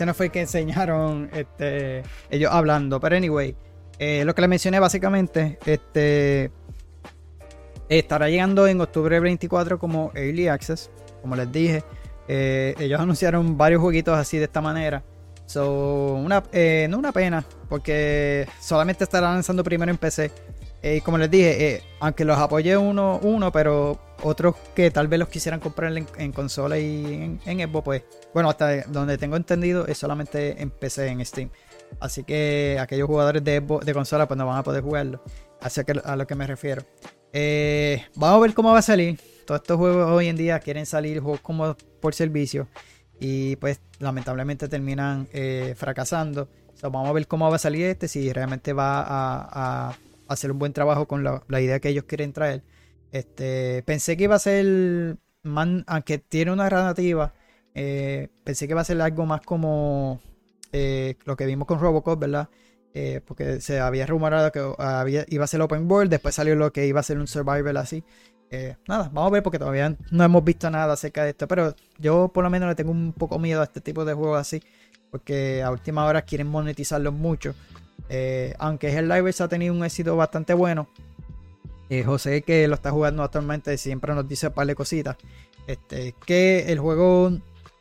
Este 0.00 0.06
no 0.06 0.14
fue 0.14 0.26
el 0.26 0.32
que 0.32 0.40
enseñaron 0.40 1.28
este, 1.30 2.02
ellos 2.30 2.50
hablando. 2.50 2.98
Pero 3.00 3.16
anyway, 3.16 3.54
eh, 3.98 4.24
lo 4.24 4.34
que 4.34 4.40
les 4.40 4.48
mencioné 4.48 4.80
básicamente, 4.80 5.58
este 5.66 6.50
estará 7.90 8.30
llegando 8.30 8.66
en 8.66 8.80
octubre 8.80 9.20
24 9.20 9.78
como 9.78 10.10
Early 10.14 10.48
Access, 10.48 10.90
como 11.20 11.36
les 11.36 11.52
dije. 11.52 11.84
Eh, 12.28 12.74
ellos 12.78 12.98
anunciaron 12.98 13.58
varios 13.58 13.82
jueguitos 13.82 14.16
así 14.16 14.38
de 14.38 14.44
esta 14.44 14.62
manera. 14.62 15.02
So, 15.44 16.14
una, 16.14 16.44
eh, 16.50 16.86
no 16.88 16.96
una 16.96 17.12
pena, 17.12 17.44
porque 17.68 18.48
solamente 18.58 19.04
estará 19.04 19.30
lanzando 19.30 19.62
primero 19.62 19.90
en 19.90 19.98
PC. 19.98 20.30
Y 20.82 21.02
como 21.02 21.18
les 21.18 21.30
dije, 21.30 21.82
aunque 21.98 22.24
los 22.24 22.38
apoye 22.38 22.74
uno, 22.74 23.20
uno, 23.22 23.52
pero 23.52 24.00
otros 24.22 24.56
que 24.74 24.90
tal 24.90 25.08
vez 25.08 25.18
los 25.18 25.28
quisieran 25.28 25.60
comprar 25.60 25.92
en, 25.96 26.32
consola 26.32 26.78
y 26.78 27.38
en, 27.44 27.58
Xbox, 27.68 27.84
pues, 27.84 28.02
bueno, 28.32 28.50
hasta 28.50 28.82
donde 28.82 29.18
tengo 29.18 29.36
entendido 29.36 29.86
es 29.86 29.98
solamente 29.98 30.60
en 30.60 30.70
PC, 30.70 31.08
en 31.08 31.24
Steam. 31.24 31.50
Así 31.98 32.22
que 32.24 32.78
aquellos 32.80 33.06
jugadores 33.06 33.42
de, 33.42 33.60
de 33.60 33.94
consola 33.94 34.28
pues 34.28 34.38
no 34.38 34.46
van 34.46 34.58
a 34.58 34.62
poder 34.62 34.82
jugarlo. 34.82 35.22
Así 35.60 35.84
que 35.84 36.00
a 36.02 36.16
lo 36.16 36.26
que 36.26 36.34
me 36.34 36.46
refiero. 36.46 36.82
Eh, 37.32 38.04
vamos 38.14 38.38
a 38.38 38.40
ver 38.40 38.54
cómo 38.54 38.72
va 38.72 38.78
a 38.78 38.82
salir. 38.82 39.18
Todos 39.46 39.62
estos 39.62 39.76
juegos 39.76 40.10
hoy 40.10 40.28
en 40.28 40.36
día 40.36 40.58
quieren 40.60 40.86
salir 40.86 41.20
juegos 41.20 41.40
como 41.40 41.76
por 42.00 42.14
servicio. 42.14 42.68
Y 43.18 43.56
pues 43.56 43.80
lamentablemente 43.98 44.68
terminan 44.68 45.28
eh, 45.32 45.74
fracasando. 45.76 46.48
vamos 46.82 47.08
a 47.08 47.12
ver 47.12 47.26
cómo 47.26 47.48
va 47.50 47.56
a 47.56 47.58
salir 47.58 47.86
este. 47.86 48.08
Si 48.08 48.32
realmente 48.32 48.72
va 48.72 49.04
a, 49.06 49.96
hacer 50.28 50.52
un 50.52 50.58
buen 50.58 50.72
trabajo 50.72 51.08
con 51.08 51.24
la 51.24 51.60
idea 51.60 51.80
que 51.80 51.88
ellos 51.88 52.04
quieren 52.04 52.32
traer. 52.32 52.62
Este, 53.12 53.82
pensé 53.84 54.16
que 54.16 54.24
iba 54.24 54.36
a 54.36 54.38
ser, 54.38 55.16
aunque 55.86 56.18
tiene 56.18 56.52
una 56.52 56.64
narrativa, 56.64 57.32
eh, 57.74 58.28
pensé 58.44 58.66
que 58.66 58.72
iba 58.72 58.80
a 58.80 58.84
ser 58.84 59.00
algo 59.00 59.26
más 59.26 59.40
como 59.42 60.20
eh, 60.72 61.16
lo 61.24 61.36
que 61.36 61.46
vimos 61.46 61.66
con 61.66 61.80
Robocop, 61.80 62.20
¿verdad? 62.20 62.48
Eh, 62.94 63.20
porque 63.24 63.60
se 63.60 63.80
había 63.80 64.06
rumorado 64.06 64.50
que 64.50 64.60
había, 64.78 65.24
iba 65.28 65.44
a 65.44 65.48
ser 65.48 65.60
open 65.60 65.90
world, 65.90 66.10
después 66.10 66.34
salió 66.34 66.54
lo 66.56 66.72
que 66.72 66.86
iba 66.86 67.00
a 67.00 67.04
ser 67.04 67.18
un 67.18 67.26
survival 67.26 67.76
así. 67.76 68.04
Eh, 68.50 68.76
nada, 68.88 69.10
vamos 69.12 69.30
a 69.30 69.32
ver 69.32 69.42
porque 69.44 69.60
todavía 69.60 69.96
no 70.10 70.24
hemos 70.24 70.44
visto 70.44 70.68
nada 70.70 70.92
acerca 70.92 71.24
de 71.24 71.30
esto. 71.30 71.46
Pero 71.46 71.74
yo 71.98 72.28
por 72.28 72.42
lo 72.44 72.50
menos 72.50 72.68
le 72.68 72.74
tengo 72.74 72.90
un 72.90 73.12
poco 73.12 73.38
miedo 73.38 73.60
a 73.60 73.64
este 73.64 73.80
tipo 73.80 74.04
de 74.04 74.14
juegos 74.14 74.40
así. 74.40 74.62
Porque 75.10 75.62
a 75.62 75.70
última 75.70 76.04
hora 76.04 76.22
quieren 76.22 76.48
monetizarlos 76.48 77.14
mucho. 77.14 77.54
Aunque 78.58 78.96
el 78.96 79.08
Live 79.08 79.34
ha 79.38 79.48
tenido 79.48 79.74
un 79.74 79.84
éxito 79.84 80.16
bastante 80.16 80.54
bueno. 80.54 80.88
Eh, 81.90 82.04
José, 82.04 82.42
que 82.42 82.68
lo 82.68 82.76
está 82.76 82.92
jugando 82.92 83.24
actualmente, 83.24 83.76
siempre 83.76 84.14
nos 84.14 84.26
dice 84.28 84.46
un 84.46 84.52
par 84.52 84.66
de 84.66 84.76
cositas. 84.76 85.16
Este, 85.66 86.14
que 86.24 86.72
el 86.72 86.78
juego 86.78 87.32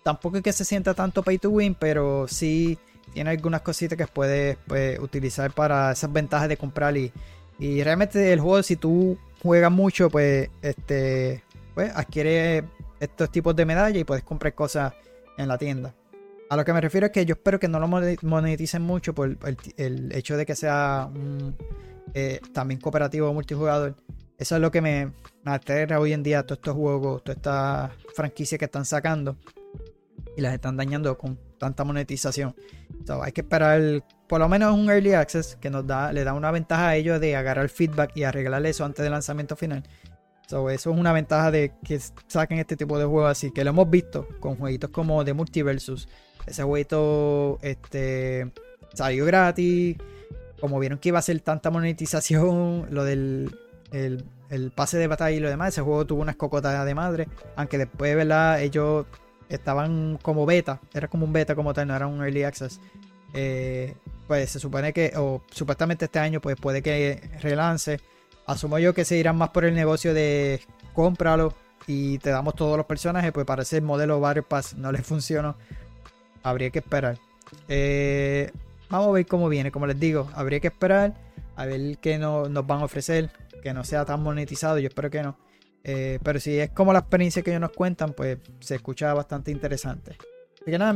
tampoco 0.03 0.37
es 0.37 0.43
que 0.43 0.51
se 0.51 0.65
sienta 0.65 0.95
tanto 0.95 1.21
pay 1.23 1.37
to 1.37 1.51
win, 1.51 1.75
pero 1.75 2.27
sí 2.27 2.77
tiene 3.13 3.29
algunas 3.29 3.61
cositas 3.61 3.97
que 3.97 4.07
puedes 4.07 4.57
pues, 4.67 4.99
utilizar 4.99 5.51
para 5.51 5.91
esas 5.91 6.11
ventajas 6.11 6.49
de 6.49 6.57
comprar 6.57 6.97
y, 6.97 7.11
y 7.59 7.83
realmente 7.83 8.33
el 8.33 8.39
juego 8.39 8.63
si 8.63 8.75
tú 8.75 9.17
juegas 9.41 9.71
mucho 9.71 10.09
pues 10.09 10.49
este 10.61 11.43
pues 11.73 11.91
adquiere 11.95 12.63
estos 12.99 13.31
tipos 13.31 13.55
de 13.55 13.65
medallas 13.65 14.01
y 14.01 14.03
puedes 14.03 14.23
comprar 14.23 14.53
cosas 14.53 14.93
en 15.37 15.47
la 15.47 15.57
tienda. 15.57 15.93
A 16.49 16.55
lo 16.55 16.65
que 16.65 16.73
me 16.73 16.81
refiero 16.81 17.05
es 17.05 17.11
que 17.11 17.25
yo 17.25 17.33
espero 17.33 17.59
que 17.59 17.67
no 17.67 17.79
lo 17.79 17.87
moneticen 17.87 18.81
mucho 18.81 19.13
por 19.13 19.37
el, 19.77 20.11
hecho 20.13 20.35
de 20.35 20.45
que 20.47 20.55
sea 20.55 21.09
eh, 22.13 22.39
también 22.53 22.79
cooperativo 22.79 23.33
multijugador. 23.33 23.95
Eso 24.37 24.55
es 24.55 24.61
lo 24.61 24.71
que 24.71 24.81
me, 24.81 25.11
me 25.43 25.51
aterra 25.51 25.99
hoy 25.99 26.13
en 26.13 26.23
día 26.23 26.43
todos 26.43 26.59
estos 26.59 26.75
juegos, 26.75 27.23
todas 27.23 27.37
estas 27.37 27.91
franquicias 28.15 28.57
que 28.57 28.65
están 28.65 28.85
sacando 28.85 29.37
y 30.37 30.41
las 30.41 30.53
están 30.53 30.77
dañando 30.77 31.17
con 31.17 31.37
tanta 31.57 31.83
monetización. 31.83 32.55
hay 33.21 33.31
que 33.31 33.41
esperar 33.41 34.03
por 34.27 34.39
lo 34.39 34.47
menos 34.47 34.73
un 34.73 34.89
early 34.89 35.13
access 35.13 35.57
que 35.57 35.69
nos 35.69 35.85
da, 35.85 36.13
le 36.13 36.23
da 36.23 36.33
una 36.33 36.51
ventaja 36.51 36.89
a 36.89 36.95
ellos 36.95 37.19
de 37.19 37.35
agarrar 37.35 37.67
feedback 37.69 38.15
y 38.15 38.23
arreglar 38.23 38.65
eso 38.65 38.85
antes 38.85 39.03
del 39.03 39.11
lanzamiento 39.11 39.55
final. 39.55 39.83
eso 40.45 40.69
es 40.69 40.85
una 40.85 41.11
ventaja 41.11 41.51
de 41.51 41.73
que 41.83 41.99
saquen 42.27 42.59
este 42.59 42.77
tipo 42.77 42.97
de 42.97 43.05
juegos 43.05 43.31
así, 43.31 43.51
que 43.51 43.63
lo 43.63 43.71
hemos 43.71 43.89
visto 43.89 44.27
con 44.39 44.55
jueguitos 44.55 44.89
como 44.91 45.25
The 45.25 45.33
Multiversus. 45.33 46.07
Ese 46.45 46.63
jueguito 46.63 47.59
este, 47.61 48.51
salió 48.93 49.25
gratis. 49.25 49.97
Como 50.59 50.79
vieron 50.79 50.99
que 50.99 51.09
iba 51.09 51.19
a 51.19 51.23
ser 51.23 51.39
tanta 51.41 51.69
monetización, 51.69 52.87
lo 52.91 53.03
del 53.03 53.55
el, 53.91 54.71
pase 54.75 54.97
de 54.97 55.07
batalla 55.07 55.35
y 55.35 55.39
lo 55.39 55.49
demás, 55.49 55.69
ese 55.69 55.81
juego 55.81 56.05
tuvo 56.05 56.21
unas 56.21 56.35
cocotas 56.35 56.85
de 56.85 56.95
madre. 56.95 57.27
Aunque 57.55 57.77
después, 57.77 58.15
¿verdad? 58.15 58.61
Ellos 58.61 59.05
estaban 59.49 60.17
como 60.21 60.45
beta, 60.45 60.79
era 60.93 61.07
como 61.07 61.25
un 61.25 61.33
beta 61.33 61.55
como 61.55 61.73
tal, 61.73 61.87
no 61.87 61.95
era 61.95 62.07
un 62.07 62.23
early 62.23 62.43
access. 62.43 62.79
Eh, 63.33 63.95
pues 64.27 64.51
se 64.51 64.59
supone 64.59 64.93
que, 64.93 65.13
o 65.17 65.41
supuestamente 65.51 66.05
este 66.05 66.19
año, 66.19 66.39
pues 66.41 66.55
puede 66.55 66.81
que 66.81 67.21
relance. 67.41 67.99
Asumo 68.45 68.79
yo 68.79 68.93
que 68.93 69.05
se 69.05 69.17
irán 69.17 69.37
más 69.37 69.49
por 69.49 69.65
el 69.65 69.75
negocio 69.75 70.13
de 70.13 70.61
cómpralo 70.93 71.53
y 71.87 72.17
te 72.19 72.29
damos 72.29 72.55
todos 72.55 72.77
los 72.77 72.85
personajes, 72.85 73.31
pues 73.31 73.45
parece 73.45 73.77
el 73.77 73.83
modelo 73.83 74.19
Battle 74.19 74.43
Pass 74.43 74.75
no 74.75 74.91
les 74.91 75.01
funcionó. 75.05 75.55
Habría 76.43 76.69
que 76.69 76.79
esperar. 76.79 77.17
Eh, 77.67 78.51
vamos 78.89 79.07
a 79.07 79.11
ver 79.11 79.25
cómo 79.25 79.49
viene, 79.49 79.71
como 79.71 79.87
les 79.87 79.99
digo, 79.99 80.29
habría 80.33 80.59
que 80.59 80.67
esperar 80.67 81.13
a 81.55 81.65
ver 81.65 81.97
qué 81.97 82.17
nos 82.17 82.65
van 82.65 82.81
a 82.81 82.85
ofrecer, 82.85 83.29
que 83.61 83.73
no 83.73 83.83
sea 83.83 84.05
tan 84.05 84.23
monetizado, 84.23 84.79
yo 84.79 84.87
espero 84.87 85.09
que 85.09 85.21
no. 85.21 85.37
Eh, 85.83 86.19
pero 86.23 86.39
si 86.39 86.57
es 86.57 86.69
como 86.71 86.93
la 86.93 86.99
experiencia 86.99 87.41
que 87.41 87.51
ellos 87.51 87.61
nos 87.61 87.71
cuentan, 87.71 88.13
pues 88.13 88.37
se 88.59 88.75
escucha 88.75 89.13
bastante 89.13 89.51
interesante. 89.51 90.15
Que 90.65 90.77
nada, 90.77 90.95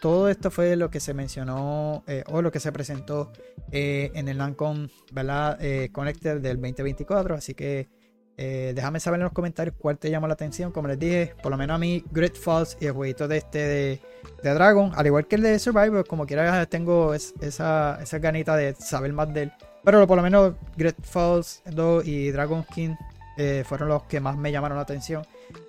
todo 0.00 0.28
esto 0.28 0.50
fue 0.50 0.76
lo 0.76 0.90
que 0.90 1.00
se 1.00 1.14
mencionó 1.14 2.02
eh, 2.06 2.24
o 2.26 2.42
lo 2.42 2.52
que 2.52 2.60
se 2.60 2.72
presentó 2.72 3.32
eh, 3.70 4.10
en 4.14 4.28
el 4.28 4.38
Lancome 4.38 4.88
¿verdad? 5.12 5.58
Connector 5.92 6.40
del 6.40 6.56
2024. 6.56 7.34
Así 7.34 7.54
que 7.54 7.88
déjame 8.36 9.00
saber 9.00 9.20
en 9.20 9.24
los 9.24 9.32
comentarios 9.32 9.74
cuál 9.78 9.98
te 9.98 10.10
llamó 10.10 10.26
la 10.26 10.34
atención. 10.34 10.72
Como 10.72 10.88
les 10.88 10.98
dije, 10.98 11.34
por 11.42 11.52
lo 11.52 11.58
menos 11.58 11.76
a 11.76 11.78
mí, 11.78 12.04
Great 12.10 12.36
Falls 12.36 12.76
y 12.80 12.86
el 12.86 12.92
jueguito 12.92 13.28
de 13.28 13.36
este 13.36 13.58
de, 13.58 14.00
Dragon, 14.42 14.92
al 14.94 15.06
igual 15.06 15.26
que 15.26 15.36
el 15.36 15.42
de 15.42 15.58
Survivor, 15.58 16.06
como 16.06 16.26
quiera, 16.26 16.66
tengo 16.66 17.14
esa, 17.14 17.98
esa 18.02 18.18
ganita 18.18 18.56
de 18.56 18.74
saber 18.74 19.12
más 19.12 19.32
de 19.32 19.44
él. 19.44 19.52
Pero 19.84 20.06
por 20.06 20.16
lo 20.16 20.22
menos 20.22 20.54
Great 20.76 20.96
Falls 21.02 21.62
2 21.66 22.06
y 22.06 22.30
Dragon 22.30 22.64
King 22.74 22.94
eh, 23.36 23.64
fueron 23.66 23.88
los 23.88 24.04
que 24.04 24.20
más 24.20 24.36
me 24.36 24.52
llamaron 24.52 24.76
la 24.76 24.82
atención 24.82 25.24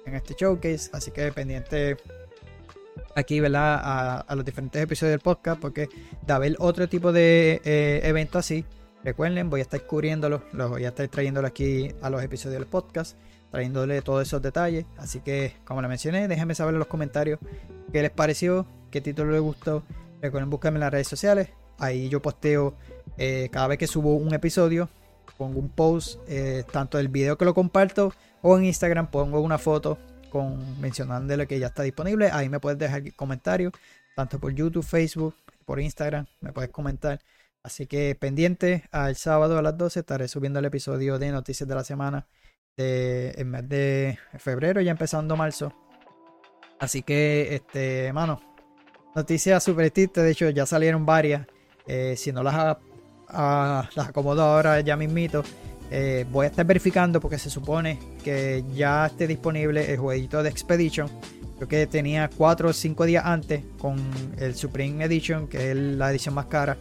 en 0.06 0.16
este 0.16 0.36
showcase. 0.36 0.90
Así 0.94 1.12
que 1.12 1.32
pendiente 1.32 1.98
aquí, 3.16 3.40
¿verdad? 3.40 4.24
A, 4.28 4.36
los 4.36 4.46
diferentes 4.46 4.82
episodios 4.82 5.12
del 5.12 5.20
podcast, 5.20 5.60
porque 5.60 5.90
de 6.26 6.34
haber 6.34 6.56
otro 6.60 6.88
tipo 6.88 7.12
de 7.12 7.62
eh, 7.66 8.02
evento 8.04 8.38
así, 8.38 8.66
recuerden, 9.06 9.50
voy 9.50 9.62
a 9.62 9.64
estar 9.64 9.82
cubriéndolo, 9.86 10.42
los 10.52 10.70
voy 10.70 10.84
a 10.84 10.90
estar 10.90 11.08
trayéndolo 11.08 11.48
aquí 11.48 11.96
a 12.02 12.10
los 12.10 12.22
episodios 12.22 12.60
del 12.60 12.68
podcast, 12.68 13.18
trayéndole 13.52 14.02
todos 14.02 14.28
esos 14.28 14.42
detalles. 14.42 14.86
Así 14.98 15.22
que, 15.22 15.54
como 15.64 15.82
les 15.82 15.88
mencioné, 15.88 16.28
déjenme 16.28 16.56
saber 16.56 16.74
en 16.74 16.80
los 16.80 16.90
comentarios 16.90 17.40
qué 17.94 18.02
les 18.02 18.12
pareció, 18.12 18.66
qué 18.92 19.00
título 19.00 19.32
les 19.32 19.42
gustó. 19.42 19.84
Recuerden 20.22 20.50
buscarme 20.50 20.78
en 20.78 20.82
las 20.82 20.92
redes 20.92 21.08
sociales. 21.08 21.50
Ahí 21.78 22.10
yo 22.10 22.22
posteo 22.22 22.76
eh, 23.18 23.48
cada 23.52 23.68
vez 23.68 23.78
que 23.78 23.88
subo 23.88 24.16
un 24.16 24.34
episodio 24.34 24.90
pongo 25.38 25.60
un 25.60 25.70
post, 25.70 26.20
eh, 26.28 26.64
tanto 26.72 26.98
del 26.98 27.10
video 27.10 27.38
que 27.38 27.46
lo 27.46 27.54
comparto 27.54 28.14
o 28.42 28.58
en 28.58 28.66
Instagram 28.66 29.08
pongo 29.08 29.40
una 29.42 29.58
foto 29.58 29.98
con 30.30 30.80
mencionándole 30.80 31.48
que 31.48 31.60
ya 31.60 31.68
está 31.68 31.84
disponible. 31.84 32.30
Ahí 32.32 32.50
me 32.50 32.60
puedes 32.60 32.80
dejar 32.80 33.14
comentarios, 33.16 33.74
tanto 34.16 34.40
por 34.40 34.54
YouTube, 34.54 34.84
Facebook, 34.84 35.36
por 35.66 35.80
Instagram, 35.80 36.26
me 36.42 36.52
puedes 36.52 36.72
comentar. 36.72 37.20
Así 37.66 37.88
que 37.88 38.14
pendiente 38.14 38.84
al 38.92 39.16
sábado 39.16 39.58
a 39.58 39.62
las 39.64 39.76
12 39.76 40.02
estaré 40.02 40.28
subiendo 40.28 40.60
el 40.60 40.66
episodio 40.66 41.18
de 41.18 41.32
Noticias 41.32 41.68
de 41.68 41.74
la 41.74 41.84
Semana 41.84 42.28
de, 42.78 43.34
en 43.38 43.50
mes 43.50 43.68
de 43.68 44.20
febrero, 44.38 44.82
ya 44.82 44.92
empezando 44.92 45.36
marzo. 45.36 45.74
Así 46.78 47.02
que, 47.02 47.56
este, 47.56 48.14
mano, 48.14 48.40
noticias 49.16 49.64
super 49.64 49.90
tristes. 49.90 50.24
De 50.24 50.30
hecho, 50.30 50.48
ya 50.52 50.68
salieron 50.68 51.08
varias. 51.08 51.48
Eh, 51.88 52.14
si 52.16 52.32
no 52.32 52.44
las 52.44 52.78
las 53.34 54.10
acomodo 54.10 54.44
ahora 54.44 54.80
ya 54.82 54.96
mismito. 54.96 55.44
Eh, 55.90 56.24
voy 56.32 56.46
a 56.46 56.50
estar 56.50 56.68
verificando 56.68 57.20
porque 57.20 57.40
se 57.40 57.50
supone 57.50 57.98
que 58.24 58.64
ya 58.76 59.08
esté 59.08 59.26
disponible 59.26 59.92
el 59.92 59.98
jueguito 59.98 60.44
de 60.44 60.50
Expedition. 60.50 61.10
Creo 61.56 61.68
que 61.68 61.88
tenía 61.88 62.30
4 62.38 62.70
o 62.70 62.74
5 62.74 63.06
días 63.06 63.26
antes 63.26 63.64
con 63.80 64.00
el 64.38 64.54
Supreme 64.54 65.04
Edition, 65.04 65.48
que 65.48 65.72
es 65.72 65.76
la 65.76 66.12
edición 66.12 66.36
más 66.36 66.46
cara. 66.46 66.78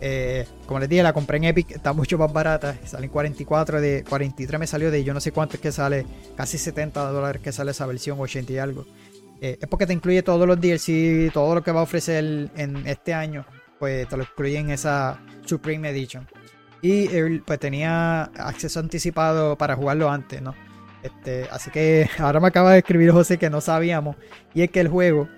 Eh, 0.00 0.46
como 0.66 0.80
les 0.80 0.88
dije, 0.88 1.02
la 1.02 1.12
compré 1.12 1.38
en 1.38 1.44
Epic, 1.44 1.70
está 1.70 1.92
mucho 1.92 2.18
más 2.18 2.32
barata. 2.32 2.76
Salen 2.84 3.10
44 3.10 3.80
de 3.80 4.04
43 4.08 4.60
me 4.60 4.66
salió 4.66 4.90
de 4.90 5.02
yo 5.04 5.14
no 5.14 5.20
sé 5.20 5.32
cuánto 5.32 5.56
es 5.56 5.60
que 5.60 5.72
sale, 5.72 6.06
casi 6.36 6.58
70 6.58 7.10
dólares 7.10 7.40
que 7.42 7.52
sale 7.52 7.70
esa 7.70 7.86
versión, 7.86 8.20
80 8.20 8.52
y 8.52 8.58
algo. 8.58 8.84
Eh, 9.40 9.58
es 9.60 9.68
porque 9.68 9.86
te 9.86 9.92
incluye 9.92 10.22
todos 10.22 10.46
los 10.46 10.60
DLC, 10.60 11.32
todo 11.32 11.54
lo 11.54 11.62
que 11.62 11.72
va 11.72 11.80
a 11.80 11.82
ofrecer 11.84 12.50
en 12.56 12.86
este 12.86 13.12
año 13.12 13.44
pues 13.78 14.08
te 14.08 14.16
lo 14.16 14.22
incluye 14.22 14.58
en 14.58 14.70
esa 14.70 15.20
Supreme 15.44 15.88
Edition. 15.90 16.26
Y 16.82 17.08
pues 17.40 17.58
tenía 17.58 18.24
acceso 18.24 18.80
anticipado 18.80 19.56
para 19.56 19.76
jugarlo 19.76 20.10
antes, 20.10 20.40
¿no? 20.40 20.54
Este, 21.02 21.48
así 21.50 21.70
que 21.70 22.08
ahora 22.18 22.40
me 22.40 22.48
acaba 22.48 22.72
de 22.72 22.78
escribir 22.78 23.10
José 23.12 23.38
que 23.38 23.50
no 23.50 23.60
sabíamos. 23.60 24.16
Y 24.54 24.62
es 24.62 24.70
que 24.70 24.80
el 24.80 24.88
juego 24.88 25.28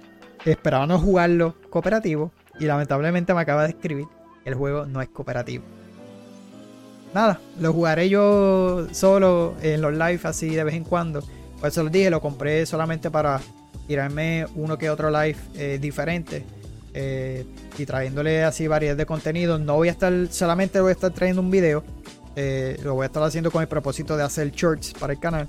esperábamos 0.44 1.02
jugarlo 1.02 1.56
cooperativo. 1.70 2.32
Y 2.60 2.64
lamentablemente 2.64 3.32
me 3.34 3.40
acaba 3.40 3.62
de 3.62 3.70
escribir 3.70 4.06
el 4.48 4.54
juego 4.54 4.86
no 4.86 5.00
es 5.00 5.08
cooperativo. 5.08 5.64
Nada, 7.14 7.40
lo 7.58 7.72
jugaré 7.72 8.08
yo 8.08 8.86
solo 8.92 9.54
en 9.62 9.80
los 9.80 9.92
live 9.92 10.20
así 10.24 10.54
de 10.54 10.64
vez 10.64 10.74
en 10.74 10.84
cuando. 10.84 11.22
Por 11.58 11.68
eso 11.68 11.82
les 11.82 11.92
dije, 11.92 12.10
lo 12.10 12.20
compré 12.20 12.66
solamente 12.66 13.10
para 13.10 13.40
tirarme 13.86 14.46
uno 14.54 14.76
que 14.76 14.90
otro 14.90 15.10
live 15.10 15.36
eh, 15.54 15.78
diferente 15.80 16.44
eh, 16.92 17.46
y 17.78 17.86
trayéndole 17.86 18.44
así 18.44 18.66
variedad 18.66 18.96
de 18.96 19.06
contenido. 19.06 19.58
No 19.58 19.76
voy 19.76 19.88
a 19.88 19.92
estar, 19.92 20.12
solamente 20.30 20.80
voy 20.80 20.90
a 20.90 20.92
estar 20.92 21.10
trayendo 21.12 21.40
un 21.40 21.50
video. 21.50 21.82
Eh, 22.36 22.78
lo 22.82 22.94
voy 22.94 23.04
a 23.04 23.06
estar 23.06 23.22
haciendo 23.22 23.50
con 23.50 23.62
el 23.62 23.68
propósito 23.68 24.16
de 24.16 24.22
hacer 24.22 24.50
shorts 24.50 24.92
para 24.92 25.12
el 25.12 25.18
canal. 25.18 25.48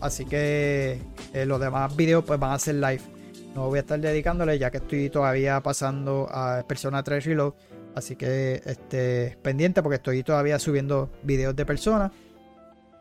Así 0.00 0.24
que 0.24 0.98
los 1.46 1.60
demás 1.60 1.94
videos 1.94 2.24
pues 2.24 2.38
van 2.38 2.52
a 2.52 2.58
ser 2.58 2.76
live. 2.76 3.00
No 3.54 3.68
voy 3.68 3.78
a 3.78 3.80
estar 3.82 4.00
dedicándole 4.00 4.58
ya 4.58 4.70
que 4.70 4.78
estoy 4.78 5.10
todavía 5.10 5.60
pasando 5.60 6.26
a 6.30 6.64
Persona 6.66 7.02
3 7.02 7.24
Reload. 7.24 7.54
Así 7.94 8.16
que 8.16 8.62
este, 8.64 9.36
pendiente 9.42 9.82
porque 9.82 9.96
estoy 9.96 10.22
todavía 10.22 10.58
subiendo 10.58 11.10
videos 11.22 11.54
de 11.54 11.66
Persona. 11.66 12.12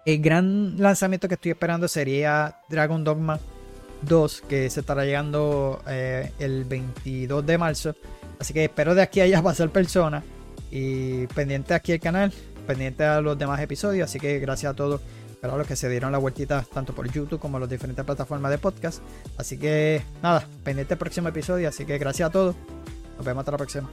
El 0.05 0.21
gran 0.21 0.79
lanzamiento 0.79 1.27
que 1.27 1.35
estoy 1.35 1.51
esperando 1.51 1.87
sería 1.87 2.57
Dragon 2.69 3.03
Dogma 3.03 3.39
2 4.01 4.43
que 4.49 4.69
se 4.69 4.79
estará 4.79 5.05
llegando 5.05 5.81
eh, 5.87 6.31
el 6.39 6.65
22 6.65 7.45
de 7.45 7.57
marzo. 7.57 7.95
Así 8.39 8.53
que 8.53 8.65
espero 8.65 8.95
de 8.95 9.01
aquí 9.01 9.21
a 9.21 9.25
allá 9.25 9.41
pasar 9.43 9.69
persona 9.69 10.23
y 10.71 11.27
pendiente 11.27 11.73
aquí 11.73 11.91
el 11.91 11.99
canal, 11.99 12.33
pendiente 12.65 13.03
a 13.03 13.21
los 13.21 13.37
demás 13.37 13.61
episodios. 13.61 14.09
Así 14.09 14.19
que 14.19 14.39
gracias 14.39 14.71
a 14.71 14.75
todos 14.75 15.01
a 15.41 15.47
los 15.57 15.65
que 15.65 15.75
se 15.75 15.89
dieron 15.89 16.11
la 16.11 16.19
vueltita 16.19 16.63
tanto 16.71 16.93
por 16.93 17.11
YouTube 17.11 17.39
como 17.39 17.57
las 17.59 17.69
diferentes 17.69 18.05
plataformas 18.05 18.51
de 18.51 18.57
podcast. 18.57 19.01
Así 19.37 19.57
que 19.57 20.01
nada, 20.21 20.45
pendiente 20.63 20.93
el 20.93 20.99
próximo 20.99 21.29
episodio. 21.29 21.69
Así 21.69 21.85
que 21.85 21.97
gracias 21.97 22.29
a 22.29 22.31
todos. 22.31 22.55
Nos 23.17 23.25
vemos 23.25 23.41
hasta 23.41 23.51
la 23.51 23.57
próxima. 23.57 23.89